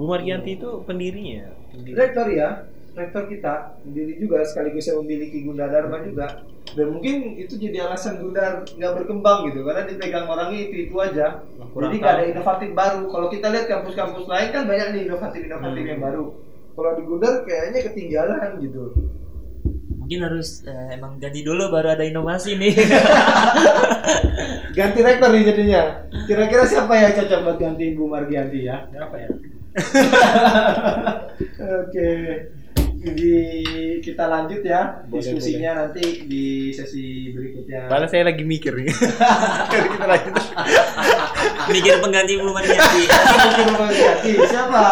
Bu 0.00 0.04
Margianti 0.08 0.50
itu 0.56 0.80
pendirinya. 0.88 1.44
Pendiri. 1.68 1.96
Rektor 1.96 2.26
ya, 2.32 2.48
rektor 2.92 3.24
kita 3.24 3.76
sendiri 3.80 4.20
juga 4.20 4.44
sekaligus 4.44 4.84
yang 4.84 5.00
memiliki 5.00 5.42
Gundar 5.42 5.72
Dharma 5.72 6.04
juga. 6.04 6.44
Dan 6.72 6.92
mungkin 6.92 7.36
itu 7.36 7.56
jadi 7.56 7.84
alasan 7.84 8.20
Gundar 8.20 8.64
nggak 8.64 8.92
berkembang 9.00 9.48
gitu 9.48 9.64
karena 9.64 9.84
dipegang 9.84 10.28
orangnya 10.28 10.60
itu 10.68 10.88
itu 10.88 10.94
aja. 10.96 11.40
Kurang 11.72 11.92
jadi 11.92 11.96
nggak 12.00 12.14
ada 12.14 12.24
inovatif 12.32 12.70
baru. 12.72 13.02
Kalau 13.08 13.28
kita 13.28 13.46
lihat 13.48 13.66
kampus-kampus 13.68 14.24
lain 14.28 14.48
kan 14.52 14.62
banyak 14.68 14.86
nih 14.92 15.02
inovatif-inovatif 15.08 15.82
Hmm. 15.82 15.92
yang 15.96 16.00
baru. 16.00 16.24
Kalau 16.72 16.90
di 16.96 17.02
Gundar 17.04 17.34
kayaknya 17.44 17.80
ketinggalan 17.84 18.50
gitu. 18.60 18.84
Mungkin 19.92 20.18
harus 20.26 20.66
eh, 20.66 20.98
emang 20.98 21.16
ganti 21.16 21.40
dulu 21.40 21.70
baru 21.70 21.94
ada 21.94 22.04
inovasi 22.04 22.58
nih. 22.58 22.74
Ganti 24.72 25.04
rektor 25.04 25.28
nih 25.28 25.44
jadinya. 25.44 25.82
Kira-kira 26.24 26.64
siapa 26.64 26.96
yang 26.96 27.12
cocok 27.12 27.40
buat 27.44 27.56
ganti 27.60 27.92
Bu 27.92 28.08
Margianti 28.08 28.64
ya? 28.64 28.88
Apa 28.88 29.16
ya? 29.20 29.28
Oke. 31.84 32.08
Jadi 33.02 33.34
kita 33.98 34.30
lanjut 34.30 34.62
ya 34.62 35.02
Boleh, 35.10 35.18
diskusinya 35.18 35.70
nanti 35.86 36.22
di 36.22 36.70
sesi 36.70 37.34
berikutnya. 37.34 37.90
Padahal 37.90 38.06
saya 38.06 38.30
lagi 38.30 38.46
mikir 38.46 38.78
nih. 38.78 38.94
Jadi 39.74 39.88
kita 39.90 40.06
lanjut. 40.06 40.34
Mikir 41.66 41.94
pengganti 41.98 42.32
Bu 42.38 42.50
Margianti 42.54 43.02
siapa? 44.46 44.84